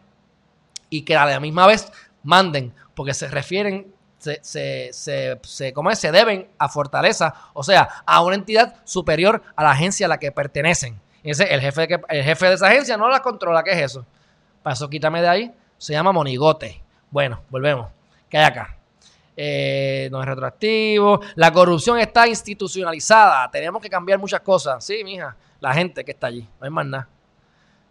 y 0.89 1.03
que 1.03 1.15
a 1.15 1.25
la 1.25 1.39
misma 1.39 1.65
vez 1.65 1.89
manden, 2.23 2.73
porque 2.93 3.13
se 3.13 3.29
refieren 3.29 3.87
se, 4.17 4.39
se, 4.43 4.89
se, 4.91 5.39
se, 5.41 5.73
¿cómo 5.73 5.89
es? 5.89 5.97
se 5.97 6.11
deben 6.11 6.49
a 6.59 6.67
Fortaleza, 6.67 7.33
o 7.53 7.63
sea, 7.63 8.03
a 8.05 8.21
una 8.21 8.35
entidad 8.35 8.75
superior 8.83 9.41
a 9.55 9.63
la 9.63 9.71
agencia 9.71 10.05
a 10.05 10.09
la 10.09 10.19
que 10.19 10.31
pertenecen. 10.31 10.99
Ese, 11.23 11.43
el, 11.53 11.61
jefe 11.61 11.87
de 11.87 12.01
el 12.09 12.23
jefe 12.23 12.47
de 12.47 12.53
esa 12.55 12.67
agencia 12.67 12.97
no 12.97 13.07
la 13.09 13.21
controla, 13.21 13.63
¿qué 13.63 13.71
es 13.71 13.81
eso? 13.81 14.05
Eso 14.65 14.89
quítame 14.89 15.21
de 15.21 15.27
ahí, 15.27 15.51
se 15.77 15.93
llama 15.93 16.11
monigote. 16.11 16.81
Bueno, 17.09 17.41
volvemos. 17.49 17.89
¿Qué 18.29 18.37
hay 18.37 18.45
acá? 18.45 18.77
Eh, 19.35 20.07
no 20.11 20.21
es 20.21 20.27
retroactivo. 20.27 21.19
La 21.35 21.51
corrupción 21.51 21.99
está 21.99 22.27
institucionalizada. 22.27 23.49
Tenemos 23.51 23.81
que 23.81 23.89
cambiar 23.89 24.19
muchas 24.19 24.41
cosas. 24.41 24.83
Sí, 24.83 25.03
mija, 25.03 25.35
la 25.59 25.73
gente 25.73 26.03
que 26.05 26.11
está 26.11 26.27
allí, 26.27 26.47
no 26.59 26.65
hay 26.65 26.69
más 26.69 26.85
nada. 26.85 27.07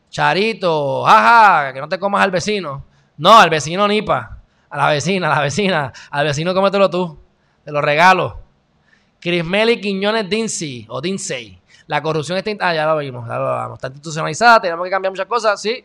Charito, 0.09 1.05
jaja, 1.05 1.73
que 1.73 1.81
no 1.81 1.89
te 1.89 1.99
comas 1.99 2.23
al 2.23 2.31
vecino. 2.31 2.85
No, 3.17 3.39
al 3.39 3.51
vecino 3.51 3.87
nipa 3.87 4.41
a 4.71 4.77
la 4.77 4.89
vecina, 4.89 5.31
a 5.31 5.37
la 5.37 5.43
vecina, 5.43 5.93
al 6.11 6.27
vecino 6.27 6.55
cómetelo 6.55 6.89
tú, 6.89 7.19
te 7.65 7.73
lo 7.73 7.83
regalo. 7.83 8.41
Crismeli 9.19 9.81
Quiñones 9.81 10.31
Dinsey, 10.31 10.87
o 10.89 11.01
Dinsey. 11.01 11.60
La 11.91 12.01
corrupción 12.01 12.39
está, 12.39 12.53
ah, 12.61 12.73
ya 12.73 12.87
lo 12.87 12.97
vimos, 12.99 13.27
ya 13.27 13.37
lo 13.37 13.63
vimos, 13.63 13.73
está 13.73 13.89
institucionalizada, 13.89 14.61
tenemos 14.61 14.85
que 14.85 14.91
cambiar 14.93 15.11
muchas 15.11 15.27
cosas, 15.27 15.61
sí. 15.61 15.85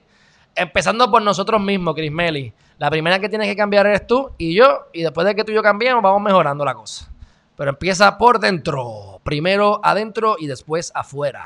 Empezando 0.53 1.10
por 1.10 1.20
nosotros 1.20 1.60
mismos, 1.60 1.95
Crismeli. 1.95 2.53
La 2.78 2.91
primera 2.91 3.18
que 3.18 3.28
tienes 3.28 3.47
que 3.47 3.56
cambiar 3.56 3.88
eres 3.88 4.06
tú 4.06 4.30
y 4.38 4.53
yo, 4.53 4.86
y 4.93 5.01
después 5.01 5.26
de 5.26 5.34
que 5.34 5.43
tú 5.43 5.51
y 5.51 5.56
yo 5.56 5.64
cambiemos, 5.64 6.03
vamos 6.03 6.22
mejorando 6.22 6.64
la 6.64 6.76
cosa. 6.76 7.12
Pero 7.58 7.72
empieza 7.72 8.20
por 8.20 8.39
dentro. 8.39 9.20
Primero 9.24 9.82
adentro 9.84 10.36
y 10.38 10.45
después 10.45 10.91
afuera. 10.93 11.43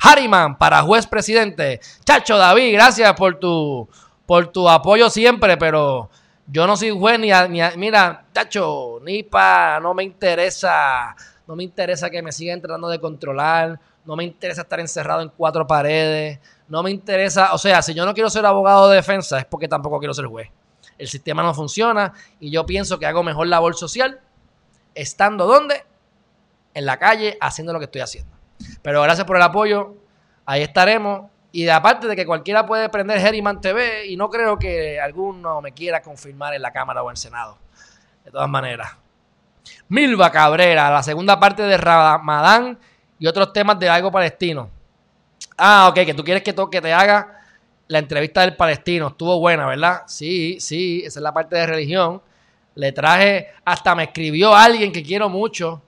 Harriman 0.00 0.56
para 0.56 0.82
juez 0.82 1.08
presidente. 1.08 1.80
Chacho 2.04 2.38
David, 2.38 2.72
gracias 2.72 3.12
por 3.14 3.40
tu, 3.40 3.88
por 4.24 4.52
tu 4.52 4.68
apoyo 4.68 5.10
siempre, 5.10 5.56
pero 5.56 6.08
yo 6.46 6.64
no 6.64 6.76
soy 6.76 6.90
juez 6.90 7.18
ni, 7.18 7.32
a, 7.32 7.48
ni 7.48 7.60
mira, 7.76 8.24
tacho, 8.32 9.00
ni 9.02 9.24
pa, 9.24 9.80
no 9.82 9.94
me 9.94 10.04
interesa, 10.04 11.16
no 11.50 11.56
me 11.56 11.64
interesa 11.64 12.08
que 12.10 12.22
me 12.22 12.30
sigan 12.30 12.60
tratando 12.60 12.88
de 12.88 13.00
controlar, 13.00 13.80
no 14.04 14.14
me 14.14 14.22
interesa 14.22 14.62
estar 14.62 14.78
encerrado 14.78 15.20
en 15.20 15.30
cuatro 15.30 15.66
paredes, 15.66 16.38
no 16.68 16.80
me 16.80 16.92
interesa, 16.92 17.52
o 17.52 17.58
sea, 17.58 17.82
si 17.82 17.92
yo 17.92 18.06
no 18.06 18.14
quiero 18.14 18.30
ser 18.30 18.46
abogado 18.46 18.88
de 18.88 18.94
defensa 18.94 19.36
es 19.40 19.46
porque 19.46 19.66
tampoco 19.66 19.98
quiero 19.98 20.14
ser 20.14 20.26
juez. 20.26 20.48
El 20.96 21.08
sistema 21.08 21.42
no 21.42 21.52
funciona 21.52 22.12
y 22.38 22.52
yo 22.52 22.64
pienso 22.66 23.00
que 23.00 23.06
hago 23.06 23.24
mejor 23.24 23.48
labor 23.48 23.74
social 23.74 24.20
estando 24.94 25.44
donde? 25.44 25.82
En 26.72 26.86
la 26.86 27.00
calle 27.00 27.36
haciendo 27.40 27.72
lo 27.72 27.80
que 27.80 27.86
estoy 27.86 28.02
haciendo. 28.02 28.30
Pero 28.80 29.02
gracias 29.02 29.26
por 29.26 29.34
el 29.34 29.42
apoyo, 29.42 29.96
ahí 30.46 30.62
estaremos 30.62 31.32
y 31.50 31.68
aparte 31.68 32.06
de 32.06 32.14
que 32.14 32.26
cualquiera 32.26 32.64
puede 32.64 32.88
prender 32.90 33.18
Herriman 33.18 33.60
TV 33.60 34.06
y 34.06 34.16
no 34.16 34.30
creo 34.30 34.56
que 34.56 35.00
alguno 35.00 35.60
me 35.60 35.72
quiera 35.72 36.00
confirmar 36.00 36.54
en 36.54 36.62
la 36.62 36.70
Cámara 36.70 37.02
o 37.02 37.08
en 37.08 37.14
el 37.14 37.16
Senado. 37.16 37.58
De 38.24 38.30
todas 38.30 38.48
maneras. 38.48 39.09
Milva 39.88 40.30
Cabrera, 40.30 40.90
la 40.90 41.02
segunda 41.02 41.38
parte 41.38 41.62
de 41.62 41.76
Ramadán 41.76 42.78
y 43.18 43.26
otros 43.26 43.52
temas 43.52 43.78
de 43.78 43.88
algo 43.88 44.10
palestino. 44.10 44.70
Ah, 45.56 45.88
ok, 45.90 46.06
que 46.06 46.14
tú 46.14 46.24
quieres 46.24 46.42
que, 46.42 46.54
que 46.70 46.80
te 46.80 46.92
haga 46.92 47.40
la 47.88 47.98
entrevista 47.98 48.42
del 48.42 48.56
palestino. 48.56 49.08
Estuvo 49.08 49.38
buena, 49.40 49.66
¿verdad? 49.66 50.02
Sí, 50.06 50.58
sí, 50.60 51.02
esa 51.04 51.18
es 51.18 51.22
la 51.22 51.34
parte 51.34 51.56
de 51.56 51.66
religión. 51.66 52.22
Le 52.76 52.92
traje, 52.92 53.48
hasta 53.64 53.94
me 53.94 54.04
escribió 54.04 54.54
alguien 54.54 54.92
que 54.92 55.02
quiero 55.02 55.28
mucho, 55.28 55.82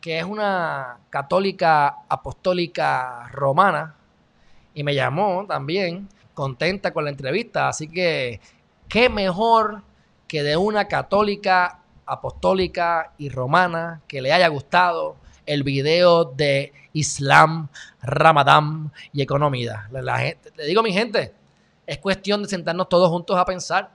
que 0.00 0.18
es 0.18 0.24
una 0.24 0.98
católica 1.10 1.96
apostólica 2.08 3.28
romana, 3.32 3.96
y 4.72 4.84
me 4.84 4.94
llamó 4.94 5.44
también, 5.48 6.08
contenta 6.32 6.92
con 6.92 7.04
la 7.04 7.10
entrevista. 7.10 7.68
Así 7.68 7.88
que, 7.88 8.40
qué 8.88 9.08
mejor 9.08 9.82
que 10.28 10.44
de 10.44 10.56
una 10.56 10.86
católica, 10.86 11.80
apostólica 12.08 13.12
y 13.18 13.28
romana 13.28 14.00
que 14.08 14.22
le 14.22 14.32
haya 14.32 14.48
gustado 14.48 15.16
el 15.46 15.62
video 15.62 16.24
de 16.24 16.72
Islam, 16.92 17.68
Ramadán 18.02 18.92
y 19.12 19.22
economía. 19.22 19.88
le 19.92 20.66
digo, 20.66 20.82
mi 20.82 20.92
gente, 20.92 21.34
es 21.86 21.98
cuestión 21.98 22.42
de 22.42 22.48
sentarnos 22.48 22.88
todos 22.88 23.08
juntos 23.08 23.36
a 23.36 23.44
pensar. 23.44 23.90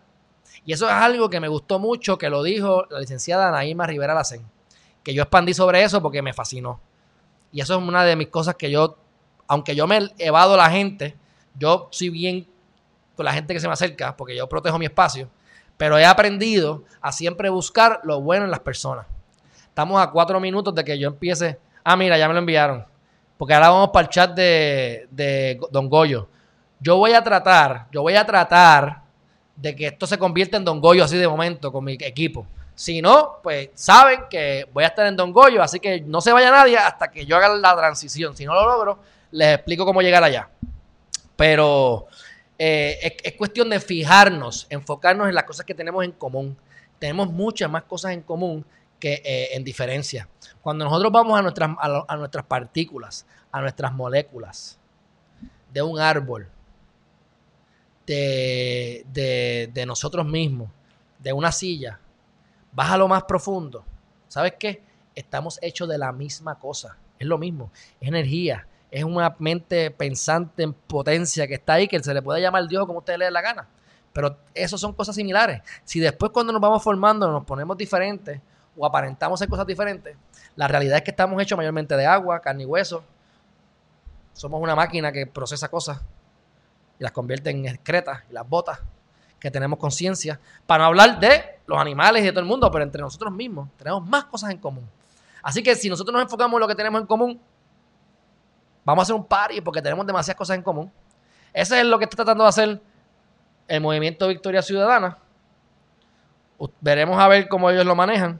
Y 0.65 0.73
eso 0.73 0.87
es 0.87 0.93
algo 0.93 1.29
que 1.29 1.39
me 1.39 1.47
gustó 1.47 1.79
mucho, 1.79 2.17
que 2.17 2.29
lo 2.29 2.41
dijo 2.43 2.85
la 2.89 2.99
licenciada 2.99 3.51
Naima 3.51 3.85
Rivera 3.85 4.13
Lacen, 4.13 4.41
que 5.03 5.13
yo 5.13 5.23
expandí 5.23 5.53
sobre 5.53 5.83
eso 5.83 6.01
porque 6.01 6.21
me 6.21 6.33
fascinó. 6.33 6.79
Y 7.51 7.61
eso 7.61 7.75
es 7.75 7.87
una 7.87 8.03
de 8.03 8.15
mis 8.15 8.29
cosas 8.29 8.55
que 8.55 8.71
yo 8.71 8.97
aunque 9.47 9.75
yo 9.75 9.87
me 9.87 10.11
evado 10.17 10.57
la 10.57 10.69
gente, 10.69 11.15
yo 11.55 11.87
soy 11.91 12.09
bien 12.09 12.47
con 13.15 13.25
la 13.25 13.33
gente 13.33 13.53
que 13.53 13.59
se 13.59 13.67
me 13.67 13.73
acerca, 13.73 14.15
porque 14.17 14.35
yo 14.35 14.47
protejo 14.47 14.79
mi 14.79 14.85
espacio, 14.85 15.29
pero 15.77 15.97
he 15.97 16.05
aprendido 16.05 16.83
a 17.01 17.11
siempre 17.11 17.49
buscar 17.49 17.99
lo 18.03 18.21
bueno 18.21 18.45
en 18.45 18.51
las 18.51 18.59
personas. 18.59 19.05
Estamos 19.67 20.01
a 20.01 20.11
cuatro 20.11 20.39
minutos 20.39 20.73
de 20.75 20.83
que 20.83 20.97
yo 20.97 21.07
empiece. 21.07 21.57
Ah, 21.83 21.95
mira, 21.95 22.17
ya 22.17 22.27
me 22.27 22.33
lo 22.33 22.39
enviaron. 22.39 22.85
Porque 23.37 23.53
ahora 23.53 23.69
vamos 23.69 23.89
para 23.89 24.05
el 24.05 24.09
chat 24.09 24.33
de, 24.33 25.07
de 25.09 25.59
Don 25.71 25.89
Goyo. 25.89 26.27
Yo 26.79 26.97
voy 26.97 27.13
a 27.13 27.23
tratar, 27.23 27.87
yo 27.91 28.01
voy 28.01 28.15
a 28.15 28.25
tratar 28.25 29.01
de 29.55 29.75
que 29.75 29.87
esto 29.87 30.05
se 30.05 30.17
convierta 30.17 30.57
en 30.57 30.65
Don 30.65 30.79
Goyo 30.79 31.03
así 31.03 31.17
de 31.17 31.27
momento 31.27 31.71
con 31.71 31.83
mi 31.83 31.93
equipo. 31.93 32.45
Si 32.75 33.01
no, 33.01 33.39
pues 33.43 33.69
saben 33.75 34.21
que 34.29 34.67
voy 34.73 34.83
a 34.83 34.87
estar 34.87 35.05
en 35.05 35.15
Don 35.15 35.31
Goyo, 35.31 35.61
así 35.61 35.79
que 35.79 36.01
no 36.01 36.21
se 36.21 36.31
vaya 36.31 36.49
nadie 36.49 36.77
hasta 36.77 37.09
que 37.11 37.25
yo 37.25 37.37
haga 37.37 37.49
la 37.49 37.75
transición. 37.75 38.35
Si 38.35 38.45
no 38.45 38.53
lo 38.53 38.65
logro, 38.65 38.99
les 39.31 39.55
explico 39.55 39.85
cómo 39.85 40.01
llegar 40.01 40.23
allá. 40.23 40.49
Pero 41.35 42.07
eh, 42.65 43.17
es, 43.21 43.33
cuestión 43.33 43.69
de 43.69 43.81
fijarnos, 43.81 44.67
enfocarnos 44.69 45.27
en 45.27 45.35
las 45.35 45.43
cosas 45.43 45.65
que 45.65 45.75
tenemos 45.75 46.05
en 46.05 46.13
común. 46.13 46.55
Tenemos 46.97 47.29
muchas 47.29 47.69
más 47.69 47.83
cosas 47.83 48.13
en 48.13 48.21
común 48.21 48.65
que 49.01 49.21
eh, 49.25 49.49
en 49.51 49.65
diferencia. 49.65 50.29
Cuando 50.61 50.85
nosotros 50.85 51.11
vamos 51.11 51.37
a 51.37 51.41
nuestras, 51.41 51.71
a, 51.77 52.15
nuestras 52.15 52.45
partículas, 52.45 53.25
a 53.51 53.59
nuestras 53.59 53.91
moléculas 53.91 54.79
de 55.73 55.81
un 55.81 55.99
árbol, 55.99 56.47
de, 58.07 59.05
de, 59.11 59.69
de 59.73 59.85
nosotros 59.85 60.25
mismos, 60.25 60.69
de 61.19 61.33
una 61.33 61.51
silla, 61.51 61.99
vas 62.71 62.91
a 62.91 62.97
lo 62.97 63.09
más 63.09 63.23
profundo. 63.23 63.83
¿Sabes 64.29 64.53
qué? 64.57 64.81
Estamos 65.15 65.59
hechos 65.61 65.89
de 65.89 65.97
la 65.97 66.13
misma 66.13 66.57
cosa. 66.57 66.95
Es 67.19 67.27
lo 67.27 67.37
mismo. 67.37 67.71
Es 67.99 68.07
energía, 68.07 68.67
es 68.93 69.03
una 69.03 69.35
mente 69.39 69.89
pensante 69.89 70.61
en 70.61 70.71
potencia 70.71 71.47
que 71.47 71.55
está 71.55 71.73
ahí, 71.73 71.87
que 71.87 72.01
se 72.03 72.13
le 72.13 72.21
puede 72.21 72.39
llamar 72.39 72.67
Dios 72.67 72.85
como 72.85 72.99
usted 72.99 73.17
le 73.17 73.25
dé 73.25 73.31
la 73.31 73.41
gana. 73.41 73.67
Pero 74.13 74.37
eso 74.53 74.77
son 74.77 74.93
cosas 74.93 75.15
similares. 75.15 75.63
Si 75.83 75.99
después 75.99 76.31
cuando 76.31 76.53
nos 76.53 76.61
vamos 76.61 76.83
formando 76.83 77.27
nos 77.31 77.43
ponemos 77.43 77.75
diferentes 77.75 78.39
o 78.77 78.85
aparentamos 78.85 79.39
ser 79.39 79.49
cosas 79.49 79.65
diferentes, 79.65 80.15
la 80.55 80.67
realidad 80.67 80.97
es 80.97 81.03
que 81.03 81.09
estamos 81.09 81.41
hechos 81.41 81.57
mayormente 81.57 81.97
de 81.97 82.05
agua, 82.05 82.39
carne 82.39 82.63
y 82.63 82.65
hueso. 82.67 83.03
Somos 84.33 84.61
una 84.61 84.75
máquina 84.75 85.11
que 85.11 85.25
procesa 85.25 85.69
cosas 85.69 85.99
y 86.99 87.03
las 87.03 87.11
convierte 87.11 87.49
en 87.49 87.65
excretas 87.65 88.21
y 88.29 88.33
las 88.33 88.47
botas, 88.47 88.79
que 89.39 89.49
tenemos 89.49 89.79
conciencia. 89.79 90.39
Para 90.67 90.83
no 90.83 90.89
hablar 90.89 91.19
de 91.19 91.61
los 91.65 91.79
animales 91.79 92.21
y 92.21 92.25
de 92.25 92.31
todo 92.31 92.41
el 92.41 92.45
mundo, 92.45 92.69
pero 92.69 92.83
entre 92.83 93.01
nosotros 93.01 93.33
mismos 93.33 93.69
tenemos 93.75 94.05
más 94.05 94.25
cosas 94.25 94.51
en 94.51 94.59
común. 94.59 94.87
Así 95.41 95.63
que 95.63 95.75
si 95.75 95.89
nosotros 95.89 96.13
nos 96.13 96.21
enfocamos 96.21 96.53
en 96.57 96.59
lo 96.59 96.67
que 96.67 96.75
tenemos 96.75 97.01
en 97.01 97.07
común, 97.07 97.41
Vamos 98.85 99.01
a 99.01 99.03
hacer 99.03 99.15
un 99.15 99.25
party 99.25 99.61
porque 99.61 99.81
tenemos 99.81 100.05
demasiadas 100.05 100.37
cosas 100.37 100.57
en 100.57 100.63
común. 100.63 100.91
Ese 101.53 101.79
es 101.79 101.85
lo 101.85 101.97
que 101.97 102.05
está 102.05 102.17
tratando 102.17 102.43
de 102.43 102.49
hacer 102.49 102.81
el 103.67 103.81
movimiento 103.81 104.27
Victoria 104.27 104.61
Ciudadana. 104.61 105.17
Veremos 106.81 107.19
a 107.19 107.27
ver 107.27 107.47
cómo 107.47 107.69
ellos 107.69 107.85
lo 107.85 107.95
manejan. 107.95 108.39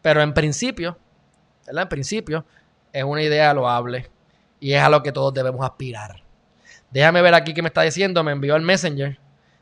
Pero 0.00 0.20
en 0.22 0.34
principio, 0.34 0.96
¿verdad? 1.66 1.82
En 1.82 1.88
principio, 1.88 2.44
es 2.92 3.04
una 3.04 3.22
idea 3.22 3.52
loable. 3.54 4.10
Y 4.60 4.72
es 4.72 4.82
a 4.82 4.88
lo 4.88 5.02
que 5.02 5.12
todos 5.12 5.32
debemos 5.34 5.64
aspirar. 5.64 6.22
Déjame 6.90 7.22
ver 7.22 7.34
aquí 7.34 7.54
qué 7.54 7.62
me 7.62 7.68
está 7.68 7.82
diciendo. 7.82 8.22
Me 8.22 8.32
envió 8.32 8.56
el 8.56 8.62
Messenger. 8.62 9.18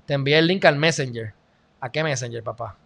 Te 0.07 0.14
envié 0.14 0.38
el 0.38 0.46
link 0.46 0.64
al 0.64 0.76
Messenger. 0.76 1.34
¿A 1.80 1.90
qué 1.90 2.03
Messenger, 2.03 2.42
papá? 2.42 2.76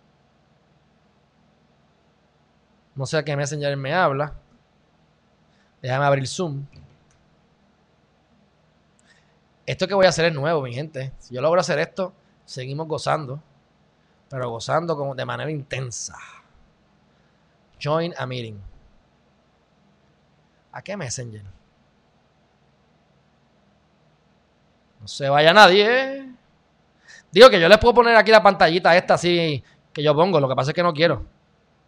No 2.94 3.06
sé 3.06 3.18
a 3.18 3.24
qué 3.24 3.36
Messenger 3.36 3.76
me 3.76 3.92
habla. 3.92 4.34
Déjame 5.82 6.04
abrir 6.04 6.28
Zoom. 6.28 6.66
Esto 9.66 9.88
que 9.88 9.94
voy 9.94 10.06
a 10.06 10.10
hacer 10.10 10.26
es 10.26 10.34
nuevo, 10.34 10.62
mi 10.62 10.74
gente. 10.74 11.12
Si 11.18 11.34
yo 11.34 11.40
logro 11.40 11.60
hacer 11.60 11.78
esto, 11.78 12.12
seguimos 12.44 12.86
gozando. 12.86 13.40
Pero 14.28 14.50
gozando 14.50 14.96
como 14.96 15.14
de 15.14 15.24
manera 15.24 15.50
intensa. 15.50 16.16
Join 17.82 18.14
a 18.16 18.26
meeting. 18.26 18.58
¿A 20.72 20.82
qué 20.82 20.96
Messenger? 20.96 21.42
No 25.00 25.08
se 25.08 25.28
vaya 25.28 25.52
nadie. 25.52 25.86
¿eh? 25.86 26.28
Digo 27.30 27.48
que 27.48 27.60
yo 27.60 27.68
les 27.68 27.78
puedo 27.78 27.94
poner 27.94 28.16
aquí 28.16 28.30
la 28.30 28.42
pantallita 28.42 28.96
esta 28.96 29.14
así 29.14 29.62
que 29.92 30.02
yo 30.02 30.14
pongo. 30.14 30.40
Lo 30.40 30.48
que 30.48 30.56
pasa 30.56 30.72
es 30.72 30.74
que 30.74 30.82
no 30.82 30.92
quiero. 30.92 31.24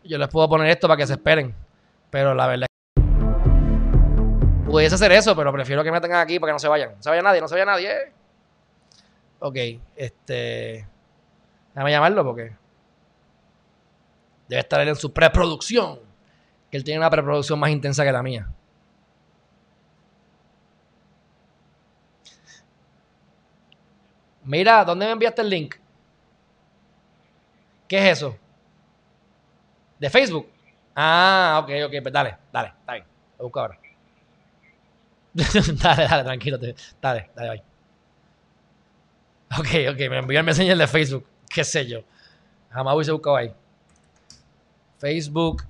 Yo 0.05 0.19
les 0.19 0.29
puedo 0.29 0.49
poner 0.49 0.69
esto 0.71 0.87
para 0.89 0.99
que 0.99 1.07
se 1.07 1.15
esperen. 1.15 1.55
Pero 2.11 2.35
la 2.35 2.47
verdad 2.47 2.67
pudiese 4.67 4.95
hacer 4.95 5.13
eso, 5.13 5.35
pero 5.35 5.53
prefiero 5.53 5.83
que 5.83 5.93
me 5.93 6.01
tengan 6.01 6.21
aquí 6.21 6.39
para 6.39 6.51
que 6.51 6.55
no 6.55 6.59
se 6.59 6.69
vayan. 6.69 6.97
No 6.97 7.03
se 7.03 7.11
vaya 7.11 7.23
nadie, 7.23 7.41
no 7.41 7.49
se 7.49 7.55
vaya 7.55 7.65
nadie. 7.65 8.13
Ok, 9.39 9.57
este. 9.95 10.87
Déjame 11.75 11.91
llamarlo 11.91 12.25
porque. 12.25 12.55
Debe 14.49 14.61
estar 14.61 14.81
él 14.81 14.89
en 14.89 14.97
su 14.97 15.13
preproducción. 15.13 16.01
Que 16.71 16.77
él 16.77 16.85
tiene 16.85 16.99
una 16.99 17.11
preproducción 17.11 17.59
más 17.59 17.71
intensa 17.71 18.05
que 18.05 18.13
la 18.13 18.23
mía. 18.23 18.49
Mira, 24.45 24.85
¿dónde 24.85 25.07
me 25.07 25.13
enviaste 25.13 25.43
el 25.43 25.51
link? 25.51 25.75
¿Qué 27.89 27.99
es 27.99 28.19
eso? 28.19 28.37
¿De 29.99 30.09
Facebook? 30.09 30.49
Ah, 30.95 31.61
ok, 31.63 31.71
ok, 31.87 32.03
pues 32.03 32.13
dale, 32.13 32.37
dale, 32.53 32.73
dale. 32.87 33.05
Lo 33.39 33.45
busco 33.45 33.61
ahora. 33.61 33.86
dale, 35.83 36.09
dale, 36.09 36.25
tranquilo. 36.25 36.59
Dale, 37.01 37.31
dale, 37.35 37.51
bye. 37.51 37.63
Ok, 39.59 39.93
ok, 39.93 40.11
me 40.11 40.19
envió 40.19 40.41
el 40.41 40.47
messenger 40.47 40.77
de 40.77 40.87
Facebook. 40.87 41.27
¿Qué 41.49 41.63
sé 41.63 41.87
yo? 41.87 42.01
Jamás 42.71 42.95
hubiese 42.95 43.13
buscado 43.13 43.37
ahí. 43.37 43.55
Facebook. 44.99 45.63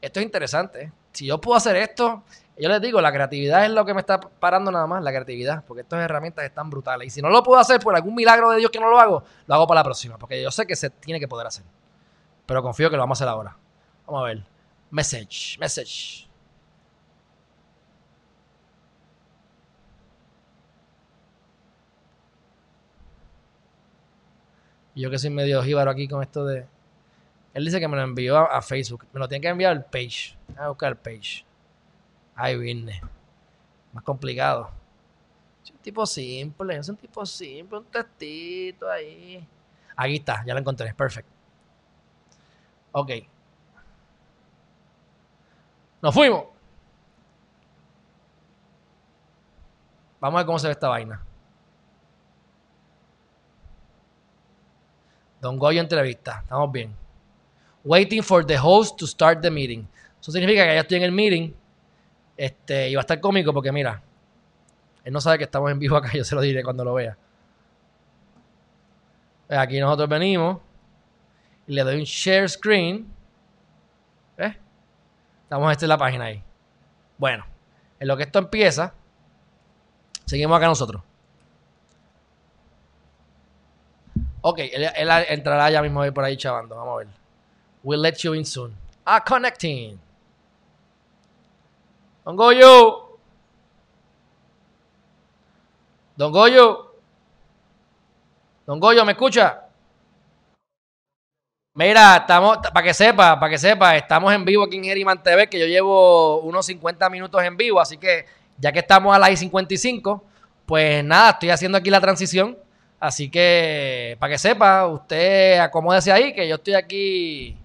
Esto 0.00 0.20
es 0.20 0.26
interesante. 0.26 0.82
¿eh? 0.84 0.92
Si 1.12 1.26
yo 1.26 1.40
puedo 1.40 1.56
hacer 1.56 1.76
esto, 1.76 2.24
yo 2.58 2.68
les 2.68 2.80
digo, 2.80 3.00
la 3.00 3.12
creatividad 3.12 3.64
es 3.64 3.70
lo 3.70 3.84
que 3.84 3.94
me 3.94 4.00
está 4.00 4.18
parando 4.18 4.70
nada 4.70 4.86
más, 4.86 5.02
la 5.02 5.10
creatividad, 5.10 5.64
porque 5.64 5.82
estas 5.82 6.00
herramientas 6.00 6.44
están 6.44 6.70
brutales. 6.70 7.06
Y 7.06 7.10
si 7.10 7.22
no 7.22 7.28
lo 7.28 7.42
puedo 7.42 7.60
hacer 7.60 7.80
por 7.80 7.94
algún 7.94 8.14
milagro 8.14 8.50
de 8.50 8.58
Dios 8.58 8.70
que 8.70 8.80
no 8.80 8.90
lo 8.90 8.98
hago, 8.98 9.22
lo 9.46 9.54
hago 9.54 9.66
para 9.66 9.80
la 9.80 9.84
próxima, 9.84 10.18
porque 10.18 10.42
yo 10.42 10.50
sé 10.50 10.66
que 10.66 10.74
se 10.74 10.90
tiene 10.90 11.20
que 11.20 11.28
poder 11.28 11.46
hacer. 11.46 11.64
Pero 12.46 12.62
confío 12.62 12.90
que 12.90 12.96
lo 12.96 13.02
vamos 13.02 13.20
a 13.20 13.24
hacer 13.24 13.28
ahora. 13.28 13.56
Vamos 14.06 14.22
a 14.22 14.26
ver. 14.26 14.42
Message, 14.90 15.58
message. 15.58 16.31
Yo 24.94 25.10
que 25.10 25.18
soy 25.18 25.30
medio 25.30 25.62
jíbaro 25.62 25.90
aquí 25.90 26.06
con 26.06 26.22
esto 26.22 26.44
de... 26.44 26.66
Él 27.54 27.64
dice 27.64 27.80
que 27.80 27.88
me 27.88 27.96
lo 27.96 28.02
envió 28.02 28.38
a, 28.38 28.62
Facebook. 28.62 29.06
Me 29.12 29.20
lo 29.20 29.28
tiene 29.28 29.42
que 29.42 29.48
enviar 29.48 29.72
al 29.72 29.84
page. 29.84 30.36
A 30.56 30.68
buscar 30.68 30.92
el 30.92 30.98
page. 30.98 31.44
Ahí 32.34 32.58
viene. 32.58 33.00
Más 33.92 34.04
complicado. 34.04 34.70
Es 35.62 35.70
un 35.70 35.78
tipo 35.78 36.04
simple, 36.06 36.76
es 36.76 36.88
un 36.88 36.96
tipo 36.96 37.24
simple, 37.24 37.78
un 37.78 37.84
testito 37.84 38.90
ahí. 38.90 39.46
Aquí 39.96 40.16
está, 40.16 40.44
ya 40.44 40.54
lo 40.54 40.60
encontré, 40.60 40.92
perfecto. 40.94 41.30
Ok. 42.92 43.10
Nos 46.00 46.14
fuimos. 46.14 46.46
Vamos 50.20 50.38
a 50.38 50.40
ver 50.40 50.46
cómo 50.46 50.58
se 50.58 50.68
ve 50.68 50.72
esta 50.72 50.88
vaina. 50.88 51.22
Don 55.42 55.58
Goyo 55.58 55.80
entrevista. 55.80 56.38
Estamos 56.44 56.70
bien. 56.70 56.94
Waiting 57.82 58.22
for 58.22 58.46
the 58.46 58.56
host 58.56 58.96
to 58.96 59.08
start 59.08 59.42
the 59.42 59.50
meeting. 59.50 59.88
Eso 60.20 60.30
significa 60.30 60.64
que 60.64 60.74
ya 60.74 60.80
estoy 60.80 60.98
en 60.98 61.02
el 61.02 61.10
meeting. 61.10 61.52
Este, 62.36 62.88
y 62.88 62.94
va 62.94 63.00
a 63.00 63.02
estar 63.02 63.20
cómico 63.20 63.52
porque 63.52 63.72
mira, 63.72 64.00
él 65.02 65.12
no 65.12 65.20
sabe 65.20 65.38
que 65.38 65.44
estamos 65.44 65.68
en 65.72 65.80
vivo 65.80 65.96
acá, 65.96 66.12
yo 66.14 66.22
se 66.22 66.36
lo 66.36 66.40
diré 66.40 66.62
cuando 66.62 66.84
lo 66.84 66.94
vea. 66.94 67.18
Aquí 69.48 69.80
nosotros 69.80 70.08
venimos 70.08 70.58
y 71.66 71.74
le 71.74 71.82
doy 71.82 71.96
un 71.96 72.04
share 72.04 72.48
screen. 72.48 73.12
¿Ves? 74.36 74.56
Estamos 75.42 75.72
esta 75.72 75.84
en 75.84 75.88
la 75.88 75.98
página 75.98 76.26
ahí. 76.26 76.42
Bueno, 77.18 77.44
en 77.98 78.06
lo 78.06 78.16
que 78.16 78.22
esto 78.22 78.38
empieza, 78.38 78.94
seguimos 80.24 80.56
acá 80.56 80.66
nosotros. 80.66 81.02
Ok, 84.42 84.58
él, 84.58 85.08
entrará 85.28 85.70
ya 85.70 85.80
mismo 85.80 86.02
por 86.12 86.24
ahí 86.24 86.36
chavando. 86.36 86.76
Vamos 86.76 86.94
a 86.94 86.98
ver. 86.98 87.08
We'll 87.82 88.02
let 88.02 88.16
you 88.18 88.34
in 88.34 88.44
soon. 88.44 88.74
Ah, 89.04 89.22
connecting. 89.22 89.98
Don 92.24 92.36
Goyo. 92.36 93.18
Don 96.16 96.32
Goyo. 96.32 96.94
Don 98.66 98.78
Goyo, 98.78 99.04
¿me 99.04 99.12
escucha? 99.12 99.62
Mira, 101.74 102.16
estamos, 102.18 102.58
para 102.58 102.84
que 102.84 102.92
sepa, 102.92 103.40
para 103.40 103.50
que 103.50 103.58
sepa, 103.58 103.96
estamos 103.96 104.32
en 104.34 104.44
vivo 104.44 104.64
aquí 104.64 104.76
en 104.76 104.84
Geriman 104.84 105.22
TV, 105.22 105.48
que 105.48 105.58
yo 105.58 105.66
llevo 105.66 106.40
unos 106.40 106.66
50 106.66 107.08
minutos 107.08 107.42
en 107.42 107.56
vivo, 107.56 107.80
así 107.80 107.96
que 107.96 108.26
ya 108.58 108.70
que 108.70 108.80
estamos 108.80 109.16
a 109.16 109.18
las 109.18 109.38
55, 109.38 110.22
pues 110.66 111.02
nada, 111.02 111.30
estoy 111.30 111.48
haciendo 111.48 111.78
aquí 111.78 111.88
la 111.88 112.00
transición. 112.00 112.58
Así 113.02 113.28
que, 113.28 114.16
para 114.20 114.30
que 114.30 114.38
sepa, 114.38 114.86
usted 114.86 115.58
acomódese 115.58 116.12
ahí, 116.12 116.32
que 116.32 116.46
yo 116.46 116.54
estoy 116.54 116.74
aquí 116.74 117.58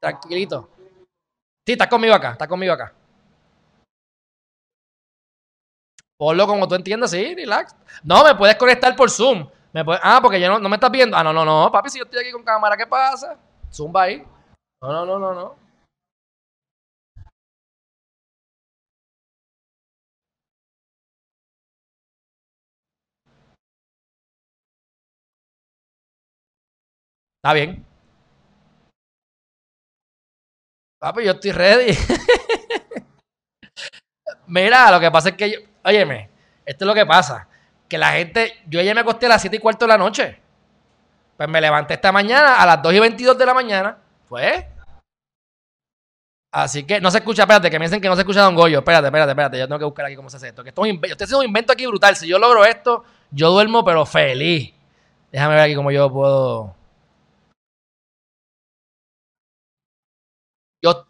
tranquilito. 0.00 0.68
Sí, 1.64 1.74
está 1.74 1.88
conmigo 1.88 2.14
acá, 2.14 2.32
está 2.32 2.48
conmigo 2.48 2.72
acá. 2.72 2.92
Ponlo 6.16 6.48
como 6.48 6.66
tú 6.66 6.74
entiendas, 6.74 7.12
sí, 7.12 7.32
relax. 7.32 7.76
No, 8.02 8.24
me 8.24 8.34
puedes 8.34 8.56
conectar 8.56 8.96
por 8.96 9.08
Zoom. 9.08 9.48
Me 9.72 9.84
ah, 10.02 10.18
porque 10.20 10.40
ya 10.40 10.48
no, 10.48 10.68
me 10.68 10.74
estás 10.74 10.90
viendo. 10.90 11.16
Ah, 11.16 11.22
no, 11.22 11.32
no, 11.32 11.44
no, 11.44 11.70
papi, 11.70 11.88
si 11.88 11.98
yo 11.98 12.04
estoy 12.04 12.22
aquí 12.22 12.32
con 12.32 12.42
cámara, 12.42 12.76
¿qué 12.76 12.88
pasa? 12.88 13.38
Zoom 13.72 13.92
va 13.94 14.02
ahí. 14.02 14.26
No, 14.82 14.90
no, 14.90 15.06
no, 15.06 15.18
no, 15.20 15.32
no. 15.32 15.67
Está 27.38 27.52
bien. 27.52 27.86
Papi, 30.98 31.24
yo 31.24 31.32
estoy 31.32 31.52
ready. 31.52 31.96
Mira, 34.48 34.90
lo 34.90 34.98
que 34.98 35.10
pasa 35.10 35.28
es 35.28 35.36
que 35.36 35.50
yo, 35.50 35.58
óyeme, 35.84 36.30
esto 36.66 36.84
es 36.84 36.86
lo 36.86 36.94
que 36.94 37.06
pasa. 37.06 37.46
Que 37.88 37.96
la 37.96 38.12
gente, 38.12 38.52
yo 38.66 38.80
ayer 38.80 38.94
me 38.94 39.02
acosté 39.02 39.26
a 39.26 39.30
las 39.30 39.40
7 39.40 39.56
y 39.56 39.60
cuarto 39.60 39.84
de 39.84 39.88
la 39.88 39.98
noche. 39.98 40.40
Pues 41.36 41.48
me 41.48 41.60
levanté 41.60 41.94
esta 41.94 42.10
mañana 42.10 42.60
a 42.60 42.66
las 42.66 42.82
2 42.82 42.94
y 42.94 42.98
22 42.98 43.38
de 43.38 43.46
la 43.46 43.54
mañana. 43.54 43.98
Pues. 44.28 44.64
Así 46.50 46.82
que 46.84 47.00
no 47.00 47.10
se 47.10 47.18
escucha, 47.18 47.42
espérate, 47.42 47.70
que 47.70 47.78
me 47.78 47.84
dicen 47.84 48.00
que 48.00 48.08
no 48.08 48.16
se 48.16 48.22
escucha 48.22 48.42
Don 48.42 48.56
Goyo. 48.56 48.78
Espérate, 48.78 49.06
espérate, 49.06 49.30
espérate. 49.30 49.58
Yo 49.58 49.68
tengo 49.68 49.78
que 49.78 49.84
buscar 49.84 50.06
aquí 50.06 50.16
cómo 50.16 50.28
se 50.28 50.38
hace 50.38 50.48
esto. 50.48 50.64
Que 50.64 50.70
esto 50.70 50.84
yo 50.84 50.92
estoy 50.92 51.12
haciendo 51.12 51.38
un 51.38 51.44
invento 51.44 51.72
aquí 51.72 51.86
brutal. 51.86 52.16
Si 52.16 52.26
yo 52.26 52.40
logro 52.40 52.64
esto, 52.64 53.04
yo 53.30 53.50
duermo, 53.50 53.84
pero 53.84 54.04
feliz. 54.04 54.74
Déjame 55.30 55.54
ver 55.54 55.64
aquí 55.64 55.76
cómo 55.76 55.92
yo 55.92 56.10
puedo. 56.10 56.77
Yo, 60.82 61.06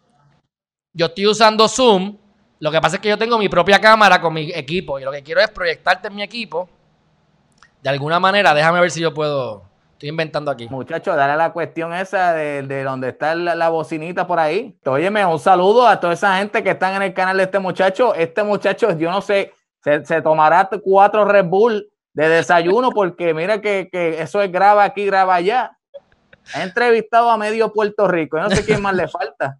yo 0.93 1.05
estoy 1.07 1.27
usando 1.27 1.67
Zoom. 1.67 2.17
Lo 2.59 2.71
que 2.71 2.81
pasa 2.81 2.97
es 2.97 3.01
que 3.01 3.09
yo 3.09 3.17
tengo 3.17 3.37
mi 3.37 3.47
propia 3.47 3.79
cámara 3.79 4.19
con 4.19 4.33
mi 4.33 4.51
equipo 4.51 4.99
y 4.99 5.03
lo 5.03 5.11
que 5.11 5.23
quiero 5.23 5.39
es 5.41 5.49
proyectarte 5.49 6.09
en 6.09 6.15
mi 6.15 6.23
equipo. 6.23 6.69
De 7.81 7.89
alguna 7.89 8.19
manera, 8.19 8.53
déjame 8.53 8.81
ver 8.81 8.91
si 8.91 8.99
yo 8.99 9.13
puedo. 9.13 9.63
Estoy 9.93 10.09
inventando 10.09 10.49
aquí. 10.49 10.67
Muchachos, 10.69 11.15
dale 11.15 11.35
la 11.35 11.51
cuestión 11.51 11.93
esa 11.93 12.33
de, 12.33 12.63
de 12.63 12.83
donde 12.83 13.09
está 13.09 13.35
la, 13.35 13.69
bocinita 13.69 14.25
por 14.27 14.39
ahí. 14.39 14.77
Óyeme, 14.85 15.25
un 15.25 15.39
saludo 15.39 15.87
a 15.87 15.99
toda 15.99 16.13
esa 16.13 16.37
gente 16.37 16.63
que 16.63 16.71
están 16.71 16.95
en 16.95 17.01
el 17.01 17.13
canal 17.13 17.37
de 17.37 17.43
este 17.43 17.59
muchacho. 17.59 18.13
Este 18.15 18.43
muchacho, 18.43 18.97
yo 18.97 19.11
no 19.11 19.21
sé, 19.21 19.53
se, 19.83 20.21
tomará 20.21 20.69
cuatro 20.81 21.25
Red 21.25 21.45
Bull 21.45 21.89
de 22.13 22.29
desayuno 22.29 22.91
porque 22.91 23.33
mira 23.33 23.59
que, 23.59 23.89
que 23.91 24.21
eso 24.21 24.41
es 24.41 24.51
graba 24.51 24.85
aquí, 24.85 25.05
graba 25.05 25.35
allá. 25.35 25.78
He 26.55 26.61
entrevistado 26.61 27.29
a 27.29 27.37
medio 27.37 27.71
Puerto 27.71 28.07
Rico. 28.07 28.37
Yo 28.37 28.43
no 28.43 28.49
sé 28.49 28.65
quién 28.65 28.81
más 28.81 28.95
le 28.95 29.07
falta. 29.07 29.59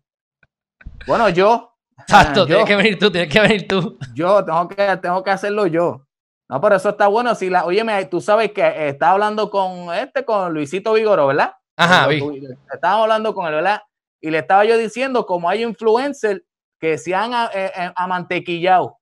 Bueno, 1.06 1.30
yo. 1.30 1.76
Exacto, 1.98 2.46
tienes 2.46 2.66
que 2.66 2.76
venir 2.76 2.98
tú, 2.98 3.12
tienes 3.12 3.32
que 3.32 3.40
venir 3.40 3.68
tú. 3.68 3.98
Yo 4.14 4.44
tengo 4.44 4.68
que, 4.68 4.98
tengo 4.98 5.24
que 5.24 5.32
hacerlo 5.32 5.68
yo. 5.68 6.06
No, 6.48 6.60
pero 6.60 6.76
eso 6.76 6.90
está 6.90 7.08
bueno. 7.08 7.36
Si 7.36 7.50
la, 7.50 7.66
óyeme, 7.66 8.06
tú 8.06 8.22
sabes 8.22 8.52
que 8.52 8.90
estaba 8.90 9.14
hablando 9.14 9.50
con 9.50 9.94
este, 9.94 10.26
con 10.26 10.54
Luisito 10.54 10.94
Vigoro, 10.94 11.28
¿verdad? 11.28 11.54
Ajá, 11.78 12.08
vi. 12.08 12.22
Estábamos 12.74 13.04
hablando 13.04 13.34
con 13.34 13.48
él, 13.48 13.56
¿verdad? 13.56 13.82
Y 14.22 14.32
le 14.32 14.40
estaba 14.40 14.66
yo 14.66 14.78
diciendo, 14.78 15.26
como 15.26 15.50
hay 15.50 15.64
influencers 15.64 16.42
que 16.80 16.98
se 16.98 17.14
han 17.14 17.34
eh, 17.34 17.72
eh, 17.76 17.92
amantequillado. 17.96 18.99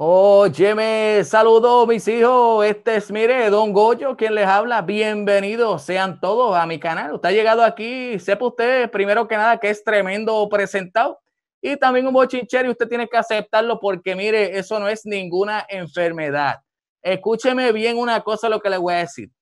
Óyeme, 0.00 1.24
saludos 1.24 1.88
mis 1.88 2.06
hijos. 2.06 2.64
Este 2.64 2.94
es, 2.94 3.10
mire, 3.10 3.50
Don 3.50 3.72
Goyo, 3.72 4.16
quien 4.16 4.36
les 4.36 4.46
habla. 4.46 4.80
Bienvenidos 4.80 5.82
sean 5.82 6.20
todos 6.20 6.56
a 6.56 6.66
mi 6.66 6.78
canal. 6.78 7.14
Usted 7.14 7.30
ha 7.30 7.32
llegado 7.32 7.64
aquí, 7.64 8.16
sepa 8.20 8.46
usted, 8.46 8.88
primero 8.92 9.26
que 9.26 9.36
nada, 9.36 9.58
que 9.58 9.70
es 9.70 9.82
tremendo 9.82 10.48
presentado 10.48 11.18
y 11.60 11.76
también 11.76 12.06
un 12.06 12.12
bochinchero 12.12 12.68
y 12.68 12.70
usted 12.70 12.86
tiene 12.86 13.08
que 13.08 13.16
aceptarlo 13.16 13.80
porque, 13.80 14.14
mire, 14.14 14.56
eso 14.56 14.78
no 14.78 14.86
es 14.86 15.04
ninguna 15.04 15.66
enfermedad. 15.68 16.60
Escúcheme 17.02 17.72
bien 17.72 17.98
una 17.98 18.20
cosa 18.20 18.48
lo 18.48 18.60
que 18.60 18.70
le 18.70 18.78
voy 18.78 18.94
a 18.94 18.98
decir. 18.98 19.32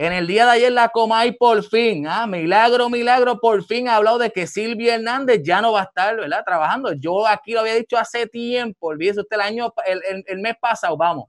En 0.00 0.14
el 0.14 0.26
día 0.26 0.46
de 0.46 0.52
ayer 0.52 0.72
la 0.72 0.88
Comay 0.88 1.32
por 1.32 1.62
fin, 1.62 2.06
ah, 2.06 2.26
milagro, 2.26 2.88
milagro, 2.88 3.38
por 3.38 3.62
fin 3.66 3.86
ha 3.86 3.96
hablado 3.96 4.16
de 4.16 4.30
que 4.30 4.46
Silvia 4.46 4.94
Hernández 4.94 5.42
ya 5.44 5.60
no 5.60 5.72
va 5.72 5.82
a 5.82 5.84
estar, 5.84 6.16
¿verdad? 6.16 6.42
Trabajando. 6.42 6.94
Yo 6.94 7.26
aquí 7.26 7.52
lo 7.52 7.60
había 7.60 7.74
dicho 7.74 7.98
hace 7.98 8.26
tiempo, 8.26 8.86
olvídese 8.86 9.20
usted 9.20 9.36
el 9.36 9.42
año, 9.42 9.74
el, 10.26 10.38
mes 10.38 10.54
pasado, 10.58 10.96
vamos. 10.96 11.26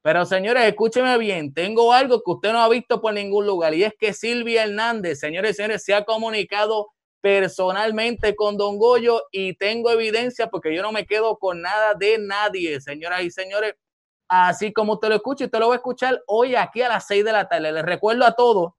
Pero 0.00 0.24
señores, 0.24 0.64
escúcheme 0.64 1.18
bien, 1.18 1.52
tengo 1.52 1.92
algo 1.92 2.22
que 2.22 2.30
usted 2.30 2.52
no 2.54 2.60
ha 2.60 2.70
visto 2.70 3.02
por 3.02 3.12
ningún 3.12 3.44
lugar 3.44 3.74
y 3.74 3.84
es 3.84 3.92
que 4.00 4.14
Silvia 4.14 4.64
Hernández, 4.64 5.20
señores 5.20 5.50
y 5.50 5.54
señores, 5.54 5.84
se 5.84 5.92
ha 5.92 6.06
comunicado 6.06 6.86
personalmente 7.20 8.34
con 8.34 8.56
Don 8.56 8.78
Goyo 8.78 9.24
y 9.30 9.58
tengo 9.58 9.90
evidencia 9.90 10.46
porque 10.46 10.74
yo 10.74 10.80
no 10.80 10.90
me 10.90 11.04
quedo 11.04 11.36
con 11.36 11.60
nada 11.60 11.92
de 11.92 12.16
nadie, 12.18 12.80
señoras 12.80 13.24
y 13.24 13.30
señores 13.30 13.74
así 14.28 14.72
como 14.72 14.94
usted 14.94 15.08
lo 15.08 15.16
escucha, 15.16 15.44
usted 15.44 15.58
lo 15.58 15.68
va 15.68 15.74
a 15.74 15.76
escuchar 15.76 16.22
hoy 16.26 16.54
aquí 16.54 16.82
a 16.82 16.88
las 16.88 17.06
6 17.06 17.24
de 17.24 17.32
la 17.32 17.48
tarde. 17.48 17.72
Les 17.72 17.84
recuerdo 17.84 18.24
a 18.24 18.32
todos 18.32 18.72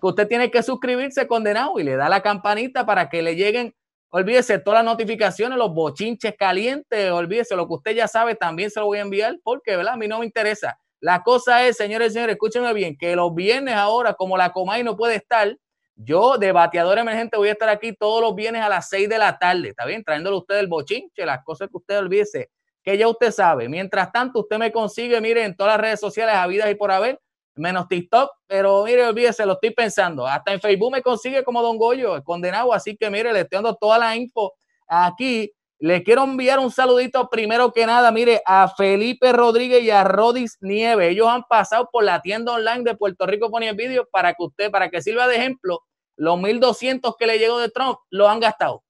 que 0.00 0.06
usted 0.06 0.28
tiene 0.28 0.50
que 0.50 0.62
suscribirse 0.62 1.26
condenado 1.26 1.78
y 1.78 1.84
le 1.84 1.96
da 1.96 2.08
la 2.08 2.22
campanita 2.22 2.84
para 2.84 3.08
que 3.08 3.22
le 3.22 3.36
lleguen, 3.36 3.74
olvídese 4.10 4.58
todas 4.58 4.84
las 4.84 4.92
notificaciones, 4.92 5.56
los 5.56 5.72
bochinches 5.72 6.34
calientes, 6.36 7.10
olvídese 7.12 7.54
lo 7.54 7.68
que 7.68 7.74
usted 7.74 7.94
ya 7.94 8.08
sabe, 8.08 8.34
también 8.34 8.70
se 8.70 8.80
lo 8.80 8.86
voy 8.86 8.98
a 8.98 9.02
enviar 9.02 9.38
porque, 9.44 9.76
¿verdad? 9.76 9.94
A 9.94 9.96
mí 9.96 10.08
no 10.08 10.18
me 10.18 10.26
interesa. 10.26 10.78
La 11.00 11.22
cosa 11.22 11.66
es, 11.66 11.76
señores 11.76 12.10
y 12.10 12.14
señores, 12.14 12.34
escúchenme 12.34 12.72
bien, 12.72 12.96
que 12.96 13.14
los 13.16 13.34
viernes 13.34 13.74
ahora, 13.74 14.14
como 14.14 14.36
la 14.36 14.52
Comay 14.52 14.82
no 14.82 14.96
puede 14.96 15.16
estar, 15.16 15.56
yo 15.94 16.36
de 16.38 16.52
bateador 16.52 16.98
emergente 16.98 17.36
voy 17.36 17.48
a 17.48 17.52
estar 17.52 17.68
aquí 17.68 17.92
todos 17.92 18.20
los 18.22 18.34
viernes 18.34 18.62
a 18.62 18.68
las 18.68 18.88
6 18.88 19.08
de 19.08 19.18
la 19.18 19.38
tarde, 19.38 19.68
¿está 19.68 19.84
bien? 19.84 20.02
Trayéndole 20.02 20.36
a 20.36 20.38
usted 20.40 20.58
el 20.58 20.66
bochinche, 20.66 21.24
las 21.24 21.44
cosas 21.44 21.68
que 21.68 21.76
usted 21.76 21.98
olvídese 21.98 22.50
que 22.82 22.98
ya 22.98 23.08
usted 23.08 23.30
sabe. 23.30 23.68
Mientras 23.68 24.10
tanto, 24.12 24.40
usted 24.40 24.58
me 24.58 24.72
consigue, 24.72 25.20
mire, 25.20 25.44
en 25.44 25.56
todas 25.56 25.74
las 25.74 25.80
redes 25.80 26.00
sociales, 26.00 26.34
habidas 26.34 26.70
y 26.70 26.74
por 26.74 26.90
haber, 26.90 27.20
menos 27.54 27.88
TikTok, 27.88 28.30
pero 28.46 28.84
mire, 28.84 29.06
olvídese, 29.06 29.46
lo 29.46 29.54
estoy 29.54 29.70
pensando. 29.70 30.26
Hasta 30.26 30.52
en 30.52 30.60
Facebook 30.60 30.92
me 30.92 31.02
consigue 31.02 31.44
como 31.44 31.62
Don 31.62 31.76
Goyo, 31.76 32.22
condenado, 32.24 32.72
así 32.72 32.96
que 32.96 33.10
mire, 33.10 33.32
le 33.32 33.40
estoy 33.40 33.56
dando 33.56 33.74
toda 33.74 33.98
la 33.98 34.16
info 34.16 34.54
aquí. 34.86 35.52
Le 35.78 36.04
quiero 36.04 36.22
enviar 36.22 36.60
un 36.60 36.70
saludito 36.70 37.28
primero 37.28 37.72
que 37.72 37.84
nada, 37.86 38.12
mire, 38.12 38.40
a 38.46 38.68
Felipe 38.68 39.32
Rodríguez 39.32 39.82
y 39.82 39.90
a 39.90 40.04
Rodis 40.04 40.56
Nieve. 40.60 41.08
Ellos 41.08 41.26
han 41.26 41.42
pasado 41.42 41.88
por 41.90 42.04
la 42.04 42.22
tienda 42.22 42.52
online 42.52 42.84
de 42.84 42.96
Puerto 42.96 43.26
Rico 43.26 43.50
Pone 43.50 43.72
Video 43.72 44.06
para 44.10 44.32
que 44.34 44.44
usted, 44.44 44.70
para 44.70 44.90
que 44.90 45.02
sirva 45.02 45.26
de 45.26 45.36
ejemplo, 45.36 45.80
los 46.16 46.38
1200 46.38 47.16
que 47.16 47.26
le 47.26 47.38
llegó 47.38 47.58
de 47.58 47.68
Trump 47.68 47.98
lo 48.10 48.28
han 48.28 48.38
gastado. 48.38 48.84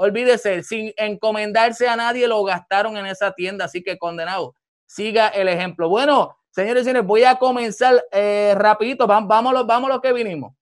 Olvídese, 0.00 0.62
sin 0.62 0.92
encomendarse 0.96 1.88
a 1.88 1.96
nadie, 1.96 2.28
lo 2.28 2.44
gastaron 2.44 2.96
en 2.96 3.06
esa 3.06 3.32
tienda, 3.32 3.64
así 3.64 3.82
que 3.82 3.98
condenado. 3.98 4.54
Siga 4.86 5.26
el 5.26 5.48
ejemplo. 5.48 5.88
Bueno, 5.88 6.36
señores 6.50 6.82
y 6.82 6.84
señores, 6.84 7.04
voy 7.04 7.24
a 7.24 7.34
comenzar 7.34 8.00
eh, 8.12 8.54
rapidito. 8.56 9.08
Vamos, 9.08 9.88
lo 9.88 10.00
que 10.00 10.12
vinimos. 10.12 10.54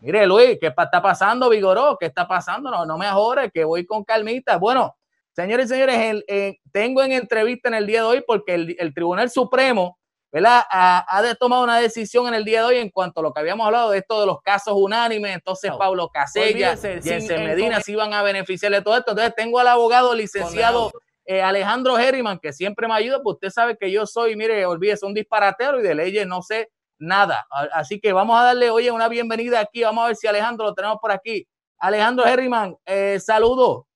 Mire, 0.00 0.24
Luis, 0.28 0.58
¿qué 0.60 0.68
está 0.68 1.02
pasando, 1.02 1.48
Vigoró? 1.48 1.96
¿Qué 1.98 2.06
está 2.06 2.28
pasando? 2.28 2.70
No, 2.70 2.86
no 2.86 2.96
me 2.96 3.06
ajores, 3.06 3.50
que 3.52 3.64
voy 3.64 3.84
con 3.84 4.04
calmita. 4.04 4.58
Bueno, 4.58 4.96
señores 5.32 5.66
y 5.66 5.68
señores, 5.70 6.24
tengo 6.70 7.02
en 7.02 7.10
entrevista 7.10 7.66
en 7.68 7.74
el 7.74 7.86
día 7.88 8.02
de 8.02 8.06
hoy 8.06 8.24
porque 8.24 8.54
el 8.54 8.94
Tribunal 8.94 9.28
Supremo 9.28 9.98
ha, 10.44 11.06
ha 11.08 11.34
tomado 11.36 11.62
una 11.62 11.78
decisión 11.78 12.26
en 12.28 12.34
el 12.34 12.44
día 12.44 12.60
de 12.60 12.66
hoy 12.66 12.76
en 12.78 12.90
cuanto 12.90 13.20
a 13.20 13.22
lo 13.22 13.32
que 13.32 13.40
habíamos 13.40 13.66
hablado 13.66 13.90
de 13.90 13.98
esto 13.98 14.20
de 14.20 14.26
los 14.26 14.42
casos 14.42 14.74
unánimes. 14.76 15.34
Entonces, 15.34 15.70
Pablo 15.78 16.08
Casella, 16.08 16.76
Jensen 16.76 17.44
Medina 17.44 17.80
se 17.80 17.92
iban 17.92 18.12
a 18.12 18.22
beneficiar 18.22 18.72
de 18.72 18.82
todo 18.82 18.96
esto. 18.96 19.12
Entonces, 19.12 19.34
tengo 19.36 19.58
al 19.58 19.68
abogado 19.68 20.14
licenciado 20.14 20.92
eh, 21.24 21.42
Alejandro 21.42 21.98
Herriman, 21.98 22.38
que 22.38 22.52
siempre 22.52 22.86
me 22.86 22.94
ayuda, 22.94 23.20
pues 23.22 23.34
usted 23.34 23.50
sabe 23.50 23.76
que 23.76 23.90
yo 23.90 24.06
soy, 24.06 24.36
mire, 24.36 24.64
olvídese, 24.66 25.06
un 25.06 25.14
disparatero 25.14 25.80
y 25.80 25.82
de 25.82 25.94
leyes 25.94 26.26
no 26.26 26.42
sé 26.42 26.70
nada. 26.98 27.46
Así 27.72 28.00
que 28.00 28.12
vamos 28.12 28.38
a 28.38 28.44
darle, 28.44 28.70
oye, 28.70 28.90
una 28.90 29.08
bienvenida 29.08 29.60
aquí. 29.60 29.82
Vamos 29.82 30.04
a 30.04 30.06
ver 30.08 30.16
si 30.16 30.26
Alejandro 30.26 30.66
lo 30.66 30.74
tenemos 30.74 30.98
por 31.00 31.10
aquí. 31.10 31.46
Alejandro 31.78 32.26
Herriman, 32.26 32.76
eh, 32.86 33.18
saludo. 33.20 33.86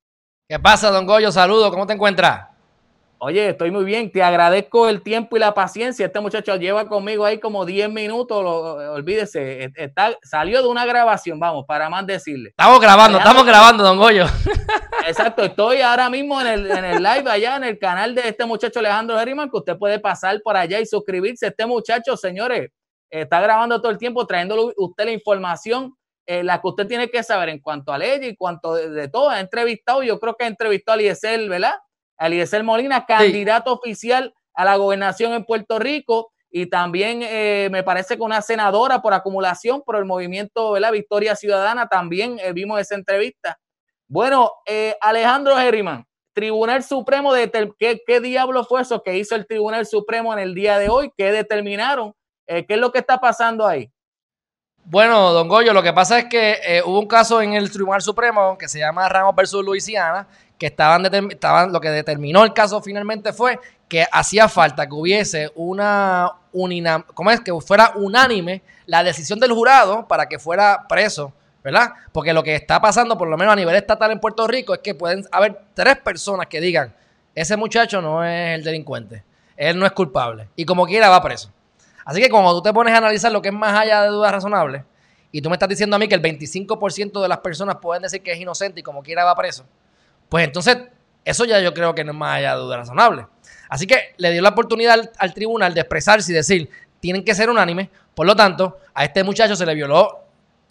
¿Qué 0.49 0.59
pasa, 0.59 0.91
don 0.91 1.07
Goyo? 1.07 1.31
Saludo, 1.31 1.71
¿cómo 1.71 1.87
te 1.87 1.93
encuentras? 1.93 2.50
Oye, 3.23 3.51
estoy 3.51 3.71
muy 3.71 3.85
bien, 3.85 4.11
te 4.11 4.23
agradezco 4.23 4.89
el 4.89 5.03
tiempo 5.03 5.37
y 5.37 5.41
la 5.41 5.53
paciencia. 5.53 6.07
Este 6.07 6.21
muchacho 6.21 6.57
lleva 6.57 6.89
conmigo 6.89 7.27
ahí 7.27 7.39
como 7.39 7.67
10 7.67 7.91
minutos, 7.91 8.43
olvídese, 8.43 9.65
e, 9.65 9.73
está, 9.75 10.17
salió 10.23 10.63
de 10.63 10.69
una 10.69 10.87
grabación, 10.87 11.39
vamos, 11.39 11.67
para 11.67 11.91
más 11.91 12.07
decirle. 12.07 12.49
Estamos 12.49 12.81
grabando, 12.81 13.19
estamos 13.19 13.45
grabando, 13.45 13.85
don 13.85 13.99
Goyo. 13.99 14.25
Exacto, 15.07 15.45
estoy 15.45 15.83
ahora 15.83 16.09
mismo 16.09 16.41
en 16.41 16.47
el, 16.47 16.71
en 16.71 16.83
el 16.83 17.03
live 17.03 17.31
allá 17.31 17.57
en 17.57 17.65
el 17.65 17.79
canal 17.79 18.15
de 18.15 18.27
este 18.27 18.47
muchacho 18.47 18.79
Alejandro 18.79 19.21
Herriman, 19.21 19.51
que 19.51 19.59
usted 19.59 19.77
puede 19.77 19.99
pasar 19.99 20.41
por 20.43 20.57
allá 20.57 20.81
y 20.81 20.87
suscribirse. 20.87 21.49
Este 21.49 21.67
muchacho, 21.67 22.17
señores, 22.17 22.71
está 23.11 23.39
grabando 23.43 23.83
todo 23.83 23.93
el 23.93 23.99
tiempo, 23.99 24.27
trayéndole 24.27 24.73
usted 24.79 25.05
la 25.05 25.13
información, 25.13 25.95
eh, 26.25 26.43
la 26.43 26.59
que 26.59 26.69
usted 26.69 26.87
tiene 26.87 27.11
que 27.11 27.23
saber 27.23 27.51
en 27.51 27.59
cuanto 27.59 27.93
a 27.93 27.99
ley 27.99 28.19
y 28.23 28.35
cuanto 28.35 28.77
de, 28.77 29.09
todo. 29.09 29.29
Ha 29.29 29.41
entrevistado, 29.41 30.03
yo 30.03 30.19
creo 30.19 30.35
que 30.37 30.45
ha 30.45 30.49
entrevistado 30.49 30.97
a 30.97 31.01
Eliezer, 31.01 31.47
¿verdad? 31.51 31.75
Eliezer 32.21 32.63
Molina, 32.63 33.07
candidato 33.07 33.73
oficial 33.73 34.35
a 34.55 34.65
la 34.65 34.77
gobernación 34.77 35.33
en 35.33 35.45
Puerto 35.45 35.79
Rico 35.79 36.33
y 36.51 36.67
también 36.67 37.21
eh, 37.23 37.69
me 37.71 37.83
parece 37.83 38.17
que 38.17 38.23
una 38.23 38.43
senadora 38.43 39.01
por 39.01 39.15
acumulación 39.15 39.83
por 39.83 39.97
el 39.97 40.05
movimiento 40.05 40.75
de 40.75 40.81
la 40.81 40.91
Victoria 40.91 41.37
Ciudadana, 41.37 41.89
también 41.89 42.39
eh, 42.41 42.53
vimos 42.53 42.81
esa 42.81 42.97
entrevista. 42.97 43.59
Bueno, 44.09 44.51
eh, 44.67 44.97
Alejandro 45.01 45.59
Herriman, 45.59 46.05
Tribunal 46.33 46.83
Supremo, 46.83 47.33
de 47.33 47.51
¿qué, 47.79 48.03
¿qué 48.05 48.21
diablo 48.21 48.65
fue 48.65 48.83
eso 48.83 49.03
que 49.03 49.17
hizo 49.17 49.37
el 49.37 49.47
Tribunal 49.47 49.87
Supremo 49.87 50.33
en 50.33 50.41
el 50.41 50.55
día 50.55 50.79
de 50.79 50.89
hoy? 50.89 51.13
¿Qué 51.17 51.31
determinaron? 51.31 52.15
¿Qué 52.47 52.67
es 52.69 52.79
lo 52.79 52.91
que 52.91 52.99
está 52.99 53.21
pasando 53.21 53.65
ahí? 53.65 53.93
Bueno, 54.85 55.33
don 55.33 55.49
Goyo, 55.49 55.73
lo 55.73 55.83
que 55.83 55.93
pasa 55.93 56.19
es 56.19 56.25
que 56.25 56.83
hubo 56.85 56.99
un 56.99 57.07
caso 57.07 57.41
en 57.41 57.53
el 57.53 57.71
Tribunal 57.71 58.03
Supremo 58.03 58.59
que 58.59 58.69
se 58.69 58.81
llama 58.81 59.09
Ramos 59.09 59.37
versus 59.37 59.65
Luisiana, 59.65 60.27
que 60.59 60.67
estaban, 60.67 61.07
estaban, 61.31 61.73
lo 61.73 61.81
que 61.81 61.91
determinó 61.91 62.45
el 62.45 62.53
caso 62.53 62.83
finalmente 62.83 63.33
fue 63.33 63.59
que 63.89 64.05
hacía 64.11 64.49
falta 64.49 64.87
que 64.87 64.95
hubiese 64.95 65.51
una, 65.55 66.33
¿cómo 67.15 67.31
es? 67.31 67.41
Que 67.41 67.53
fuera 67.61 67.93
unánime 67.95 68.63
la 68.87 69.03
decisión 69.03 69.39
del 69.39 69.53
jurado 69.53 70.07
para 70.09 70.29
que 70.29 70.39
fuera 70.39 70.87
preso, 70.89 71.33
¿verdad? 71.63 71.93
Porque 72.13 72.33
lo 72.33 72.43
que 72.43 72.55
está 72.55 72.81
pasando, 72.81 73.17
por 73.17 73.29
lo 73.29 73.37
menos 73.37 73.53
a 73.53 73.57
nivel 73.57 73.77
estatal 73.77 74.11
en 74.11 74.21
Puerto 74.21 74.47
Rico, 74.47 74.75
es 74.75 74.81
que 74.81 74.95
pueden 74.95 75.25
haber 75.31 75.61
tres 75.75 75.99
personas 75.99 76.47
que 76.47 76.61
digan, 76.61 76.95
ese 77.35 77.57
muchacho 77.57 78.03
no 78.03 78.25
es 78.25 78.57
el 78.59 78.65
delincuente, 78.65 79.25
él 79.57 79.79
no 79.79 79.87
es 79.87 79.93
culpable, 79.93 80.49
y 80.57 80.65
como 80.65 80.85
quiera 80.87 81.09
va 81.09 81.23
preso. 81.23 81.51
Así 82.05 82.21
que 82.21 82.29
cuando 82.29 82.55
tú 82.55 82.63
te 82.63 82.73
pones 82.73 82.95
a 82.95 82.99
analizar 82.99 83.31
lo 83.31 83.43
que 83.43 83.49
es 83.49 83.55
más 83.55 83.79
allá 83.79 84.03
de 84.03 84.09
dudas 84.09 84.33
razonables, 84.33 84.83
y 85.33 85.43
tú 85.43 85.49
me 85.49 85.55
estás 85.55 85.69
diciendo 85.69 85.97
a 85.97 85.99
mí 85.99 86.09
que 86.09 86.15
el 86.15 86.23
25% 86.23 87.23
de 87.23 87.29
las 87.29 87.39
personas 87.39 87.77
pueden 87.77 88.03
decir 88.03 88.23
que 88.23 88.33
es 88.33 88.41
inocente 88.41 88.81
y 88.81 88.83
como 88.83 89.03
quiera 89.03 89.25
va 89.25 89.35
preso, 89.35 89.65
pues 90.29 90.45
entonces, 90.45 90.79
eso 91.25 91.45
ya 91.45 91.61
yo 91.61 91.75
creo 91.75 91.95
que 91.95 92.05
no 92.05 92.13
es 92.13 92.19
más 92.19 92.39
allá 92.39 92.55
de 92.55 92.61
duda 92.61 92.79
razonable. 92.79 93.27
Así 93.69 93.87
que 93.87 94.15
le 94.17 94.33
dio 94.33 94.43
la 94.43 94.51
oportunidad 94.51 95.11
al, 95.17 95.35
tribunal 95.35 95.75
de 95.75 95.81
expresarse 95.81 96.33
y 96.33 96.35
decir, 96.35 96.71
tienen 96.99 97.25
que 97.25 97.35
ser 97.35 97.51
unánimes, 97.51 97.89
por 98.15 98.27
lo 98.27 98.35
tanto, 98.35 98.79
a 98.95 99.05
este 99.05 99.23
muchacho 99.23 99.55
se 99.55 99.65
le 99.65 99.75
violó 99.75 100.25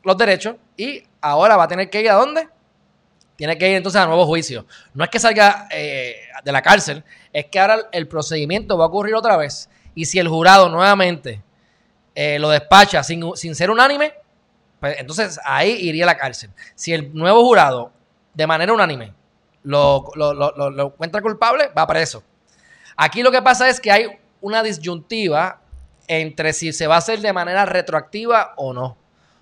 los 0.04 0.18
derechos 0.18 0.56
y 0.76 1.04
ahora 1.22 1.58
va 1.58 1.64
a 1.64 1.68
tener 1.68 1.90
que 1.90 2.02
ir 2.02 2.10
a 2.10 2.16
dónde? 2.16 2.48
Tiene 3.36 3.58
que 3.58 3.70
ir 3.70 3.78
entonces 3.78 4.02
a 4.02 4.06
nuevo 4.06 4.26
juicio. 4.26 4.66
No 4.94 5.04
es 5.04 5.10
que 5.10 5.20
salga 5.20 5.68
eh, 5.72 6.18
de 6.44 6.52
la 6.52 6.62
cárcel, 6.62 7.04
es 7.32 7.46
que 7.46 7.60
ahora 7.60 7.88
el 7.94 8.08
procedimiento 8.08 8.78
va 8.78 8.86
a 8.86 8.88
ocurrir 8.88 9.16
otra 9.16 9.38
vez. 9.38 9.70
Y 9.96 10.06
si 10.06 10.20
el 10.20 10.28
jurado 10.28 10.70
nuevamente 10.70 11.42
eh, 12.16 12.40
lo 12.40 12.50
despacha 12.50 13.04
sin, 13.04 13.36
sin 13.36 13.56
ser 13.56 13.70
unánime, 13.70 14.14
pues 14.80 15.00
entonces 15.00 15.40
ahí 15.44 15.72
iría 15.72 16.06
a 16.06 16.08
la 16.08 16.18
cárcel. 16.18 16.52
Si 16.76 16.94
el 16.94 17.14
nuevo 17.14 17.44
jurado, 17.44 17.92
de 18.34 18.48
manera 18.48 18.74
unánime, 18.74 19.14
lo, 19.64 20.10
lo, 20.16 20.86
encuentra 20.88 21.22
culpable, 21.22 21.70
va 21.78 21.86
preso. 21.86 22.24
Aquí 22.96 23.22
lo 23.22 23.32
que 23.32 23.42
pasa 23.42 23.70
es 23.70 23.80
que 23.80 23.92
hay 23.92 24.08
una 24.42 24.64
disyuntiva 24.64 25.62
entre 26.08 26.54
si 26.54 26.74
se 26.74 26.88
va 26.88 26.96
a 26.96 27.00
hacer 27.00 27.20
de 27.20 27.34
manera 27.34 27.66
retroactiva 27.66 28.54
o 28.56 28.74
no. 28.74 28.98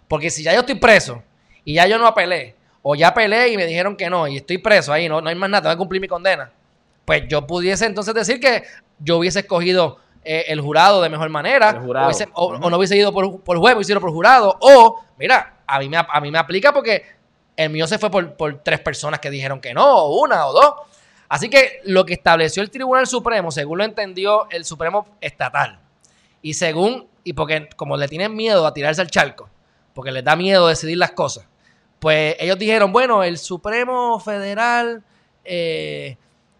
Porque 0.08 0.30
si 0.30 0.44
ya 0.44 0.54
yo 0.54 0.62
estoy 0.62 0.76
preso 0.76 1.24
y 1.64 1.76
ya 1.76 1.88
yo 1.88 1.98
no 1.98 2.08
apelé, 2.08 2.56
o 2.82 2.96
ya 2.96 3.10
apelé 3.10 3.50
y 3.50 3.58
me 3.58 3.66
dijeron 3.66 3.96
que 3.96 4.10
no, 4.10 4.28
y 4.28 4.38
estoy 4.38 4.58
preso 4.58 4.94
ahí, 4.94 5.10
no, 5.10 5.22
no 5.22 5.30
hay 5.30 5.36
más 5.36 5.50
nada, 5.50 5.64
tengo 5.64 5.76
que 5.76 5.80
cumplir 5.80 6.02
mi 6.02 6.08
condena, 6.08 6.52
pues 7.06 7.24
yo 7.28 7.46
pudiese 7.46 7.86
entonces 7.86 8.14
decir 8.14 8.40
que 8.40 8.64
yo 9.00 9.18
hubiese 9.18 9.40
escogido 9.40 10.00
eh, 10.30 10.52
el 10.52 10.60
jurado 10.60 11.02
de 11.02 11.08
mejor 11.08 11.30
manera, 11.30 11.82
o, 12.34 12.58
no 12.58 12.78
hubiese 12.78 12.98
ido 12.98 13.14
por, 13.14 13.40
por 13.40 13.58
juez, 13.58 13.76
hubiese 13.76 13.94
ido 13.94 14.02
por 14.02 14.12
jurado, 14.12 14.58
o, 14.60 15.02
mira, 15.18 15.62
a 15.66 15.80
mí, 15.80 15.88
me, 15.88 15.98
a 15.98 16.20
mí 16.20 16.32
me 16.32 16.38
aplica 16.38 16.74
porque 16.74 17.06
El 17.56 17.70
mío 17.70 17.88
se 17.88 17.98
fue 17.98 18.12
por, 18.12 18.34
por 18.36 18.62
tres 18.62 18.82
personas 18.82 19.22
que 19.22 19.30
dijeron 19.30 19.62
que 19.62 19.74
no, 19.74 19.86
o 19.86 20.22
una 20.22 20.46
o 20.48 20.52
dos. 20.52 20.74
Así 21.30 21.50
que 21.50 21.80
lo 21.86 22.06
que 22.06 22.14
estableció 22.14 22.62
el 22.62 22.70
Tribunal 22.70 23.08
Supremo, 23.08 23.52
según 23.52 23.78
lo 23.78 23.86
entendió 23.86 24.50
el 24.50 24.66
Supremo 24.66 25.08
estatal, 25.22 25.80
y 26.42 26.54
según, 26.56 27.08
y 27.24 27.32
porque 27.32 27.70
como 27.78 27.96
le 27.96 28.10
tienen 28.10 28.36
miedo 28.36 28.68
a 28.68 28.74
tirarse 28.74 29.00
al 29.00 29.10
charco, 29.10 29.50
porque 29.94 30.12
les 30.12 30.26
da 30.26 30.36
miedo 30.36 30.68
decidir 30.68 30.98
las 30.98 31.12
cosas, 31.12 31.48
pues 32.00 32.36
ellos 32.38 32.60
dijeron, 32.60 32.92
bueno, 32.92 33.24
el 33.24 33.38
Supremo 33.38 34.20
Federal, 34.20 35.04
eh, 35.46 36.18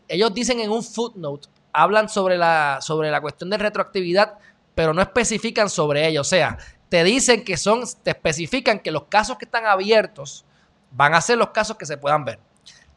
ellos 0.08 0.34
dicen 0.34 0.62
en 0.62 0.72
un 0.72 0.82
footnote, 0.82 1.50
hablan 1.78 2.10
sobre 2.10 2.40
la, 2.40 2.80
sobre 2.82 3.12
la 3.12 3.22
cuestión 3.22 3.52
de 3.52 3.58
retroactividad, 3.58 4.40
pero 4.74 4.96
no 4.96 5.02
especifican 5.02 5.70
sobre 5.70 6.08
ello. 6.08 6.22
O 6.22 6.24
sea, 6.24 6.58
te 6.90 7.04
dicen 7.04 7.46
que 7.46 7.56
son, 7.56 7.84
te 8.02 8.12
especifican 8.12 8.80
que 8.80 8.90
los 8.90 9.04
casos 9.04 9.38
que 9.38 9.46
están 9.46 9.68
abiertos 9.68 10.44
van 10.90 11.14
a 11.14 11.22
ser 11.22 11.38
los 11.38 11.52
casos 11.52 11.78
que 11.78 11.86
se 11.86 11.98
puedan 11.98 12.26
ver. 12.26 12.40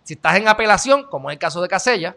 Si 0.02 0.14
estás 0.14 0.36
en 0.36 0.48
apelación, 0.48 1.04
como 1.04 1.30
es 1.30 1.34
el 1.34 1.38
caso 1.38 1.60
de 1.60 1.68
Casella, 1.68 2.16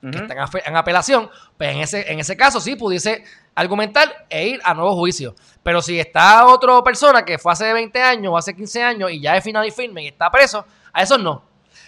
que 0.00 0.16
está 0.16 0.34
en, 0.64 0.76
apelación, 0.76 1.28
pues 1.58 1.70
en 1.72 1.78
ese, 1.80 2.10
en 2.10 2.20
ese 2.20 2.36
caso 2.36 2.60
sí 2.60 2.76
pudiese 2.76 3.24
argumentar 3.56 4.26
e 4.30 4.46
ir 4.46 4.60
a 4.62 4.72
nuevo 4.72 4.94
juicio. 4.94 5.34
Pero 5.64 5.82
si 5.82 5.98
está 5.98 6.46
otra 6.46 6.80
persona 6.84 7.24
que 7.24 7.36
fue 7.36 7.52
hace 7.52 7.72
20 7.72 8.00
años 8.00 8.32
o 8.32 8.38
hace 8.38 8.54
15 8.54 8.82
años 8.82 9.10
y 9.10 9.20
ya 9.20 9.36
es 9.36 9.42
final 9.42 9.66
y 9.66 9.72
firme 9.72 10.04
y 10.04 10.06
está 10.06 10.30
preso, 10.30 10.64
a 10.92 11.02
eso 11.02 11.18
no. 11.18 11.42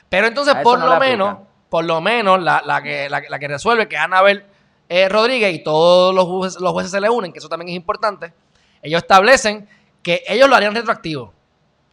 Pero 0.09 0.26
entonces, 0.26 0.57
por 0.57 0.80
lo 0.80 0.98
menos, 0.98 1.38
por 1.72 1.86
lo 1.86 2.02
menos, 2.02 2.38
la, 2.38 2.82
que, 2.82 3.08
la, 3.08 3.38
que 3.38 3.48
resuelve, 3.48 3.88
que 3.88 3.96
Anabel 3.96 4.44
eh, 4.90 5.08
Rodríguez 5.08 5.54
y 5.54 5.60
todos 5.60 6.14
los 6.14 6.26
jueces, 6.26 6.60
los 6.60 6.70
jueces 6.70 6.92
se 6.92 7.00
le 7.00 7.08
unen, 7.08 7.32
que 7.32 7.38
eso 7.38 7.48
también 7.48 7.70
es 7.70 7.76
importante, 7.76 8.34
ellos 8.82 9.00
establecen 9.00 9.66
que 10.02 10.22
ellos 10.26 10.50
lo 10.50 10.54
harían 10.54 10.74
retroactivo. 10.74 11.32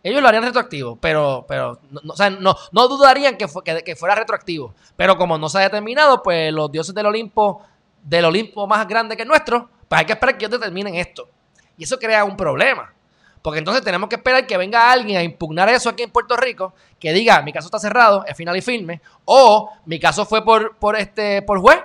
Ellos 0.04 0.22
lo 0.22 0.28
harían 0.28 0.44
retroactivo, 0.44 0.98
pero, 0.98 1.46
pero 1.48 1.80
no, 1.92 2.58
no, 2.74 2.88
dudarían 2.90 3.38
que, 3.38 3.48
que, 3.86 3.96
fuera 3.96 4.16
retroactivo. 4.16 4.74
Pero 4.98 5.18
como 5.18 5.38
no 5.38 5.48
se 5.48 5.60
ha 5.60 5.62
determinado, 5.62 6.22
pues 6.22 6.52
los 6.52 6.70
dioses 6.70 6.94
del 6.94 7.06
Olimpo, 7.06 7.64
del 8.04 8.26
Olimpo 8.26 8.68
más 8.68 8.86
grande 8.86 9.16
que 9.16 9.22
el 9.22 9.30
nuestro, 9.30 9.70
pues 9.88 10.00
hay 10.00 10.06
que 10.06 10.12
esperar 10.12 10.38
que 10.38 10.44
ellos 10.44 10.60
determinen 10.60 10.96
esto. 10.96 11.30
Y 11.78 11.86
eso 11.86 11.98
crea 11.98 12.26
un 12.26 12.36
problema. 12.36 12.94
Porque 13.42 13.60
entonces 13.60 13.84
tenemos 13.84 14.10
que 14.10 14.18
esperar 14.18 14.46
que 14.46 14.58
venga 14.58 14.92
alguien 14.92 15.18
a 15.18 15.24
impugnar 15.24 15.70
eso 15.70 15.90
aquí 15.90 16.04
en 16.04 16.12
Puerto 16.12 16.36
Rico, 16.36 16.74
que 17.00 17.14
diga, 17.14 17.42
mi 17.42 17.54
caso 17.54 17.68
está 17.68 17.80
cerrado, 17.80 18.26
es 18.28 18.36
final 18.36 18.56
y 18.58 18.62
firme, 18.62 19.02
o 19.26 19.72
mi 19.86 20.00
caso 20.00 20.26
fue 20.26 20.44
por, 20.44 20.76
por, 20.78 20.98
este, 20.98 21.42
por 21.42 21.60
juez, 21.60 21.80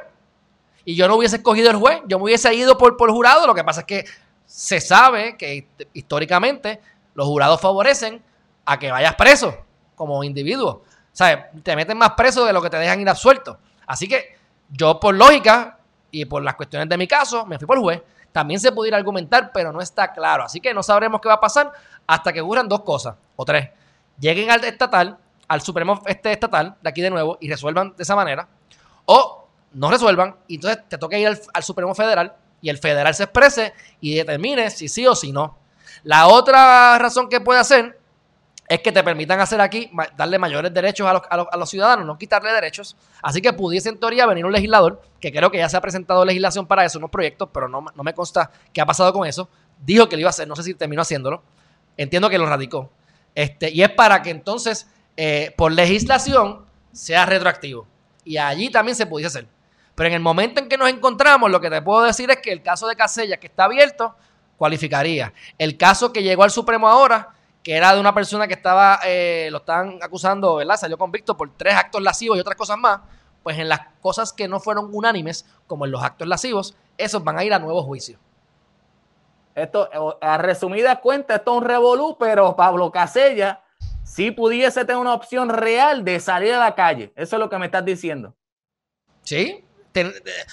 y 0.84 0.96
yo 0.96 1.08
no 1.08 1.16
hubiese 1.16 1.36
escogido 1.36 1.70
el 1.70 1.76
juez, 1.76 2.00
yo 2.06 2.18
me 2.18 2.24
hubiese 2.24 2.52
ido 2.54 2.76
por, 2.76 2.96
por 2.96 3.10
jurado, 3.10 3.46
lo 3.46 3.54
que 3.54 3.64
pasa 3.64 3.80
es 3.80 3.86
que 3.86 4.04
se 4.46 4.80
sabe 4.80 5.36
que 5.36 5.68
históricamente 5.92 6.80
los 7.14 7.26
jurados 7.26 7.60
favorecen 7.60 8.22
a 8.64 8.78
que 8.78 8.90
vayas 8.90 9.14
preso 9.14 9.56
como 9.94 10.22
individuo. 10.24 10.82
O 11.14 11.16
sea, 11.16 11.50
te 11.62 11.76
meten 11.76 11.96
más 11.96 12.12
preso 12.12 12.44
de 12.44 12.52
lo 12.52 12.60
que 12.60 12.70
te 12.70 12.76
dejan 12.76 13.00
ir 13.00 13.08
absuelto. 13.08 13.58
Así 13.86 14.08
que 14.08 14.36
yo, 14.68 14.98
por 14.98 15.14
lógica 15.14 15.78
y 16.10 16.24
por 16.24 16.42
las 16.42 16.56
cuestiones 16.56 16.88
de 16.88 16.96
mi 16.96 17.06
caso, 17.06 17.46
me 17.46 17.58
fui 17.58 17.66
por 17.66 17.78
juez. 17.78 18.02
También 18.34 18.58
se 18.58 18.72
pudiera 18.72 18.96
argumentar, 18.96 19.52
pero 19.54 19.72
no 19.72 19.80
está 19.80 20.12
claro. 20.12 20.42
Así 20.42 20.60
que 20.60 20.74
no 20.74 20.82
sabremos 20.82 21.20
qué 21.20 21.28
va 21.28 21.34
a 21.34 21.40
pasar 21.40 21.70
hasta 22.04 22.32
que 22.32 22.40
ocurran 22.40 22.68
dos 22.68 22.80
cosas, 22.80 23.14
o 23.36 23.44
tres. 23.44 23.70
Lleguen 24.18 24.50
al 24.50 24.64
estatal, 24.64 25.16
al 25.46 25.60
Supremo 25.60 26.02
este 26.04 26.32
estatal, 26.32 26.74
de 26.82 26.88
aquí 26.90 27.00
de 27.00 27.10
nuevo, 27.10 27.38
y 27.40 27.48
resuelvan 27.48 27.94
de 27.96 28.02
esa 28.02 28.16
manera. 28.16 28.48
O 29.04 29.46
no 29.74 29.88
resuelvan, 29.88 30.34
y 30.48 30.56
entonces 30.56 30.82
te 30.88 30.98
toca 30.98 31.16
ir 31.16 31.28
al, 31.28 31.40
al 31.52 31.62
Supremo 31.62 31.94
Federal, 31.94 32.34
y 32.60 32.70
el 32.70 32.78
federal 32.78 33.14
se 33.14 33.22
exprese 33.22 33.72
y 34.00 34.16
determine 34.16 34.68
si 34.68 34.88
sí 34.88 35.06
o 35.06 35.14
si 35.14 35.30
no. 35.30 35.56
La 36.02 36.26
otra 36.26 36.98
razón 36.98 37.28
que 37.28 37.40
puede 37.40 37.60
hacer 37.60 38.00
es 38.68 38.80
que 38.80 38.92
te 38.92 39.02
permitan 39.02 39.40
hacer 39.40 39.60
aquí, 39.60 39.90
darle 40.16 40.38
mayores 40.38 40.72
derechos 40.72 41.06
a 41.06 41.56
los, 41.56 41.70
ciudadanos, 41.70 42.06
no 42.06 42.16
quitarle 42.16 42.52
derechos. 42.52 42.96
Así 43.22 43.42
que 43.42 43.52
pudiese 43.52 43.90
en 43.90 43.98
teoría 43.98 44.26
venir 44.26 44.46
un 44.46 44.52
legislador, 44.52 45.02
que 45.20 45.30
creo 45.30 45.50
que 45.50 45.58
ya 45.58 45.68
se 45.68 45.76
ha 45.76 45.80
presentado 45.80 46.24
legislación 46.24 46.66
para 46.66 46.84
eso, 46.84 46.98
unos 46.98 47.10
proyectos, 47.10 47.50
pero 47.52 47.68
no, 47.68 47.84
no 47.94 48.02
me 48.02 48.14
consta 48.14 48.50
qué 48.72 48.80
ha 48.80 48.86
pasado 48.86 49.12
con 49.12 49.26
eso. 49.26 49.48
Dijo 49.84 50.08
que 50.08 50.16
lo 50.16 50.20
iba 50.20 50.28
a 50.28 50.30
hacer, 50.30 50.48
no 50.48 50.56
sé 50.56 50.62
si 50.62 50.74
terminó 50.74 51.02
haciéndolo. 51.02 51.42
Entiendo 51.96 52.30
que 52.30 52.38
lo 52.38 52.46
radicó. 52.46 52.90
Este, 53.34 53.70
y 53.70 53.82
es 53.82 53.90
para 53.90 54.22
que 54.22 54.30
entonces, 54.30 54.88
eh, 55.16 55.52
por 55.56 55.72
legislación, 55.72 56.64
sea 56.92 57.26
retroactivo. 57.26 57.86
Y 58.24 58.38
allí 58.38 58.70
también 58.70 58.96
se 58.96 59.06
pudiese 59.06 59.26
hacer. 59.38 59.48
Pero 59.94 60.08
en 60.08 60.14
el 60.14 60.20
momento 60.20 60.60
en 60.60 60.68
que 60.68 60.78
nos 60.78 60.88
encontramos, 60.88 61.50
lo 61.50 61.60
que 61.60 61.70
te 61.70 61.82
puedo 61.82 62.02
decir 62.02 62.30
es 62.30 62.38
que 62.38 62.50
el 62.50 62.62
caso 62.62 62.88
de 62.88 62.96
Casella, 62.96 63.36
que 63.36 63.46
está 63.46 63.64
abierto, 63.64 64.16
cualificaría. 64.56 65.32
El 65.58 65.76
caso 65.76 66.12
que 66.12 66.22
llegó 66.22 66.42
al 66.42 66.50
Supremo 66.50 66.88
ahora, 66.88 67.34
que 67.64 67.74
era 67.74 67.94
de 67.94 68.00
una 68.00 68.14
persona 68.14 68.46
que 68.46 68.52
estaba, 68.52 69.00
eh, 69.06 69.48
lo 69.50 69.58
estaban 69.58 69.98
acusando, 70.02 70.56
¿verdad? 70.56 70.76
Salió 70.76 70.98
convicto 70.98 71.34
por 71.36 71.56
tres 71.56 71.74
actos 71.74 72.02
lascivos 72.02 72.36
y 72.36 72.40
otras 72.40 72.56
cosas 72.56 72.76
más, 72.76 73.00
pues 73.42 73.58
en 73.58 73.70
las 73.70 73.80
cosas 74.02 74.34
que 74.34 74.46
no 74.46 74.60
fueron 74.60 74.90
unánimes, 74.92 75.46
como 75.66 75.86
en 75.86 75.90
los 75.90 76.02
actos 76.02 76.28
lascivos, 76.28 76.76
esos 76.98 77.24
van 77.24 77.38
a 77.38 77.44
ir 77.44 77.54
a 77.54 77.58
nuevo 77.58 77.82
juicio. 77.82 78.18
Esto, 79.54 79.88
a 80.20 80.36
resumida 80.36 81.00
cuenta, 81.00 81.36
esto 81.36 81.52
es 81.52 81.58
un 81.58 81.64
revolú, 81.64 82.16
pero 82.18 82.54
Pablo 82.54 82.92
Casella 82.92 83.62
sí 84.02 84.30
pudiese 84.30 84.84
tener 84.84 85.00
una 85.00 85.14
opción 85.14 85.48
real 85.48 86.04
de 86.04 86.20
salir 86.20 86.52
a 86.52 86.58
la 86.58 86.74
calle. 86.74 87.12
Eso 87.16 87.36
es 87.36 87.40
lo 87.40 87.48
que 87.48 87.58
me 87.58 87.66
estás 87.66 87.84
diciendo. 87.84 88.34
Sí, 89.22 89.64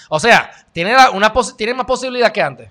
o 0.08 0.18
sea, 0.18 0.50
tiene, 0.72 0.96
una, 1.12 1.32
tiene 1.56 1.74
más 1.74 1.84
posibilidad 1.84 2.32
que 2.32 2.42
antes. 2.42 2.70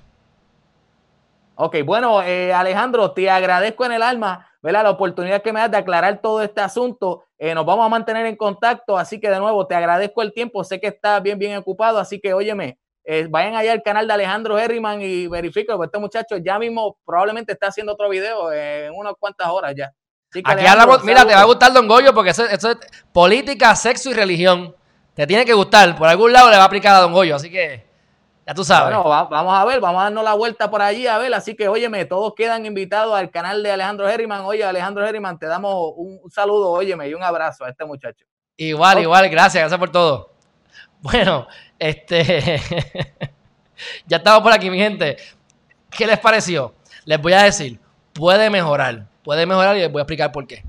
Ok, 1.63 1.75
bueno, 1.85 2.23
eh, 2.23 2.51
Alejandro, 2.51 3.11
te 3.11 3.29
agradezco 3.29 3.85
en 3.85 3.91
el 3.91 4.01
alma 4.01 4.49
¿verdad? 4.63 4.81
la 4.81 4.89
oportunidad 4.89 5.43
que 5.43 5.53
me 5.53 5.59
das 5.59 5.69
de 5.69 5.77
aclarar 5.77 6.19
todo 6.19 6.41
este 6.41 6.59
asunto. 6.59 7.25
Eh, 7.37 7.53
nos 7.53 7.67
vamos 7.67 7.85
a 7.85 7.89
mantener 7.89 8.25
en 8.25 8.35
contacto, 8.35 8.97
así 8.97 9.19
que 9.19 9.29
de 9.29 9.37
nuevo 9.37 9.67
te 9.67 9.75
agradezco 9.75 10.23
el 10.23 10.33
tiempo. 10.33 10.63
Sé 10.63 10.79
que 10.79 10.87
estás 10.87 11.21
bien, 11.21 11.37
bien 11.37 11.55
ocupado, 11.57 11.99
así 11.99 12.19
que 12.19 12.33
óyeme, 12.33 12.79
eh, 13.03 13.27
vayan 13.29 13.53
allá 13.53 13.73
al 13.73 13.83
canal 13.83 14.07
de 14.07 14.13
Alejandro 14.13 14.57
Herriman 14.57 15.03
y 15.03 15.27
verifiquen, 15.27 15.75
porque 15.75 15.85
este 15.85 15.99
muchacho 15.99 16.37
ya 16.37 16.57
mismo 16.57 16.97
probablemente 17.05 17.51
está 17.53 17.67
haciendo 17.67 17.93
otro 17.93 18.09
video 18.09 18.51
en 18.51 18.91
unas 18.95 19.13
cuantas 19.19 19.47
horas 19.49 19.75
ya. 19.77 19.91
Aquí 20.43 20.65
hablamos, 20.65 21.03
mira, 21.03 21.27
te 21.27 21.35
va 21.35 21.41
a 21.41 21.45
gustar 21.45 21.71
Don 21.73 21.87
Goyo 21.87 22.11
porque 22.15 22.31
eso, 22.31 22.43
eso, 22.45 22.71
es 22.71 22.77
política, 23.13 23.75
sexo 23.75 24.09
y 24.09 24.13
religión. 24.13 24.75
Te 25.13 25.27
tiene 25.27 25.45
que 25.45 25.53
gustar, 25.53 25.95
por 25.95 26.07
algún 26.07 26.33
lado 26.33 26.49
le 26.49 26.57
va 26.57 26.63
a 26.63 26.65
aplicar 26.65 26.95
a 26.95 27.01
Don 27.01 27.13
Goyo, 27.13 27.35
así 27.35 27.51
que... 27.51 27.90
Ya 28.47 28.53
tú 28.53 28.63
sabes. 28.63 28.95
Bueno, 28.95 29.09
vamos 29.29 29.53
a 29.53 29.65
ver, 29.65 29.79
vamos 29.79 30.01
a 30.01 30.05
darnos 30.05 30.23
la 30.23 30.33
vuelta 30.33 30.69
por 30.69 30.81
allí 30.81 31.05
a 31.05 31.17
ver. 31.17 31.33
Así 31.33 31.55
que, 31.55 31.67
óyeme, 31.67 32.05
todos 32.05 32.33
quedan 32.35 32.65
invitados 32.65 33.15
al 33.15 33.29
canal 33.29 33.61
de 33.61 33.71
Alejandro 33.71 34.09
Herriman. 34.09 34.41
Oye, 34.41 34.63
Alejandro 34.63 35.05
Herriman, 35.05 35.37
te 35.37 35.45
damos 35.45 35.93
un, 35.95 36.19
saludo, 36.31 36.71
óyeme, 36.71 37.07
y 37.07 37.13
un 37.13 37.23
abrazo 37.23 37.65
a 37.65 37.69
este 37.69 37.85
muchacho. 37.85 38.25
Igual, 38.57 38.99
igual, 38.99 39.29
gracias, 39.29 39.61
gracias 39.61 39.79
por 39.79 39.91
todo. 39.91 40.29
Bueno, 41.03 41.47
este. 41.79 42.61
ya 44.05 44.17
estamos 44.17 44.43
por 44.43 44.53
aquí, 44.53 44.69
mi 44.69 44.77
gente. 44.77 45.17
¿Qué 45.89 46.05
les 46.05 46.19
pareció? 46.19 46.75
Les 47.05 47.19
voy 47.19 47.33
a 47.33 47.41
decir, 47.41 47.79
puede 48.13 48.51
mejorar, 48.51 49.07
puede 49.23 49.47
mejorar 49.47 49.75
y 49.77 49.79
les 49.79 49.91
voy 49.91 50.01
a 50.01 50.03
explicar 50.03 50.31
por 50.31 50.45
qué. 50.45 50.63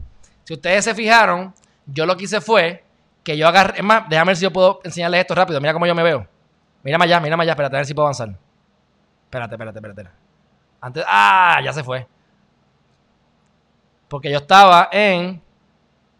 Si 0.45 0.55
ustedes 0.55 0.85
se 0.85 0.95
fijaron, 0.95 1.55
yo 1.85 2.07
lo 2.07 2.17
que 2.17 2.25
hice 2.25 2.41
fue 2.41 2.83
que 3.23 3.37
yo 3.37 3.47
agarré. 3.47 3.79
Es 3.79 3.85
más, 3.85 4.09
déjame 4.09 4.31
ver 4.31 4.37
si 4.37 4.43
yo 4.45 4.53
puedo 4.53 4.81
enseñarles 4.85 5.21
esto 5.21 5.35
rápido. 5.35 5.61
Mira 5.61 5.75
cómo 5.75 5.87
yo 5.87 5.95
me 5.95 6.03
veo. 6.03 6.27
Mira 6.83 6.99
allá, 7.01 7.21
mira 7.21 7.37
allá, 7.37 7.53
espérate, 7.53 7.77
a 7.77 7.79
ver 7.79 7.87
si 7.87 7.95
puedo 7.95 8.07
avanzar. 8.07 8.31
Espérate, 9.25 9.55
espérate, 9.55 9.79
espérate. 9.79 10.11
Antes, 10.81 11.05
ah, 11.07 11.61
ya 11.65 11.73
se 11.73 11.85
fue. 11.85 12.07
Porque 14.09 14.31
yo 14.31 14.39
estaba 14.39 14.89
en. 14.93 15.41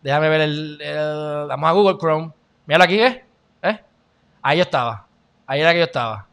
Déjame 0.03 0.29
ver 0.29 0.41
el, 0.41 1.47
Vamos 1.49 1.69
a 1.69 1.73
Google 1.73 1.99
Chrome. 1.99 2.33
Míralo 2.67 2.85
aquí, 2.85 3.01
¿eh? 3.01 3.25
¿eh? 3.63 3.81
Ahí 4.41 4.59
yo 4.59 4.63
estaba. 4.63 5.07
Ahí 5.47 5.61
era 5.61 5.73
que 5.73 5.79
yo 5.79 5.85
estaba. 5.85 6.27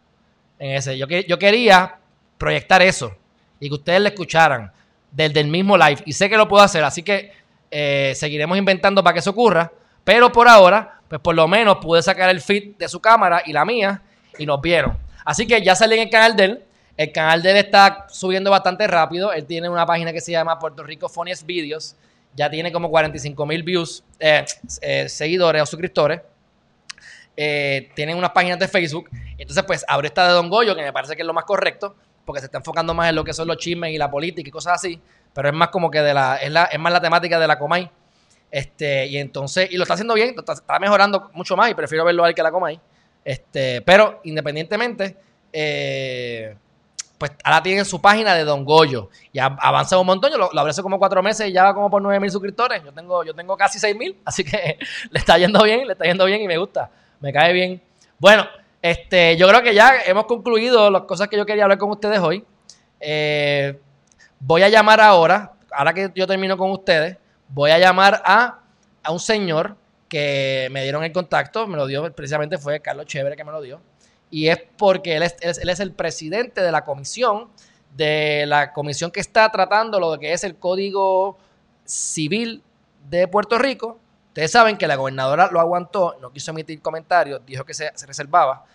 En 0.60 0.72
ese. 0.72 0.98
Yo, 0.98 1.08
yo 1.08 1.40
quería 1.40 1.98
proyectar 2.38 2.82
eso. 2.82 3.16
Y 3.60 3.68
que 3.68 3.76
ustedes 3.76 4.00
le 4.00 4.10
escucharan. 4.10 4.72
Desde 5.12 5.40
el 5.40 5.48
mismo 5.48 5.76
live. 5.76 6.04
Y 6.06 6.14
sé 6.14 6.30
que 6.30 6.38
lo 6.38 6.48
puedo 6.48 6.64
hacer. 6.64 6.84
Así 6.84 7.02
que 7.02 7.34
eh, 7.72 8.14
seguiremos 8.16 8.58
inventando 8.58 9.04
para 9.04 9.16
que 9.16 9.20
eso 9.20 9.32
ocurra. 9.32 9.72
Pero 10.04 10.32
por 10.32 10.48
ahora, 10.48 11.02
pues 11.10 11.20
por 11.20 11.36
lo 11.36 11.48
menos 11.48 11.78
pude 11.78 12.02
sacar 12.02 12.30
el 12.30 12.42
feed 12.42 12.78
de 12.78 12.88
su 12.88 13.02
cámara 13.02 13.42
y 13.46 13.54
la 13.54 13.66
mía 13.66 14.04
y 14.40 14.46
nos 14.46 14.60
vieron. 14.62 14.98
Así 15.24 15.46
que 15.46 15.62
ya 15.62 15.76
salí 15.76 15.96
en 15.96 16.02
el 16.04 16.10
canal 16.10 16.36
de 16.36 16.44
él. 16.46 16.66
El 16.98 17.12
canal 17.12 17.42
de 17.42 17.52
él 17.52 17.58
está 17.58 18.08
subiendo 18.10 18.50
bastante 18.50 18.88
rápido. 18.88 19.32
Él 19.32 19.46
tiene 19.46 19.70
una 19.70 19.86
página 19.86 20.12
que 20.12 20.22
se 20.22 20.32
llama 20.32 20.58
Puerto 20.58 20.84
Rico 20.84 21.08
Funniest 21.08 21.46
Videos. 21.46 21.96
Ya 22.36 22.50
tiene 22.50 22.72
como 22.72 22.90
45 22.90 23.46
mil 23.46 23.64
views, 23.64 24.04
eh, 24.20 24.46
eh, 24.82 25.08
seguidores 25.10 25.62
o 25.62 25.66
suscriptores. 25.66 26.22
Eh, 27.36 27.90
tienen 27.96 28.18
unas 28.18 28.32
páginas 28.32 28.60
de 28.60 28.68
Facebook. 28.68 29.10
Entonces, 29.38 29.64
pues 29.64 29.86
abre 29.88 30.08
esta 30.08 30.28
de 30.28 30.34
Don 30.34 30.50
Goyo, 30.50 30.76
que 30.76 30.82
me 30.82 30.92
parece 30.92 31.16
que 31.16 31.22
es 31.22 31.26
lo 31.26 31.34
más 31.34 31.46
correcto, 31.46 31.96
porque 32.26 32.42
se 32.42 32.48
está 32.48 32.58
enfocando 32.58 32.94
más 32.94 33.10
en 33.10 33.16
lo 33.16 33.24
que 33.24 33.34
son 33.34 33.48
los 33.48 33.58
chismes 33.58 33.94
y 33.94 33.98
la 33.98 34.12
política 34.12 34.50
y 34.50 34.52
cosas 34.52 34.74
así. 34.74 35.02
Pero 35.34 35.48
es 35.48 35.56
más 35.56 35.70
como 35.70 35.90
que 35.90 36.02
de 36.02 36.14
la, 36.14 36.36
es, 36.36 36.52
la, 36.52 36.66
es 36.66 36.80
más 36.80 36.92
la 36.92 37.00
temática 37.02 37.40
de 37.40 37.48
la 37.48 37.58
Comay. 37.58 37.90
Este, 38.52 39.06
y 39.08 39.18
entonces, 39.18 39.72
y 39.72 39.78
lo 39.78 39.84
está 39.84 39.94
haciendo 39.94 40.16
bien, 40.16 40.36
está, 40.38 40.80
mejorando 40.80 41.30
mucho 41.34 41.56
más 41.56 41.70
y 41.72 41.76
prefiero 41.76 42.04
verlo 42.04 42.24
a 42.24 42.30
él 42.30 42.36
que 42.36 42.44
la 42.44 42.52
Comay. 42.52 42.80
Este, 43.24 43.82
pero 43.82 44.22
independientemente, 44.24 45.18
eh, 45.52 46.56
pues 47.18 47.32
ahora 47.44 47.62
tienen 47.62 47.86
su 47.86 48.02
página 48.02 48.34
de 48.34 48.46
Don 48.46 48.64
Goyo. 48.64 49.10
Y 49.34 49.40
avanza 49.40 49.98
un 50.00 50.08
montón. 50.08 50.32
Yo 50.32 50.38
lo, 50.38 50.50
lo 50.52 50.62
hace 50.62 50.82
como 50.82 50.98
cuatro 50.98 51.22
meses 51.22 51.50
y 51.50 51.52
ya 51.52 51.64
va 51.64 51.74
como 51.74 51.90
por 51.90 52.02
nueve 52.02 52.20
mil 52.20 52.32
suscriptores. 52.32 52.82
Yo 52.84 52.94
tengo, 52.94 53.24
yo 53.24 53.34
tengo 53.34 53.58
casi 53.58 53.78
seis 53.78 53.96
mil. 53.96 54.18
Así 54.24 54.44
que 54.44 54.80
le 55.12 55.20
está 55.20 55.38
yendo 55.38 55.62
bien, 55.64 55.86
le 55.86 55.94
está 55.94 56.06
yendo 56.06 56.26
bien 56.26 56.42
y 56.42 56.48
me 56.48 56.58
gusta. 56.58 56.90
Me 57.20 57.34
cae 57.34 57.52
bien. 57.52 57.82
Bueno, 58.18 58.48
este, 58.82 59.36
yo 59.36 59.48
creo 59.50 59.62
que 59.62 59.74
ya 59.74 60.02
hemos 60.06 60.26
concluido 60.26 60.90
las 60.90 61.02
cosas 61.04 61.28
que 61.28 61.36
yo 61.38 61.46
quería 61.46 61.64
hablar 61.64 61.78
con 61.78 61.92
ustedes 61.92 62.20
hoy. 62.20 62.46
Eh, 63.02 63.80
voy 64.40 64.64
a 64.64 64.70
llamar 64.70 65.02
ahora, 65.02 65.54
ahora 65.72 65.94
que 65.94 66.12
yo 66.16 66.26
termino 66.26 66.58
con 66.58 66.72
ustedes, 66.72 67.18
voy 67.50 67.72
a 67.72 67.78
llamar 67.78 68.22
a, 68.24 68.60
a 69.04 69.12
un 69.12 69.20
señor 69.20 69.76
que 70.10 70.68
me 70.72 70.84
dieron 70.84 71.04
el 71.04 71.14
contacto, 71.14 71.68
me 71.68 71.78
lo 71.78 71.86
dio 71.86 72.12
precisamente 72.14 72.58
fue 72.58 72.82
Carlos 72.82 73.06
Chévere 73.06 73.38
que 73.38 73.44
me 73.44 73.52
lo 73.52 73.62
dio, 73.62 73.80
y 74.32 74.48
es 74.48 74.60
porque 74.78 75.16
él 75.16 75.24
es, 75.24 75.36
él 75.42 75.70
es, 75.70 75.80
el 75.80 75.94
presidente 75.94 76.62
de 76.62 76.72
la 76.72 76.84
comisión, 76.84 77.48
de 77.96 78.46
la 78.48 78.74
comisión 78.74 79.12
que 79.12 79.20
está 79.20 79.50
tratando 79.52 80.00
lo 80.00 80.20
que 80.20 80.34
es 80.34 80.44
el 80.44 80.56
Código 80.56 81.38
Civil 81.86 82.62
de 83.10 83.28
Puerto 83.28 83.58
Rico. 83.58 83.98
Ustedes 84.28 84.52
saben 84.52 84.78
que 84.78 84.88
la 84.88 84.96
gobernadora 84.96 85.50
lo 85.52 85.60
aguantó, 85.60 86.16
no 86.22 86.32
quiso 86.32 86.52
emitir 86.52 86.82
comentarios, 86.82 87.42
dijo 87.46 87.64
que 87.64 87.74
se, 87.74 87.92
se 87.96 88.06
reservaba, 88.06 88.66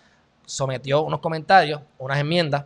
sometió 0.45 1.01
unos 1.01 1.19
comentarios, 1.19 1.81
unas 1.97 2.19
enmiendas, 2.19 2.65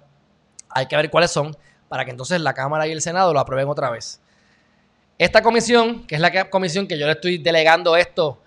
hay 0.70 0.88
que 0.88 0.96
ver 0.96 1.10
cuáles 1.10 1.32
son, 1.32 1.56
para 1.88 2.06
que 2.06 2.12
entonces 2.12 2.42
la 2.42 2.54
Cámara 2.54 2.88
y 2.88 2.92
el 2.92 3.02
Senado 3.02 3.34
lo 3.34 3.40
aprueben 3.40 3.68
otra 3.70 3.90
vez. 3.90 4.20
Esta 5.18 5.42
comisión, 5.42 6.08
que 6.08 6.16
es 6.16 6.22
la 6.22 6.50
comisión 6.50 6.88
que 6.88 6.98
yo 6.98 7.06
le 7.06 7.14
estoy 7.14 7.38
delegando 7.38 7.96
esto 7.96 8.40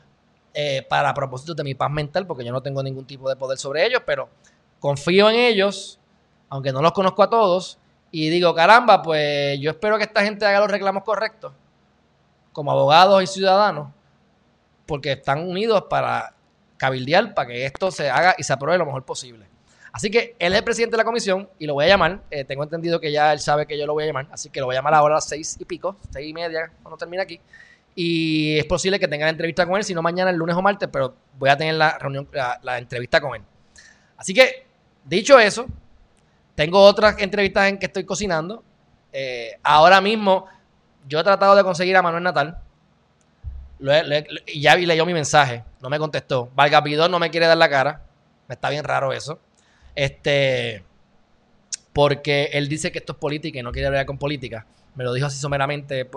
eh, 0.54 0.86
para 0.88 1.14
propósitos 1.14 1.56
de 1.56 1.64
mi 1.64 1.74
paz 1.74 1.90
mental, 1.90 2.26
porque 2.26 2.44
yo 2.44 2.52
no 2.52 2.62
tengo 2.62 2.82
ningún 2.82 3.06
tipo 3.06 3.28
de 3.28 3.36
poder 3.36 3.58
sobre 3.58 3.86
ellos, 3.86 4.02
pero 4.04 4.28
confío 4.80 5.30
en 5.30 5.36
ellos, 5.36 5.98
aunque 6.48 6.72
no 6.72 6.82
los 6.82 6.92
conozco 6.92 7.22
a 7.22 7.30
todos, 7.30 7.78
y 8.10 8.28
digo, 8.28 8.54
caramba, 8.54 9.00
pues 9.00 9.58
yo 9.60 9.70
espero 9.70 9.96
que 9.96 10.04
esta 10.04 10.22
gente 10.22 10.44
haga 10.44 10.60
los 10.60 10.70
reclamos 10.70 11.02
correctos, 11.04 11.52
como 12.52 12.70
abogados 12.70 13.22
y 13.22 13.26
ciudadanos, 13.26 13.88
porque 14.86 15.12
están 15.12 15.48
unidos 15.48 15.84
para 15.88 16.34
cabildear, 16.76 17.32
para 17.32 17.48
que 17.48 17.64
esto 17.64 17.90
se 17.90 18.10
haga 18.10 18.34
y 18.36 18.42
se 18.42 18.52
apruebe 18.52 18.76
lo 18.76 18.84
mejor 18.84 19.04
posible. 19.04 19.46
Así 19.92 20.10
que 20.10 20.36
él 20.38 20.52
es 20.52 20.58
el 20.58 20.64
presidente 20.64 20.94
de 20.94 20.98
la 20.98 21.04
comisión 21.04 21.48
y 21.58 21.66
lo 21.66 21.74
voy 21.74 21.84
a 21.84 21.88
llamar. 21.88 22.22
Eh, 22.30 22.44
tengo 22.44 22.62
entendido 22.62 22.98
que 22.98 23.12
ya 23.12 23.32
él 23.32 23.40
sabe 23.40 23.66
que 23.66 23.78
yo 23.78 23.86
lo 23.86 23.92
voy 23.92 24.04
a 24.04 24.06
llamar, 24.06 24.26
así 24.32 24.48
que 24.48 24.58
lo 24.60 24.66
voy 24.66 24.74
a 24.74 24.78
llamar 24.78 24.94
ahora 24.94 25.14
a 25.14 25.16
las 25.18 25.28
seis 25.28 25.56
y 25.58 25.64
pico, 25.64 25.96
seis 26.10 26.28
y 26.28 26.32
media, 26.32 26.72
cuando 26.82 26.96
termine 26.96 27.22
aquí. 27.22 27.40
Y 27.94 28.58
es 28.58 28.64
posible 28.64 28.98
que 28.98 29.06
tenga 29.06 29.26
la 29.26 29.30
entrevista 29.30 29.66
con 29.66 29.76
él, 29.76 29.84
si 29.84 29.94
no 29.94 30.02
mañana, 30.02 30.30
el 30.30 30.36
lunes 30.36 30.56
o 30.56 30.62
martes, 30.62 30.88
pero 30.90 31.14
voy 31.38 31.50
a 31.50 31.56
tener 31.56 31.74
la 31.74 31.98
reunión, 31.98 32.28
la, 32.32 32.78
entrevista 32.78 33.20
con 33.20 33.34
él. 33.34 33.42
Así 34.16 34.32
que, 34.32 34.66
dicho 35.04 35.38
eso, 35.38 35.66
tengo 36.54 36.80
otras 36.80 37.20
entrevistas 37.20 37.68
en 37.68 37.78
que 37.78 37.86
estoy 37.86 38.04
cocinando. 38.04 38.64
Eh, 39.12 39.58
ahora 39.62 40.00
mismo, 40.00 40.46
yo 41.06 41.20
he 41.20 41.24
tratado 41.24 41.54
de 41.54 41.62
conseguir 41.62 41.96
a 41.96 42.02
Manuel 42.02 42.22
Natal. 42.22 42.58
y 44.46 44.60
ya 44.60 44.76
leyó 44.76 45.04
mi 45.04 45.12
mensaje, 45.12 45.64
no 45.80 45.90
me 45.90 45.98
contestó. 45.98 46.50
Valga 46.54 46.82
Pidor 46.82 47.10
no 47.10 47.18
me 47.18 47.30
quiere 47.30 47.46
dar 47.46 47.58
la 47.58 47.68
cara. 47.68 48.02
Me 48.48 48.54
está 48.54 48.70
bien 48.70 48.84
raro 48.84 49.12
eso. 49.12 49.38
Este, 49.94 50.82
porque 51.92 52.50
él 52.52 52.68
dice 52.68 52.90
que 52.90 52.98
esto 52.98 53.12
es 53.12 53.18
política 53.18 53.58
y 53.58 53.62
no 53.62 53.72
quiere 53.72 53.88
hablar 53.88 54.06
con 54.06 54.16
política. 54.16 54.66
Me 54.94 55.04
lo 55.04 55.12
dijo 55.12 55.26
así 55.26 55.38
someramente. 55.38 56.08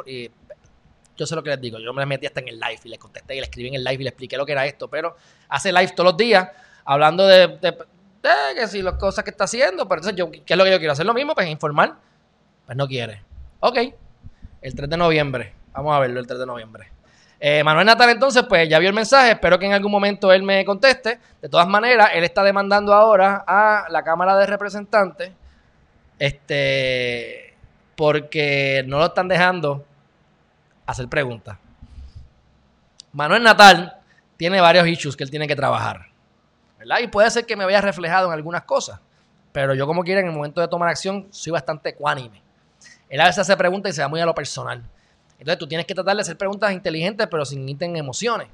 Yo 1.17 1.25
sé 1.25 1.35
lo 1.35 1.43
que 1.43 1.49
les 1.49 1.61
digo. 1.61 1.79
Yo 1.79 1.93
me 1.93 2.05
metí 2.05 2.25
hasta 2.25 2.39
en 2.39 2.49
el 2.49 2.59
live 2.59 2.79
y 2.83 2.89
le 2.89 2.97
contesté 2.97 3.35
y 3.35 3.39
le 3.39 3.43
escribí 3.43 3.69
en 3.69 3.75
el 3.75 3.83
live 3.83 4.01
y 4.01 4.03
le 4.03 4.09
expliqué 4.09 4.37
lo 4.37 4.45
que 4.45 4.51
era 4.51 4.65
esto. 4.65 4.89
Pero 4.89 5.15
hace 5.49 5.71
live 5.71 5.89
todos 5.95 6.11
los 6.11 6.17
días 6.17 6.49
hablando 6.83 7.25
de, 7.27 7.59
que 8.55 8.67
si 8.67 8.81
las 8.81 8.95
cosas 8.95 9.23
que 9.23 9.31
está 9.31 9.45
haciendo. 9.45 9.87
Pero 9.87 10.01
entonces, 10.01 10.41
¿qué 10.45 10.53
es 10.53 10.57
lo 10.57 10.63
que 10.63 10.71
yo 10.71 10.77
quiero? 10.77 10.93
¿Hacer 10.93 11.05
lo 11.05 11.13
mismo? 11.13 11.33
Pues 11.35 11.47
informar. 11.47 11.95
Pues 12.65 12.77
no 12.77 12.87
quiere. 12.87 13.21
Ok. 13.59 13.77
El 14.61 14.75
3 14.75 14.89
de 14.89 14.97
noviembre. 14.97 15.53
Vamos 15.73 15.95
a 15.95 15.99
verlo 15.99 16.19
el 16.19 16.27
3 16.27 16.39
de 16.39 16.45
noviembre. 16.45 16.95
Eh, 17.39 17.63
Manuel 17.63 17.85
Natal 17.85 18.09
entonces, 18.09 18.43
pues 18.47 18.67
ya 18.69 18.79
vio 18.79 18.89
el 18.89 18.95
mensaje, 18.95 19.31
espero 19.31 19.59
que 19.59 19.65
en 19.65 19.73
algún 19.73 19.91
momento 19.91 20.31
él 20.31 20.41
me 20.41 20.63
conteste. 20.63 21.19
De 21.41 21.49
todas 21.49 21.67
maneras, 21.67 22.11
él 22.13 22.23
está 22.23 22.43
demandando 22.43 22.93
ahora 22.93 23.43
a 23.45 23.85
la 23.89 24.03
Cámara 24.03 24.37
de 24.37 24.45
Representantes, 24.45 25.31
este, 26.17 27.53
porque 27.95 28.83
no 28.87 28.99
lo 28.99 29.07
están 29.07 29.27
dejando 29.27 29.85
hacer 30.85 31.07
preguntas. 31.07 31.57
Manuel 33.11 33.43
Natal 33.43 33.97
tiene 34.37 34.59
varios 34.59 34.87
issues 34.87 35.15
que 35.15 35.23
él 35.23 35.31
tiene 35.31 35.47
que 35.47 35.55
trabajar. 35.55 36.07
¿verdad? 36.77 36.99
Y 37.01 37.07
puede 37.07 37.29
ser 37.31 37.45
que 37.45 37.55
me 37.55 37.65
vea 37.65 37.81
reflejado 37.81 38.27
en 38.27 38.33
algunas 38.33 38.63
cosas. 38.63 38.99
Pero 39.51 39.73
yo, 39.73 39.87
como 39.87 40.03
quiera, 40.03 40.19
en 40.19 40.27
el 40.27 40.33
momento 40.33 40.59
de 40.59 40.67
tomar 40.67 40.89
acción, 40.89 41.27
soy 41.31 41.51
bastante 41.51 41.89
ecuánime. 41.89 42.41
Él 43.09 43.21
a 43.21 43.25
veces 43.25 43.39
hace 43.39 43.55
preguntas 43.55 43.93
y 43.93 43.95
se 43.95 44.01
va 44.01 44.07
muy 44.07 44.19
a 44.19 44.25
lo 44.25 44.35
personal. 44.35 44.83
Entonces 45.39 45.57
tú 45.57 45.67
tienes 45.67 45.85
que 45.85 45.93
tratar 45.93 46.15
de 46.15 46.21
hacer 46.21 46.37
preguntas 46.37 46.71
inteligentes, 46.71 47.27
pero 47.29 47.45
sin 47.45 47.67
en 47.67 47.95
emociones. 47.95 48.47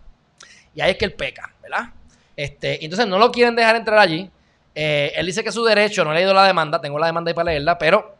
Y 0.75 0.81
ahí 0.81 0.91
es 0.91 0.97
que 0.97 1.05
él 1.05 1.13
peca, 1.13 1.53
¿verdad? 1.61 1.89
Este, 2.35 2.83
entonces 2.83 3.07
no 3.07 3.17
lo 3.17 3.31
quieren 3.31 3.55
dejar 3.55 3.75
entrar 3.75 3.99
allí. 3.99 4.29
Eh, 4.73 5.11
él 5.15 5.25
dice 5.25 5.43
que 5.43 5.49
es 5.49 5.55
su 5.55 5.63
derecho, 5.63 6.03
no 6.05 6.11
he 6.11 6.15
leído 6.15 6.33
la 6.33 6.45
demanda, 6.45 6.79
tengo 6.79 6.97
la 6.97 7.07
demanda 7.07 7.29
ahí 7.29 7.35
para 7.35 7.51
leerla, 7.51 7.77
pero 7.77 8.15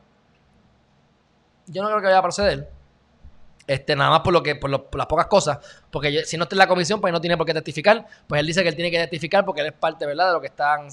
yo 1.68 1.82
no 1.82 1.89
creo 1.89 2.01
que 2.01 2.07
vaya 2.07 2.18
a 2.18 2.22
proceder. 2.22 2.70
Este, 3.72 3.95
nada 3.95 4.09
más 4.09 4.19
por 4.19 4.34
lo 4.34 4.43
que, 4.43 4.55
por, 4.55 4.69
las 4.69 5.05
pocas 5.05 5.28
cosas, 5.28 5.59
porque 5.89 6.26
si 6.26 6.36
no 6.36 6.43
está 6.43 6.55
en 6.55 6.59
la 6.59 6.67
comisión, 6.67 6.99
pues 6.99 7.13
no 7.13 7.22
tiene 7.22 7.38
por 7.38 7.45
qué 7.45 7.53
testificar. 7.53 8.05
Pues 8.28 8.41
él 8.41 8.47
dice 8.47 8.63
que 8.63 8.67
él 8.67 8.76
tiene 8.76 8.91
que 8.91 8.97
testificar 8.97 9.45
porque 9.45 9.61
él 9.61 9.67
es 9.67 9.74
parte, 9.74 10.05
¿verdad? 10.05 10.28
De 10.28 10.34
lo 10.34 10.41
que 10.41 10.47
están. 10.47 10.89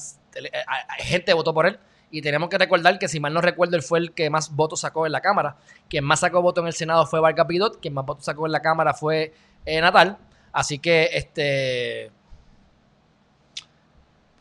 Gente 0.99 1.33
votó 1.35 1.53
por 1.53 1.67
él. 1.67 1.81
Y 2.13 2.23
tenemos 2.23 2.49
que 2.49 2.57
recordar 2.57 2.97
que, 3.01 3.09
si 3.09 3.19
mal 3.19 3.35
no 3.35 3.41
recuerdo, 3.41 3.75
él 3.75 3.83
fue 3.83 3.99
el 3.99 4.13
que 4.13 4.31
más 4.31 4.55
votos 4.55 4.79
sacó 4.79 5.07
en 5.07 5.11
la 5.13 5.21
Cámara. 5.21 5.57
Quien 5.91 6.05
más 6.05 6.21
sacó 6.21 6.41
votos 6.41 6.63
en 6.63 6.69
el 6.69 6.73
Senado 6.73 7.05
fue 7.05 7.19
Vargas 7.19 7.47
Pidot. 7.47 7.81
Quien 7.81 7.95
más 7.95 8.07
votos 8.07 8.25
sacó 8.25 8.47
en 8.47 8.53
la 8.53 8.63
Cámara 8.63 8.95
fue 8.95 9.35
eh, 9.67 9.81
Natal. 9.81 10.17
Así 10.53 10.79
que 10.79 11.11
este 11.15 12.13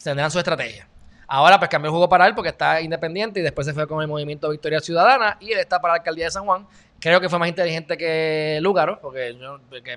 tendrán 0.03 0.29
su 0.29 0.37
estrategia. 0.37 0.87
Ahora 1.27 1.59
pues 1.59 1.69
cambió 1.69 1.89
el 1.89 1.91
juego 1.91 2.07
para 2.07 2.25
él 2.25 2.33
porque 2.33 2.49
está 2.49 2.79
independiente 2.79 3.41
y 3.41 3.43
después 3.43 3.67
se 3.67 3.73
fue 3.73 3.85
con 3.85 4.01
el 4.01 4.07
movimiento 4.07 4.49
Victoria 4.49 4.79
Ciudadana 4.79 5.37
y 5.41 5.51
él 5.51 5.59
está 5.59 5.81
para 5.81 5.95
la 5.95 5.97
alcaldía 5.97 6.25
de 6.25 6.31
San 6.31 6.45
Juan. 6.45 6.65
Creo 6.99 7.21
que 7.21 7.29
fue 7.29 7.37
más 7.37 7.49
inteligente 7.49 7.95
que 7.95 8.59
Lugaro, 8.61 8.99
porque, 8.99 9.37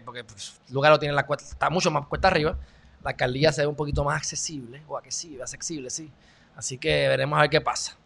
porque, 0.05 0.25
pues, 0.25 0.61
Lugaro 0.69 0.99
tiene 0.99 1.15
la 1.15 1.25
cuesta, 1.25 1.49
está 1.49 1.71
mucho 1.71 1.91
más 1.91 2.07
cuesta 2.07 2.29
arriba. 2.29 2.57
La 3.03 3.11
alcaldía 3.11 3.51
se 3.53 3.63
ve 3.63 3.67
un 3.67 3.75
poquito 3.75 4.05
más 4.05 4.19
accesible, 4.19 4.83
o 4.87 4.97
accesible, 4.97 5.43
accesible, 5.43 5.89
sí. 5.89 6.11
Así 6.55 6.77
que 6.77 7.09
veremos 7.09 7.39
a 7.39 7.43
ver 7.43 7.51
qué 7.51 7.61
pasa. 7.61 7.97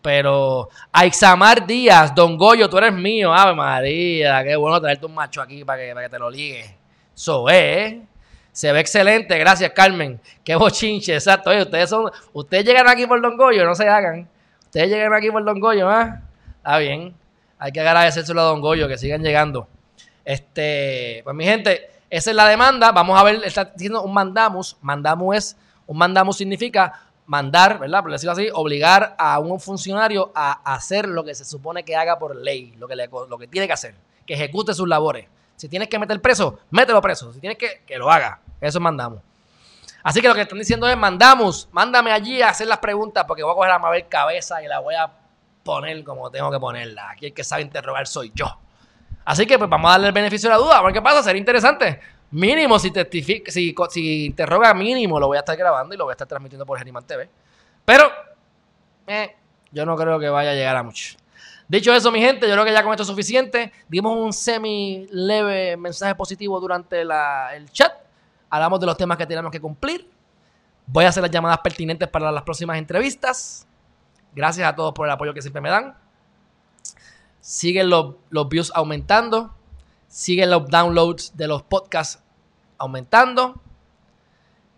Pero 0.00 0.68
Aixamar 0.92 1.66
Díaz, 1.66 2.14
Don 2.14 2.36
Goyo, 2.36 2.68
tú 2.68 2.78
eres 2.78 2.92
mío. 2.92 3.32
Ave 3.32 3.54
María, 3.54 4.44
qué 4.44 4.54
bueno 4.54 4.80
traerte 4.80 5.06
un 5.06 5.14
macho 5.14 5.40
aquí 5.40 5.64
para 5.64 5.82
que, 5.82 5.94
para 5.94 6.06
que 6.06 6.10
te 6.10 6.18
lo 6.18 6.30
ligue. 6.30 6.76
Eso 7.14 7.48
es. 7.48 7.96
Se 8.52 8.70
ve 8.70 8.80
excelente, 8.80 9.36
gracias 9.36 9.72
Carmen. 9.72 10.20
Qué 10.44 10.54
bochinche, 10.54 11.14
exacto. 11.14 11.50
ustedes 11.50 11.90
son, 11.90 12.10
ustedes 12.32 12.64
llegan 12.64 12.86
aquí 12.86 13.06
por 13.06 13.20
Don 13.20 13.36
Goyo, 13.36 13.64
no 13.64 13.74
se 13.74 13.88
hagan. 13.88 14.28
Ustedes 14.64 14.90
llegan 14.90 15.12
aquí 15.12 15.30
por 15.30 15.44
Don 15.44 15.58
Goyo, 15.58 15.88
¿ah? 15.88 16.20
Está 16.58 16.78
bien. 16.78 17.14
Hay 17.58 17.72
que 17.72 17.80
agradecérselo 17.80 18.40
a 18.40 18.44
Don 18.44 18.60
Goyo, 18.60 18.88
que 18.88 18.98
sigan 18.98 19.22
llegando. 19.22 19.68
Este, 20.24 21.20
pues 21.24 21.36
mi 21.36 21.44
gente, 21.44 21.90
esa 22.10 22.30
es 22.30 22.36
la 22.36 22.48
demanda. 22.48 22.92
Vamos 22.92 23.18
a 23.18 23.24
ver, 23.24 23.42
está 23.44 23.64
diciendo 23.64 24.02
un 24.02 24.12
mandamus. 24.12 24.76
Mandamus 24.80 25.36
es, 25.36 25.56
un 25.86 25.98
mandamus 25.98 26.36
significa 26.36 27.00
mandar, 27.26 27.78
¿verdad? 27.78 28.02
Por 28.02 28.12
decirlo 28.12 28.32
así, 28.32 28.48
obligar 28.52 29.14
a 29.18 29.38
un 29.38 29.60
funcionario 29.60 30.32
a 30.34 30.74
hacer 30.74 31.08
lo 31.08 31.24
que 31.24 31.34
se 31.34 31.44
supone 31.44 31.84
que 31.84 31.96
haga 31.96 32.18
por 32.18 32.36
ley, 32.36 32.74
lo 32.78 32.86
que, 32.86 32.96
lo 32.96 33.38
que 33.38 33.46
tiene 33.46 33.66
que 33.66 33.72
hacer, 33.72 33.94
que 34.26 34.34
ejecute 34.34 34.74
sus 34.74 34.88
labores. 34.88 35.26
Si 35.56 35.68
tienes 35.68 35.88
que 35.88 35.98
meter 35.98 36.20
preso, 36.20 36.58
mételo 36.70 37.00
preso. 37.00 37.32
Si 37.32 37.40
tienes 37.40 37.58
que, 37.58 37.82
que 37.86 37.96
lo 37.96 38.10
haga. 38.10 38.40
Eso 38.60 38.80
mandamos. 38.80 39.20
Así 40.02 40.20
que 40.20 40.28
lo 40.28 40.34
que 40.34 40.42
están 40.42 40.58
diciendo 40.58 40.86
es, 40.86 40.96
mandamos, 40.98 41.68
mándame 41.72 42.12
allí 42.12 42.42
a 42.42 42.50
hacer 42.50 42.66
las 42.66 42.78
preguntas 42.78 43.24
porque 43.26 43.42
voy 43.42 43.52
a 43.52 43.54
coger 43.54 43.70
a 43.70 43.78
Mabel 43.78 44.06
cabeza 44.06 44.62
y 44.62 44.66
la 44.66 44.80
voy 44.80 44.94
a 44.94 45.10
poner 45.64 46.04
como 46.04 46.30
tengo 46.30 46.50
que 46.50 46.60
ponerla. 46.60 47.10
Aquí 47.10 47.26
el 47.26 47.34
que 47.34 47.42
sabe 47.42 47.62
interrogar 47.62 48.06
soy 48.06 48.30
yo. 48.34 48.46
Así 49.24 49.46
que 49.46 49.58
pues 49.58 49.68
vamos 49.68 49.88
a 49.88 49.92
darle 49.92 50.08
el 50.08 50.12
beneficio 50.12 50.48
de 50.48 50.56
la 50.56 50.62
duda, 50.62 50.78
a 50.78 50.82
ver 50.82 50.92
qué 50.92 51.02
pasa, 51.02 51.22
sería 51.22 51.40
interesante. 51.40 51.98
Mínimo, 52.30 52.78
si 52.78 52.90
testifica, 52.90 53.50
si, 53.50 53.74
si 53.90 54.26
interroga 54.26 54.74
mínimo, 54.74 55.18
lo 55.18 55.28
voy 55.28 55.36
a 55.36 55.40
estar 55.40 55.56
grabando 55.56 55.94
y 55.94 55.98
lo 55.98 56.04
voy 56.04 56.12
a 56.12 56.14
estar 56.14 56.28
transmitiendo 56.28 56.66
por 56.66 56.78
Geriman 56.78 57.04
TV. 57.04 57.28
Pero, 57.84 58.10
eh, 59.06 59.34
yo 59.72 59.86
no 59.86 59.96
creo 59.96 60.18
que 60.18 60.28
vaya 60.28 60.50
a 60.50 60.54
llegar 60.54 60.76
a 60.76 60.82
mucho. 60.82 61.16
Dicho 61.66 61.94
eso, 61.94 62.12
mi 62.12 62.20
gente, 62.20 62.46
yo 62.46 62.52
creo 62.52 62.64
que 62.64 62.72
ya 62.72 62.82
con 62.82 62.92
esto 62.92 63.02
es 63.04 63.08
suficiente. 63.08 63.72
Dimos 63.88 64.16
un 64.16 64.32
semi 64.32 65.06
leve 65.10 65.76
mensaje 65.76 66.14
positivo 66.14 66.60
durante 66.60 67.00
el 67.00 67.70
chat. 67.72 67.92
Hablamos 68.50 68.80
de 68.80 68.86
los 68.86 68.96
temas 68.96 69.16
que 69.16 69.26
tenemos 69.26 69.50
que 69.50 69.60
cumplir. 69.60 70.08
Voy 70.86 71.06
a 71.06 71.08
hacer 71.08 71.22
las 71.22 71.30
llamadas 71.30 71.58
pertinentes 71.58 72.08
para 72.08 72.30
las 72.30 72.42
próximas 72.42 72.76
entrevistas. 72.76 73.66
Gracias 74.34 74.68
a 74.68 74.74
todos 74.74 74.92
por 74.92 75.06
el 75.06 75.12
apoyo 75.12 75.32
que 75.32 75.42
siempre 75.42 75.60
me 75.62 75.70
dan. 75.70 75.96
Siguen 77.40 77.90
los, 77.90 78.14
los 78.30 78.48
views 78.48 78.72
aumentando. 78.74 79.54
Siguen 80.08 80.50
los 80.50 80.68
downloads 80.68 81.36
de 81.36 81.48
los 81.48 81.62
podcasts 81.62 82.22
aumentando. 82.78 83.60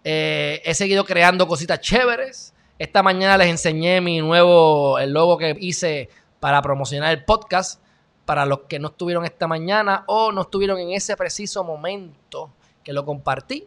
Eh, 0.05 0.63
he 0.65 0.75
seguido 0.75 1.05
creando 1.05 1.49
cositas 1.49 1.81
chéveres. 1.81 2.55
Esta 2.79 3.03
mañana 3.03 3.39
les 3.39 3.49
enseñé 3.49 4.01
mi 4.01 4.21
nuevo, 4.21 4.99
el 4.99 5.13
logo 5.13 5.39
que 5.39 5.57
hice 5.59 6.11
para 6.41 6.61
promocionar 6.63 7.13
el 7.13 7.25
podcast. 7.25 7.81
Para 8.25 8.45
los 8.45 8.61
que 8.63 8.79
no 8.79 8.89
estuvieron 8.89 9.25
esta 9.25 9.47
mañana 9.47 10.05
o 10.07 10.33
no 10.33 10.43
estuvieron 10.43 10.79
en 10.81 10.91
ese 10.91 11.17
preciso 11.17 11.63
momento 11.63 12.51
que 12.83 12.93
lo 12.93 13.05
compartí, 13.05 13.67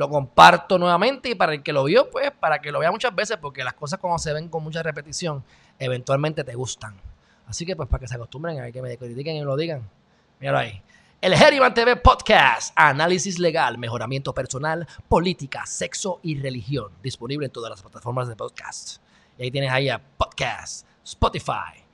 lo 0.00 0.08
comparto 0.08 0.78
nuevamente 0.78 1.28
y 1.28 1.34
para 1.34 1.52
el 1.52 1.62
que 1.62 1.74
lo 1.74 1.84
vio, 1.84 2.08
pues 2.08 2.30
para 2.30 2.58
que 2.58 2.72
lo 2.72 2.78
vea 2.78 2.90
muchas 2.90 3.14
veces, 3.14 3.36
porque 3.36 3.62
las 3.62 3.74
cosas 3.74 4.00
cuando 4.00 4.18
se 4.18 4.32
ven 4.32 4.48
con 4.48 4.64
mucha 4.64 4.82
repetición, 4.82 5.44
eventualmente 5.78 6.42
te 6.42 6.54
gustan. 6.54 6.96
Así 7.46 7.66
que 7.66 7.76
pues 7.76 7.86
para 7.86 8.00
que 8.00 8.08
se 8.08 8.14
acostumbren 8.14 8.58
a 8.60 8.72
que 8.72 8.80
me 8.80 8.96
critiquen 8.96 9.36
y 9.36 9.40
me 9.40 9.44
lo 9.44 9.56
digan. 9.56 9.86
Míralo 10.40 10.56
ahí. 10.56 10.80
El 11.20 11.34
Heriman 11.34 11.74
TV 11.74 11.96
Podcast, 11.96 12.72
análisis 12.76 13.38
legal, 13.38 13.76
mejoramiento 13.76 14.32
personal, 14.32 14.88
política, 15.06 15.66
sexo 15.66 16.18
y 16.22 16.40
religión. 16.40 16.90
Disponible 17.02 17.44
en 17.44 17.52
todas 17.52 17.68
las 17.68 17.82
plataformas 17.82 18.26
de 18.26 18.36
podcast. 18.36 19.02
Y 19.36 19.42
ahí 19.42 19.50
tienes 19.50 19.70
ahí 19.70 19.90
a 19.90 19.98
Podcast, 19.98 20.86
Spotify, 21.04 21.84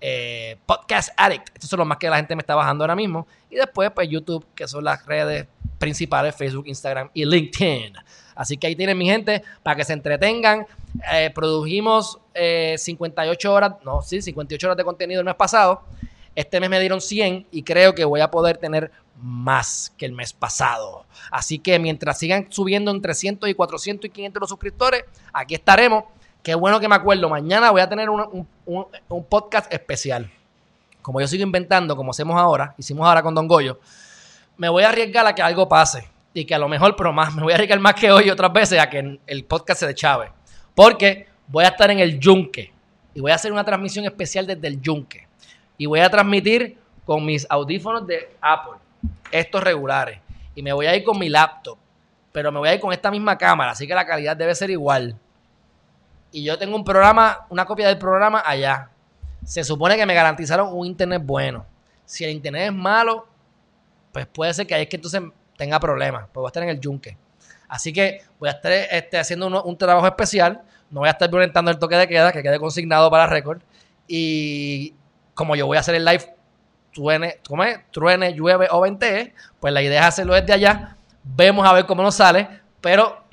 eh, 0.00 0.56
Podcast 0.64 1.10
Addict. 1.14 1.50
Estos 1.52 1.68
son 1.68 1.80
los 1.80 1.86
más 1.86 1.98
que 1.98 2.08
la 2.08 2.16
gente 2.16 2.34
me 2.34 2.40
está 2.40 2.54
bajando 2.54 2.84
ahora 2.84 2.96
mismo. 2.96 3.26
Y 3.50 3.56
después, 3.56 3.90
pues 3.90 4.08
YouTube, 4.08 4.46
que 4.54 4.66
son 4.66 4.82
las 4.82 5.04
redes 5.04 5.46
principales, 5.80 6.36
Facebook, 6.36 6.68
Instagram 6.68 7.10
y 7.12 7.24
LinkedIn. 7.24 7.94
Así 8.36 8.56
que 8.56 8.68
ahí 8.68 8.76
tienen 8.76 8.96
mi 8.96 9.06
gente 9.06 9.42
para 9.64 9.74
que 9.74 9.84
se 9.84 9.94
entretengan. 9.94 10.64
Eh, 11.12 11.32
produjimos 11.34 12.20
58 12.76 13.48
eh, 13.48 13.50
horas, 13.50 13.72
no, 13.84 14.00
sí, 14.02 14.22
58 14.22 14.66
horas 14.68 14.76
de 14.76 14.84
contenido 14.84 15.20
el 15.20 15.26
mes 15.26 15.34
pasado. 15.34 15.82
Este 16.36 16.60
mes 16.60 16.70
me 16.70 16.78
dieron 16.78 17.00
100 17.00 17.48
y 17.50 17.64
creo 17.64 17.94
que 17.94 18.04
voy 18.04 18.20
a 18.20 18.30
poder 18.30 18.58
tener 18.58 18.92
más 19.20 19.92
que 19.98 20.06
el 20.06 20.12
mes 20.12 20.32
pasado. 20.32 21.04
Así 21.32 21.58
que 21.58 21.78
mientras 21.80 22.18
sigan 22.18 22.46
subiendo 22.50 22.92
en 22.92 23.02
300 23.02 23.50
y 23.50 23.54
400 23.54 24.06
y 24.06 24.10
500 24.10 24.40
los 24.40 24.48
suscriptores, 24.48 25.04
aquí 25.32 25.56
estaremos 25.56 26.04
Qué 26.42 26.54
bueno 26.54 26.80
que 26.80 26.88
me 26.88 26.94
acuerdo. 26.94 27.28
Mañana 27.28 27.70
voy 27.70 27.82
a 27.82 27.88
tener 27.88 28.08
un, 28.08 28.46
podcast 29.28 29.72
especial. 29.72 30.30
Como 31.02 31.20
yo 31.20 31.28
sigo 31.28 31.42
inventando, 31.42 31.96
como 31.96 32.10
hacemos 32.12 32.36
ahora, 32.38 32.74
hicimos 32.78 33.06
ahora 33.06 33.22
con 33.22 33.34
Don 33.34 33.46
Goyo, 33.46 33.78
me 34.60 34.68
voy 34.68 34.82
a 34.82 34.90
arriesgar 34.90 35.26
a 35.26 35.34
que 35.34 35.40
algo 35.40 35.66
pase. 35.66 36.06
Y 36.34 36.44
que 36.44 36.54
a 36.54 36.58
lo 36.58 36.68
mejor, 36.68 36.94
pero 36.94 37.14
más, 37.14 37.34
me 37.34 37.42
voy 37.42 37.52
a 37.52 37.54
arriesgar 37.54 37.80
más 37.80 37.94
que 37.94 38.12
hoy 38.12 38.28
otras 38.28 38.52
veces 38.52 38.78
a 38.78 38.90
que 38.90 39.18
el 39.26 39.44
podcast 39.44 39.80
se 39.80 39.86
de 39.86 39.94
Chávez. 39.94 40.30
Porque 40.74 41.26
voy 41.48 41.64
a 41.64 41.68
estar 41.68 41.90
en 41.90 41.98
el 41.98 42.20
Yunque. 42.20 42.70
Y 43.14 43.20
voy 43.20 43.32
a 43.32 43.36
hacer 43.36 43.50
una 43.50 43.64
transmisión 43.64 44.04
especial 44.04 44.46
desde 44.46 44.68
el 44.68 44.80
Yunque. 44.80 45.26
Y 45.78 45.86
voy 45.86 46.00
a 46.00 46.10
transmitir 46.10 46.76
con 47.06 47.24
mis 47.24 47.46
audífonos 47.48 48.06
de 48.06 48.36
Apple. 48.40 48.74
Estos 49.32 49.64
regulares. 49.64 50.20
Y 50.54 50.62
me 50.62 50.72
voy 50.72 50.86
a 50.86 50.94
ir 50.94 51.04
con 51.04 51.18
mi 51.18 51.30
laptop. 51.30 51.78
Pero 52.30 52.52
me 52.52 52.58
voy 52.58 52.68
a 52.68 52.74
ir 52.74 52.80
con 52.80 52.92
esta 52.92 53.10
misma 53.10 53.38
cámara. 53.38 53.72
Así 53.72 53.86
que 53.86 53.94
la 53.94 54.06
calidad 54.06 54.36
debe 54.36 54.54
ser 54.54 54.70
igual 54.70 55.16
y 56.32 56.44
yo 56.44 56.58
tengo 56.58 56.76
un 56.76 56.84
programa, 56.84 57.46
una 57.48 57.64
copia 57.64 57.88
del 57.88 57.98
programa 57.98 58.42
allá. 58.44 58.90
Se 59.44 59.64
supone 59.64 59.96
que 59.96 60.06
me 60.06 60.14
garantizaron 60.14 60.72
un 60.72 60.86
internet 60.86 61.22
bueno. 61.24 61.64
Si 62.04 62.24
el 62.24 62.30
internet 62.30 62.68
es 62.68 62.72
malo, 62.72 63.26
pues 64.12 64.26
puede 64.26 64.54
ser 64.54 64.66
que 64.66 64.74
ahí 64.74 64.82
es 64.82 64.88
que 64.88 64.96
entonces 64.96 65.22
tenga 65.56 65.78
problemas. 65.78 66.24
Pues 66.32 66.34
voy 66.34 66.46
a 66.46 66.48
estar 66.48 66.62
en 66.62 66.70
el 66.70 66.80
yunque. 66.80 67.16
Así 67.68 67.92
que 67.92 68.22
voy 68.38 68.48
a 68.48 68.52
estar 68.52 68.72
este, 68.72 69.18
haciendo 69.18 69.62
un, 69.62 69.78
trabajo 69.78 70.06
especial. 70.06 70.62
No 70.90 71.00
voy 71.00 71.08
a 71.08 71.12
estar 71.12 71.30
violentando 71.30 71.70
el 71.70 71.78
toque 71.78 71.96
de 71.96 72.08
queda, 72.08 72.32
que 72.32 72.42
quede 72.42 72.58
consignado 72.58 73.10
para 73.10 73.26
récord. 73.26 73.60
Y 74.08 74.94
como 75.34 75.54
yo 75.54 75.66
voy 75.66 75.76
a 75.76 75.80
hacer 75.80 75.94
el 75.94 76.04
live, 76.04 76.34
truene, 76.92 77.38
¿cómo 77.46 77.62
es? 77.62 77.78
truene, 77.92 78.34
llueve 78.34 78.66
o 78.70 78.80
ventee, 78.80 79.34
pues 79.60 79.72
la 79.72 79.82
idea 79.82 80.00
es 80.00 80.06
hacerlo 80.06 80.34
desde 80.34 80.52
allá. 80.52 80.96
Vemos 81.22 81.66
a 81.66 81.72
ver 81.72 81.86
cómo 81.86 82.02
nos 82.02 82.16
sale, 82.16 82.48
pero 82.80 83.24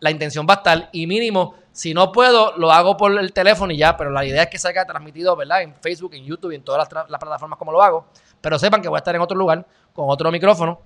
la 0.00 0.10
intención 0.10 0.46
va 0.48 0.54
a 0.54 0.56
estar 0.56 0.88
y 0.92 1.06
mínimo 1.06 1.54
si 1.78 1.94
no 1.94 2.10
puedo, 2.10 2.56
lo 2.56 2.72
hago 2.72 2.96
por 2.96 3.16
el 3.16 3.32
teléfono 3.32 3.72
y 3.72 3.76
ya, 3.76 3.96
pero 3.96 4.10
la 4.10 4.24
idea 4.24 4.42
es 4.42 4.48
que 4.48 4.58
salga 4.58 4.84
transmitido, 4.84 5.36
¿verdad? 5.36 5.62
En 5.62 5.76
Facebook, 5.76 6.12
en 6.12 6.24
YouTube 6.24 6.50
y 6.50 6.56
en 6.56 6.64
todas 6.64 6.92
las, 7.08 7.20
plataformas 7.20 7.56
como 7.56 7.70
lo 7.70 7.80
hago. 7.80 8.06
Pero 8.40 8.58
sepan 8.58 8.82
que 8.82 8.88
voy 8.88 8.96
a 8.96 8.98
estar 8.98 9.14
en 9.14 9.20
otro 9.20 9.38
lugar 9.38 9.64
con 9.98 10.10
otro 10.10 10.30
micrófono, 10.30 10.80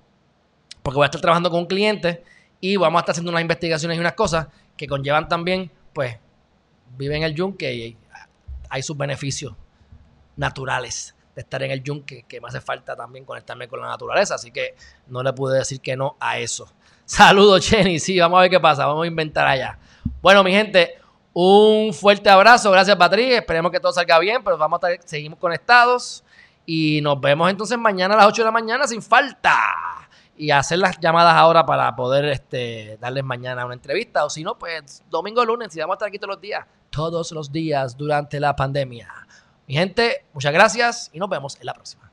porque 0.81 0.95
voy 0.95 1.03
a 1.03 1.05
estar 1.05 1.21
trabajando 1.21 1.51
con 1.51 1.59
un 1.59 1.65
cliente 1.67 2.23
y 2.59 2.77
vamos 2.77 2.97
a 2.97 3.01
estar 3.01 3.13
haciendo 3.13 3.29
unas 3.29 3.43
investigaciones 3.43 3.95
y 3.95 3.99
unas 3.99 4.13
cosas 4.13 4.47
que 4.75 4.87
conllevan 4.87 5.27
también, 5.27 5.69
pues, 5.93 6.17
vive 6.97 7.15
en 7.17 7.21
el 7.21 7.35
yunque 7.35 7.71
y 7.75 7.97
hay 8.71 8.81
sus 8.81 8.97
beneficios 8.97 9.53
naturales 10.35 11.15
de 11.35 11.41
estar 11.41 11.61
en 11.61 11.69
el 11.69 11.83
yunque, 11.83 12.23
que 12.23 12.41
me 12.41 12.47
hace 12.47 12.59
falta 12.59 12.95
también 12.95 13.23
conectarme 13.23 13.67
con 13.67 13.81
la 13.81 13.87
naturaleza, 13.87 14.33
así 14.33 14.49
que 14.49 14.73
no 15.05 15.21
le 15.21 15.31
pude 15.31 15.59
decir 15.59 15.79
que 15.79 15.95
no 15.95 16.17
a 16.19 16.39
eso. 16.39 16.67
Saludos, 17.05 17.69
Jenny, 17.69 17.99
sí, 17.99 18.19
vamos 18.19 18.39
a 18.39 18.41
ver 18.41 18.49
qué 18.49 18.59
pasa, 18.59 18.87
vamos 18.87 19.03
a 19.03 19.07
inventar 19.07 19.45
allá. 19.45 19.77
Bueno, 20.23 20.43
mi 20.43 20.53
gente, 20.53 20.95
un 21.33 21.93
fuerte 21.93 22.31
abrazo. 22.31 22.71
Gracias, 22.71 22.97
Patrick. 22.97 23.33
Esperemos 23.33 23.71
que 23.71 23.79
todo 23.79 23.93
salga 23.93 24.17
bien, 24.17 24.43
pero 24.43 24.57
vamos 24.57 24.81
a 24.81 24.91
estar, 24.91 25.07
seguimos 25.07 25.37
conectados. 25.37 26.22
Y 26.65 27.01
nos 27.01 27.19
vemos 27.19 27.49
entonces 27.49 27.77
mañana 27.77 28.13
a 28.13 28.17
las 28.17 28.27
8 28.27 28.41
de 28.41 28.45
la 28.45 28.51
mañana 28.51 28.87
sin 28.87 29.01
falta. 29.01 29.55
Y 30.35 30.51
hacer 30.51 30.79
las 30.79 30.99
llamadas 30.99 31.35
ahora 31.35 31.65
para 31.65 31.95
poder 31.95 32.25
este, 32.25 32.97
darles 32.99 33.23
mañana 33.23 33.65
una 33.65 33.75
entrevista. 33.75 34.25
O 34.25 34.29
si 34.29 34.43
no, 34.43 34.57
pues 34.57 35.03
domingo 35.09 35.41
o 35.41 35.45
lunes, 35.45 35.71
si 35.71 35.79
vamos 35.79 35.93
a 35.93 35.95
estar 35.95 36.07
aquí 36.07 36.17
todos 36.17 36.35
los 36.35 36.41
días. 36.41 36.65
Todos 36.89 37.31
los 37.31 37.51
días 37.51 37.97
durante 37.97 38.39
la 38.39 38.55
pandemia. 38.55 39.11
Mi 39.67 39.75
gente, 39.75 40.25
muchas 40.33 40.53
gracias 40.53 41.09
y 41.13 41.19
nos 41.19 41.29
vemos 41.29 41.57
en 41.59 41.65
la 41.65 41.73
próxima. 41.73 42.12